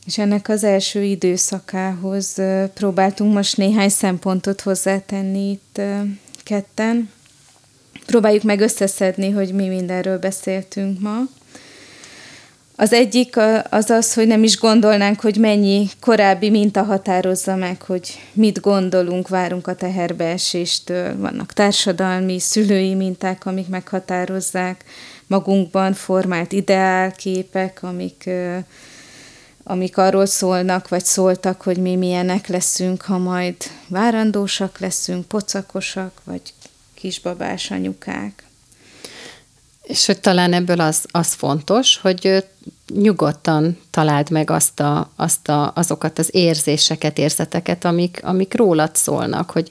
És 0.07 0.19
ennek 0.19 0.49
az 0.49 0.65
első 0.65 1.03
időszakához 1.03 2.43
próbáltunk 2.75 3.35
most 3.35 3.57
néhány 3.57 3.89
szempontot 3.89 4.61
hozzátenni 4.61 5.51
itt 5.51 5.81
ketten. 6.45 7.11
Próbáljuk 8.07 8.43
meg 8.43 8.61
összeszedni, 8.61 9.31
hogy 9.31 9.53
mi 9.53 9.69
mindenről 9.69 10.19
beszéltünk 10.19 11.01
ma. 11.01 11.19
Az 12.77 12.93
egyik 12.93 13.37
az 13.71 13.91
az, 13.91 14.15
hogy 14.15 14.27
nem 14.27 14.43
is 14.43 14.59
gondolnánk, 14.59 15.21
hogy 15.21 15.37
mennyi 15.37 15.89
korábbi 16.01 16.51
minta 16.51 16.83
határozza 16.83 17.57
meg, 17.57 17.83
hogy 17.83 18.19
mit 18.33 18.61
gondolunk, 18.61 19.29
várunk 19.29 19.67
a 19.67 19.75
teherbeeséstől. 19.75 21.19
Vannak 21.19 21.53
társadalmi, 21.53 22.39
szülői 22.39 22.95
minták, 22.95 23.47
amik 23.47 23.69
meghatározzák, 23.69 24.85
magunkban 25.27 25.93
formált 25.93 26.53
ideálképek, 26.53 27.83
amik, 27.83 28.31
amik 29.65 29.97
arról 29.97 30.27
szólnak, 30.27 30.89
vagy 30.89 31.05
szóltak, 31.05 31.63
hogy 31.63 31.77
mi 31.77 31.97
milyenek 31.97 32.47
leszünk, 32.47 33.03
ha 33.03 33.19
majd 33.19 33.57
várandósak 33.87 34.79
leszünk, 34.79 35.27
pocakosak, 35.27 36.21
vagy 36.25 36.43
kisbabás 36.95 37.71
anyukák. 37.71 38.45
És 39.83 40.07
hogy 40.07 40.21
talán 40.21 40.53
ebből 40.53 40.81
az, 40.81 41.05
az 41.11 41.33
fontos, 41.33 41.97
hogy 41.97 42.45
nyugodtan 42.95 43.79
találd 43.91 44.31
meg 44.31 44.51
azt 44.51 44.81
a, 44.81 45.11
azt 45.17 45.49
a, 45.49 45.73
azokat 45.75 46.19
az 46.19 46.29
érzéseket, 46.31 47.19
érzeteket, 47.19 47.85
amik, 47.85 48.21
amik 48.23 48.55
rólad 48.55 48.97
szólnak, 48.97 49.51
hogy 49.51 49.71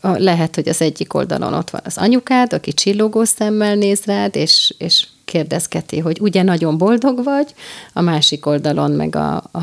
lehet, 0.00 0.54
hogy 0.54 0.68
az 0.68 0.80
egyik 0.80 1.14
oldalon 1.14 1.54
ott 1.54 1.70
van 1.70 1.80
az 1.84 1.96
anyukád, 1.96 2.52
aki 2.52 2.72
csillogó 2.72 3.24
szemmel 3.24 3.74
néz 3.74 4.04
rád, 4.04 4.36
és, 4.36 4.74
és 4.78 5.06
kérdezgeti, 5.32 5.98
hogy 5.98 6.20
ugye 6.20 6.42
nagyon 6.42 6.78
boldog 6.78 7.24
vagy, 7.24 7.54
a 7.92 8.00
másik 8.00 8.46
oldalon 8.46 8.90
meg 8.90 9.16
a, 9.16 9.42
a, 9.50 9.58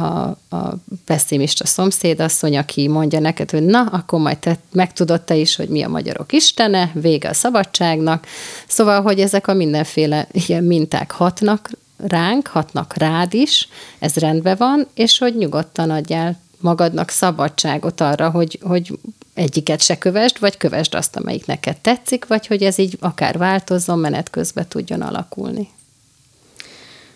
a 0.49 0.73
pessimista 1.05 1.65
szomszédasszony, 1.65 2.57
aki 2.57 2.87
mondja 2.87 3.19
neked, 3.19 3.51
hogy 3.51 3.63
na, 3.63 3.81
akkor 3.81 4.19
majd 4.19 4.37
te 4.37 4.57
megtudod 4.71 5.21
te 5.21 5.35
is, 5.35 5.55
hogy 5.55 5.69
mi 5.69 5.83
a 5.83 5.89
magyarok 5.89 6.33
istene, 6.33 6.91
vége 6.93 7.29
a 7.29 7.33
szabadságnak. 7.33 8.25
Szóval, 8.67 9.01
hogy 9.01 9.19
ezek 9.19 9.47
a 9.47 9.53
mindenféle 9.53 10.27
ilyen 10.31 10.63
minták 10.63 11.11
hatnak 11.11 11.69
ránk, 11.97 12.47
hatnak 12.47 12.97
rád 12.97 13.33
is, 13.33 13.67
ez 13.99 14.15
rendben 14.15 14.55
van, 14.57 14.87
és 14.93 15.17
hogy 15.17 15.35
nyugodtan 15.35 15.89
adjál 15.89 16.37
magadnak 16.59 17.09
szabadságot 17.09 18.01
arra, 18.01 18.29
hogy, 18.29 18.59
hogy 18.61 18.99
egyiket 19.33 19.81
se 19.81 19.97
kövesd, 19.97 20.39
vagy 20.39 20.57
kövesd 20.57 20.95
azt, 20.95 21.15
amelyik 21.15 21.45
neked 21.45 21.77
tetszik, 21.77 22.27
vagy 22.27 22.47
hogy 22.47 22.63
ez 22.63 22.77
így 22.77 22.97
akár 22.99 23.37
változzon, 23.37 23.99
menet 23.99 24.29
közben 24.29 24.67
tudjon 24.67 25.01
alakulni. 25.01 25.69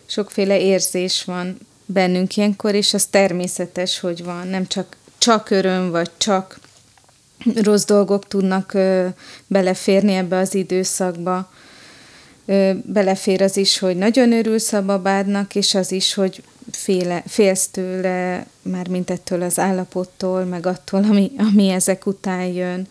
Sokféle 0.06 0.60
érzés 0.60 1.24
van 1.24 1.58
bennünk 1.86 2.38
ilyenkor, 2.38 2.76
és 2.76 2.94
az 2.94 3.06
természetes, 3.06 4.00
hogy 4.00 4.24
van. 4.24 4.48
Nem 4.48 4.68
csak, 4.68 4.98
csak 5.18 5.50
öröm, 5.50 5.92
vagy 5.92 6.10
csak 6.18 6.60
rossz 7.56 7.86
dolgok 7.86 8.28
tudnak 8.28 8.74
ö, 8.74 9.08
beleférni 9.48 10.14
ebbe 10.14 10.38
az 10.38 10.56
időszakba. 10.56 11.52
Ö, 12.46 12.72
belefér 12.86 13.42
az 13.42 13.58
is, 13.58 13.80
hogy 13.80 13.98
nagyon 13.98 14.32
örülsz 14.32 14.74
a 14.74 14.86
babádnak, 14.86 15.56
és 15.56 15.76
az 15.76 15.92
is, 15.92 16.14
hogy 16.14 16.44
féle, 16.72 17.24
félsz 17.28 17.68
tőle, 17.68 18.46
már 18.62 18.88
mint 18.88 19.10
ettől 19.10 19.42
az 19.42 19.60
állapottól, 19.60 20.44
meg 20.44 20.66
attól, 20.66 21.04
ami, 21.04 21.32
ami 21.38 21.70
ezek 21.70 22.06
után 22.06 22.46
jön. 22.46 22.88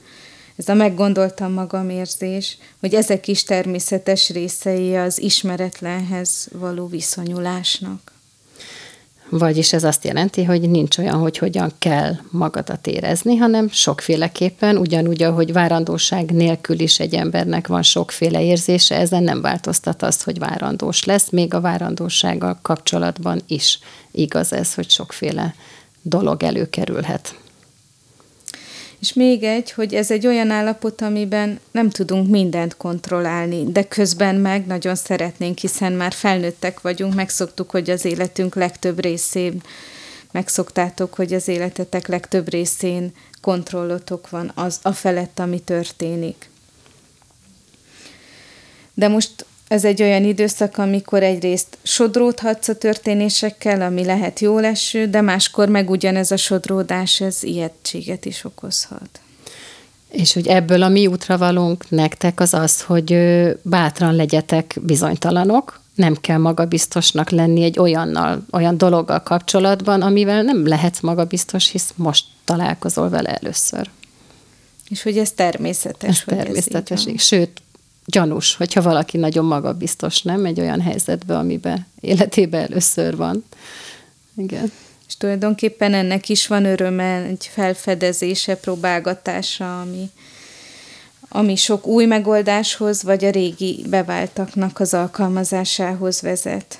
Ez 0.57 0.68
a 0.68 0.75
meggondoltam 0.75 1.53
magam 1.53 1.91
érzés, 1.91 2.59
hogy 2.81 2.95
ezek 2.95 3.29
is 3.29 3.45
természetes 3.45 4.31
részei 4.31 4.97
az 4.97 5.20
ismeretlenhez 5.20 6.49
való 6.53 6.87
viszonyulásnak. 6.87 8.12
Vagyis 9.39 9.72
ez 9.72 9.85
azt 9.85 10.05
jelenti, 10.05 10.45
hogy 10.45 10.70
nincs 10.70 10.99
olyan, 10.99 11.18
hogy 11.18 11.39
hogyan 11.39 11.72
kell 11.78 12.14
magadat 12.30 12.87
érezni, 12.87 13.37
hanem 13.37 13.68
sokféleképpen, 13.68 14.76
ugyanúgy, 14.76 15.22
ahogy 15.22 15.53
várandóság 15.53 16.30
nélkül 16.30 16.80
is 16.80 17.01
egy 17.01 17.14
embernek 17.14 17.66
van 17.66 17.83
sokféle 17.83 18.43
érzése, 18.43 18.97
ezen 18.97 19.22
nem 19.22 19.41
változtat 19.41 20.03
az, 20.03 20.22
hogy 20.22 20.39
várandós 20.39 21.05
lesz, 21.05 21.30
még 21.30 21.55
a 21.55 21.61
várandósággal 21.61 22.59
kapcsolatban 22.62 23.41
is 23.47 23.78
igaz 24.11 24.53
ez, 24.53 24.74
hogy 24.74 24.91
sokféle 24.91 25.55
dolog 26.03 26.43
előkerülhet. 26.43 27.41
És 29.03 29.13
még 29.13 29.43
egy, 29.43 29.73
hogy 29.73 29.95
ez 29.95 30.11
egy 30.11 30.27
olyan 30.27 30.51
állapot, 30.51 31.01
amiben 31.01 31.61
nem 31.71 31.91
tudunk 31.91 32.29
mindent 32.29 32.77
kontrollálni, 32.77 33.73
de 33.73 33.85
közben 33.85 34.35
meg 34.35 34.67
nagyon 34.67 34.95
szeretnénk, 34.95 35.59
hiszen 35.59 35.93
már 35.93 36.13
felnőttek 36.13 36.81
vagyunk, 36.81 37.15
megszoktuk, 37.15 37.71
hogy 37.71 37.91
az 37.91 38.05
életünk 38.05 38.55
legtöbb 38.55 39.01
részén, 39.01 39.63
megszoktátok, 40.31 41.15
hogy 41.15 41.35
az 41.35 41.49
életetek 41.49 42.07
legtöbb 42.07 42.49
részén 42.49 43.13
kontrollotok 43.41 44.31
van 44.31 44.53
az 44.55 44.79
a 44.83 44.93
felett, 44.93 45.39
ami 45.39 45.61
történik. 45.61 46.51
De 48.95 49.09
most 49.09 49.47
ez 49.73 49.85
egy 49.85 50.03
olyan 50.03 50.25
időszak, 50.25 50.79
amikor 50.79 51.23
egyrészt 51.23 51.79
sodródhatsz 51.83 52.68
a 52.68 52.75
történésekkel, 52.75 53.83
ami 53.83 54.05
lehet 54.05 54.41
jó 54.41 54.59
leső, 54.59 55.07
de 55.07 55.20
máskor 55.20 55.68
meg 55.68 55.91
ugyanez 55.91 56.31
a 56.31 56.37
sodródás, 56.37 57.20
ez 57.20 57.43
ijegységet 57.43 58.25
is 58.25 58.45
okozhat. 58.45 59.20
És 60.09 60.33
hogy 60.33 60.47
ebből 60.47 60.83
a 60.83 60.89
mi 60.89 61.07
útra 61.07 61.39
valunk 61.39 61.91
nektek 61.91 62.41
az 62.41 62.55
az, 62.55 62.83
hogy 62.83 63.16
bátran 63.62 64.14
legyetek 64.14 64.79
bizonytalanok, 64.83 65.81
nem 65.95 66.14
kell 66.20 66.39
magabiztosnak 66.39 67.31
lenni 67.31 67.62
egy 67.62 67.79
olyannal, 67.79 68.47
olyan 68.51 68.79
dologgal 68.79 69.23
kapcsolatban, 69.23 70.03
amivel 70.03 70.43
nem 70.43 70.66
lehetsz 70.66 71.01
magabiztos, 71.01 71.70
hisz 71.70 71.93
most 71.97 72.25
találkozol 72.45 73.09
vele 73.09 73.39
először. 73.43 73.91
És 74.89 75.03
hogy 75.03 75.18
ez 75.18 75.31
természetes. 75.31 76.09
Ez 76.09 76.23
természetes. 76.27 77.07
Ez 77.07 77.23
Sőt, 77.23 77.62
gyanús, 78.07 78.55
hogyha 78.55 78.83
valaki 78.83 79.17
nagyon 79.17 79.45
magabiztos, 79.45 80.23
nem? 80.23 80.45
Egy 80.45 80.61
olyan 80.61 80.81
helyzetbe, 80.81 81.39
amiben 81.39 81.87
életében 82.01 82.63
először 82.63 83.17
van. 83.17 83.45
Igen. 84.37 84.73
És 85.09 85.17
tulajdonképpen 85.17 85.95
ennek 85.95 86.29
is 86.29 86.47
van 86.47 86.65
öröme, 86.65 87.23
egy 87.23 87.51
felfedezése, 87.53 88.57
próbálgatása, 88.57 89.81
ami, 89.81 90.11
ami 91.29 91.57
sok 91.57 91.87
új 91.87 92.05
megoldáshoz, 92.05 93.03
vagy 93.03 93.25
a 93.25 93.31
régi 93.31 93.85
beváltaknak 93.89 94.81
az 94.81 94.95
alkalmazásához 94.95 96.21
vezet. 96.21 96.79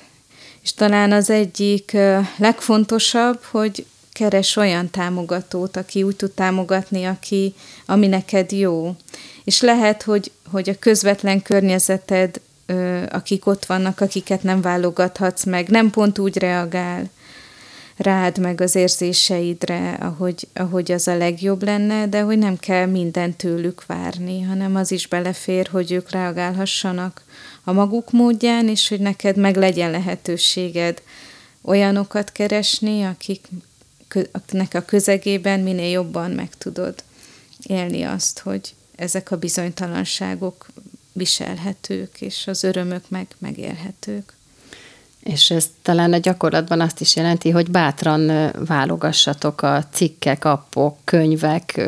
És 0.61 0.73
talán 0.73 1.11
az 1.11 1.29
egyik 1.29 1.97
legfontosabb, 2.37 3.43
hogy 3.43 3.85
keres 4.13 4.55
olyan 4.55 4.89
támogatót, 4.89 5.77
aki 5.77 6.03
úgy 6.03 6.15
tud 6.15 6.31
támogatni, 6.31 7.03
aki, 7.03 7.53
ami 7.85 8.07
neked 8.07 8.51
jó. 8.51 8.95
És 9.43 9.61
lehet, 9.61 10.03
hogy, 10.03 10.31
hogy 10.51 10.69
a 10.69 10.79
közvetlen 10.79 11.41
környezeted, 11.41 12.41
akik 13.09 13.45
ott 13.45 13.65
vannak, 13.65 13.99
akiket 13.99 14.43
nem 14.43 14.61
válogathatsz 14.61 15.43
meg, 15.43 15.69
nem 15.69 15.89
pont 15.89 16.19
úgy 16.19 16.37
reagál 16.37 17.09
rád, 17.97 18.37
meg 18.37 18.61
az 18.61 18.75
érzéseidre, 18.75 19.93
ahogy, 19.93 20.47
ahogy 20.53 20.91
az 20.91 21.07
a 21.07 21.17
legjobb 21.17 21.63
lenne, 21.63 22.07
de 22.07 22.21
hogy 22.21 22.37
nem 22.37 22.57
kell 22.57 22.85
mindent 22.85 23.37
tőlük 23.37 23.85
várni, 23.85 24.41
hanem 24.41 24.75
az 24.75 24.91
is 24.91 25.07
belefér, 25.07 25.67
hogy 25.71 25.91
ők 25.91 26.11
reagálhassanak 26.11 27.23
a 27.63 27.71
maguk 27.71 28.11
módján, 28.11 28.67
és 28.67 28.89
hogy 28.89 28.99
neked 28.99 29.37
meg 29.37 29.55
legyen 29.55 29.91
lehetőséged 29.91 31.01
olyanokat 31.61 32.31
keresni, 32.31 33.03
akik 33.03 33.47
akiknek 34.31 34.73
a 34.73 34.81
közegében 34.85 35.59
minél 35.59 35.89
jobban 35.89 36.31
meg 36.31 36.49
tudod 36.57 37.03
élni 37.63 38.03
azt, 38.03 38.39
hogy 38.39 38.75
ezek 38.95 39.31
a 39.31 39.37
bizonytalanságok 39.37 40.67
viselhetők, 41.11 42.21
és 42.21 42.47
az 42.47 42.63
örömök 42.63 43.09
meg 43.09 43.27
megélhetők. 43.37 44.33
És 45.23 45.49
ez 45.49 45.69
talán 45.81 46.13
a 46.13 46.17
gyakorlatban 46.17 46.81
azt 46.81 47.01
is 47.01 47.15
jelenti, 47.15 47.49
hogy 47.49 47.71
bátran 47.71 48.51
válogassatok 48.65 49.61
a 49.61 49.83
cikkek, 49.91 50.45
appok, 50.45 50.97
könyvek, 51.03 51.81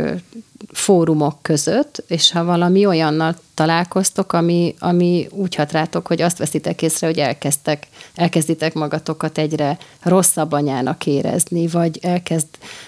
fórumok 0.72 1.38
között, 1.42 2.04
és 2.08 2.32
ha 2.32 2.44
valami 2.44 2.86
olyannal 2.86 3.36
találkoztok, 3.54 4.34
ami, 4.34 4.76
ami 4.80 5.28
úgy 5.32 5.56
hat 5.56 5.72
rátok, 5.72 6.08
hogy 6.08 6.22
azt 6.22 6.38
veszitek 6.38 6.82
észre, 6.82 7.08
hogy 7.08 7.18
elkezdtek, 7.18 7.88
elkezditek 8.16 8.74
magatokat 8.74 9.38
egyre 9.38 9.78
rosszabb 10.02 10.52
anyának 10.52 11.06
érezni, 11.06 11.68
vagy 11.68 12.00
elkezd 12.02 12.48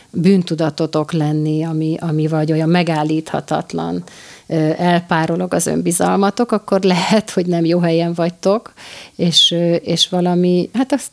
bűntudatotok 0.10 1.12
lenni, 1.12 1.64
ami, 1.64 1.96
ami 2.00 2.28
vagy 2.28 2.52
olyan 2.52 2.70
megállíthatatlan, 2.70 4.04
elpárolog 4.78 5.54
az 5.54 5.68
önbizalmatok, 5.68 6.52
akkor 6.52 6.82
lehet, 6.82 7.30
hogy 7.30 7.46
nem 7.46 7.66
jó 7.66 7.80
helyen 7.80 8.14
vagytok, 8.14 8.74
és, 9.16 9.56
és 9.82 10.10
valami, 10.10 10.70
hát 10.74 10.92
azt 10.92 11.12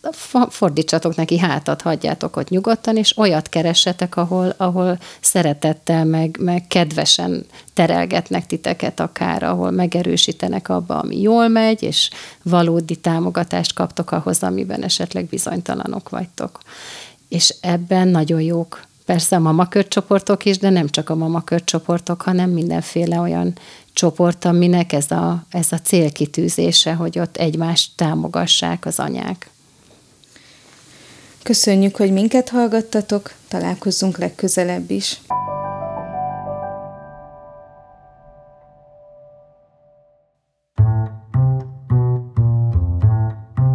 fordítsatok 0.48 1.16
neki 1.16 1.38
hátat, 1.38 1.82
hagyjátok 1.82 2.36
ott 2.36 2.48
nyugodtan, 2.48 2.96
és 2.96 3.18
olyat 3.18 3.48
keressetek, 3.48 4.16
ahol, 4.16 4.54
ahol 4.56 4.98
szeretettel, 5.20 6.04
meg, 6.04 6.36
meg 6.40 6.66
kedvesen 6.66 7.46
terelgetnek 7.72 8.46
titeket 8.46 9.00
akár, 9.00 9.42
ahol 9.42 9.70
megerősítenek 9.70 10.68
abba, 10.68 10.98
ami 10.98 11.20
jól 11.20 11.48
megy, 11.48 11.82
és 11.82 12.10
valódi 12.42 12.96
támogatást 12.96 13.72
kaptok 13.72 14.10
ahhoz, 14.10 14.42
amiben 14.42 14.82
esetleg 14.82 15.24
bizonytalanok 15.24 16.08
vagytok. 16.08 16.58
És 17.28 17.54
ebben 17.60 18.08
nagyon 18.08 18.40
jók 18.40 18.80
persze 19.04 19.36
a 19.36 19.40
mamakörcsoportok 19.40 20.44
is, 20.44 20.58
de 20.58 20.70
nem 20.70 20.88
csak 20.88 21.10
a 21.10 21.14
mamakörcsoportok, 21.14 22.22
hanem 22.22 22.50
mindenféle 22.50 23.20
olyan 23.20 23.58
csoport, 23.92 24.44
aminek 24.44 24.92
ez 24.92 25.10
a, 25.10 25.44
ez 25.50 25.72
a 25.72 25.78
célkitűzése, 25.78 26.94
hogy 26.94 27.18
ott 27.18 27.36
egymást 27.36 27.90
támogassák 27.96 28.86
az 28.86 28.98
anyák. 28.98 29.50
Köszönjük, 31.42 31.96
hogy 31.96 32.12
minket 32.12 32.48
hallgattatok, 32.48 33.32
találkozzunk 33.48 34.18
legközelebb 34.18 34.90
is. 34.90 35.20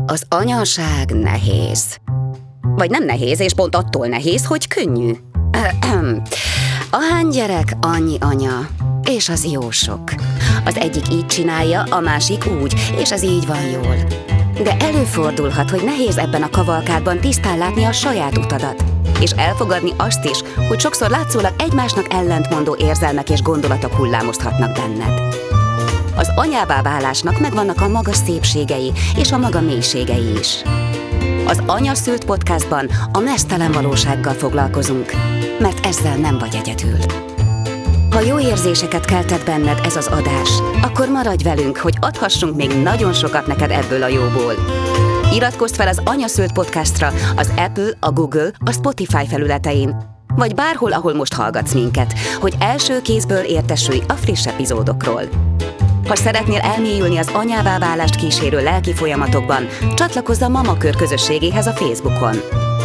Az 0.06 0.24
anyaság 0.30 1.12
nehéz. 1.12 2.00
Vagy 2.80 2.90
nem 2.90 3.06
nehéz, 3.06 3.40
és 3.40 3.54
pont 3.54 3.76
attól 3.76 4.08
nehéz, 4.08 4.46
hogy 4.46 4.68
könnyű. 4.68 5.12
Ahány 6.90 7.28
gyerek, 7.28 7.76
annyi 7.82 8.18
anya. 8.20 8.70
És 9.10 9.30
az 9.30 9.46
jó 9.52 9.72
sok. 9.72 10.02
Az 10.66 10.78
egyik 10.78 11.12
így 11.12 11.26
csinálja, 11.26 11.82
a 11.82 12.00
másik 12.00 12.44
úgy, 12.62 12.74
és 12.98 13.12
az 13.12 13.24
így 13.24 13.48
van 13.48 13.62
jól. 13.62 13.96
De 14.64 14.78
előfordulhat, 14.80 15.70
hogy 15.70 15.84
nehéz 15.84 16.18
ebben 16.18 16.44
a 16.44 16.50
kavalkádban 16.50 17.20
tisztán 17.20 17.58
látni 17.58 17.84
a 17.84 17.92
saját 17.92 18.38
utadat, 18.38 18.84
és 19.22 19.32
elfogadni 19.32 19.92
azt 19.98 20.26
is, 20.26 20.40
hogy 20.68 20.80
sokszor 20.80 21.10
látszólag 21.10 21.54
egymásnak 21.58 22.14
ellentmondó 22.14 22.76
érzelmek 22.80 23.30
és 23.30 23.42
gondolatok 23.42 23.94
hullámozhatnak 23.94 24.74
benned. 24.74 25.36
Az 26.16 26.32
anyává 26.36 26.82
válásnak 26.82 27.40
megvannak 27.40 27.82
a 27.82 27.88
maga 27.88 28.14
szépségei 28.14 28.92
és 29.18 29.32
a 29.32 29.38
maga 29.38 29.62
mélységei 29.62 30.38
is. 30.40 30.64
Az 31.50 31.64
Anya 31.66 31.96
Szült 31.96 32.26
podcastban 32.26 32.90
a 33.12 33.20
mesztelen 33.20 33.72
valósággal 33.72 34.34
foglalkozunk, 34.34 35.12
mert 35.60 35.86
ezzel 35.86 36.16
nem 36.18 36.38
vagy 36.38 36.56
egyedül. 36.56 36.98
Ha 38.10 38.20
jó 38.20 38.40
érzéseket 38.40 39.06
keltett 39.06 39.46
benned 39.46 39.80
ez 39.84 39.96
az 39.96 40.08
adás, 40.08 40.50
akkor 40.82 41.10
maradj 41.10 41.44
velünk, 41.44 41.78
hogy 41.78 41.98
adhassunk 42.00 42.56
még 42.56 42.82
nagyon 42.82 43.14
sokat 43.14 43.48
neked 43.48 43.72
ebből 43.72 44.04
a 44.04 44.08
jóból. 44.08 44.54
Iratkozz 45.34 45.76
fel 45.76 45.88
az 45.88 46.02
Anya 46.06 46.28
Szült 46.28 46.54
podcastra 46.54 47.12
az 47.36 47.52
Apple, 47.58 47.92
a 48.00 48.12
Google, 48.12 48.52
a 48.66 48.72
Spotify 48.72 49.28
felületein, 49.28 49.96
vagy 50.36 50.54
bárhol, 50.54 50.94
ahol 50.94 51.14
most 51.14 51.34
hallgatsz 51.34 51.74
minket, 51.74 52.14
hogy 52.40 52.56
első 52.60 53.02
kézből 53.02 53.44
értesülj 53.44 54.02
a 54.08 54.14
friss 54.14 54.48
epizódokról. 54.48 55.24
Ha 56.10 56.16
szeretnél 56.16 56.60
elmélyülni 56.60 57.18
az 57.18 57.30
anyává 57.34 57.80
válást 57.80 58.16
kísérő 58.16 58.64
lelki 58.64 58.94
folyamatokban, 58.94 59.68
csatlakozz 59.96 60.42
a 60.42 60.50
Mamakör 60.50 60.96
közösségéhez 60.96 61.68
a 61.68 61.72
Facebookon. 61.72 62.36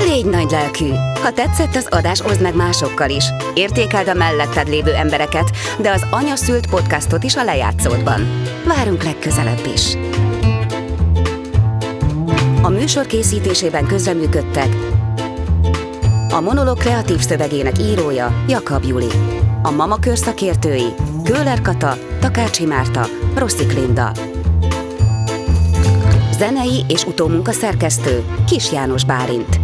Légy 0.07 0.25
nagy 0.25 0.51
lelkű! 0.51 0.89
Ha 1.22 1.33
tetszett 1.33 1.75
az 1.75 1.87
adás, 1.91 2.20
oszd 2.20 2.41
meg 2.41 2.55
másokkal 2.55 3.11
is. 3.11 3.25
Értékeld 3.55 4.09
a 4.09 4.14
melletted 4.14 4.68
lévő 4.68 4.93
embereket, 4.93 5.51
de 5.79 5.91
az 5.91 6.07
Anya 6.11 6.37
Szült 6.37 6.66
podcastot 6.66 7.25
is 7.25 7.37
a 7.37 7.45
lejátszódban. 7.45 8.43
Várunk 8.66 9.03
legközelebb 9.03 9.70
is! 9.75 9.97
A 12.62 12.68
műsor 12.68 13.07
készítésében 13.07 13.87
közreműködtek 13.87 14.68
a 16.31 16.41
monolog 16.41 16.79
kreatív 16.79 17.20
szövegének 17.20 17.79
írója 17.79 18.45
Jakab 18.49 18.85
Juli. 18.85 19.09
A 19.62 19.70
Mama 19.70 19.99
Kör 19.99 20.18
szakértői 20.18 20.95
Köller 21.25 21.61
Kata, 21.61 21.97
Takácsi 22.20 22.66
Márta, 22.66 23.07
Rossi 23.37 23.66
Klinda. 23.66 24.12
Zenei 26.39 26.85
és 26.89 27.05
utómunka 27.05 27.53
szerkesztő 27.53 28.25
Kis 28.47 28.72
János 28.72 29.05
Bálint. 29.05 29.61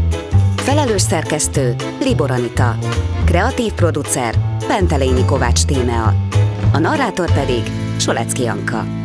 Felelős 0.57 1.03
szerkesztő 1.03 1.75
Libor 2.01 2.31
Anita. 2.31 2.79
Kreatív 3.25 3.73
producer 3.73 4.35
Pentelényi 4.67 5.25
Kovács 5.25 5.65
Tímea. 5.65 6.15
A 6.73 6.79
narrátor 6.79 7.33
pedig 7.33 7.63
Solecki 7.97 8.47
Anka. 8.47 8.99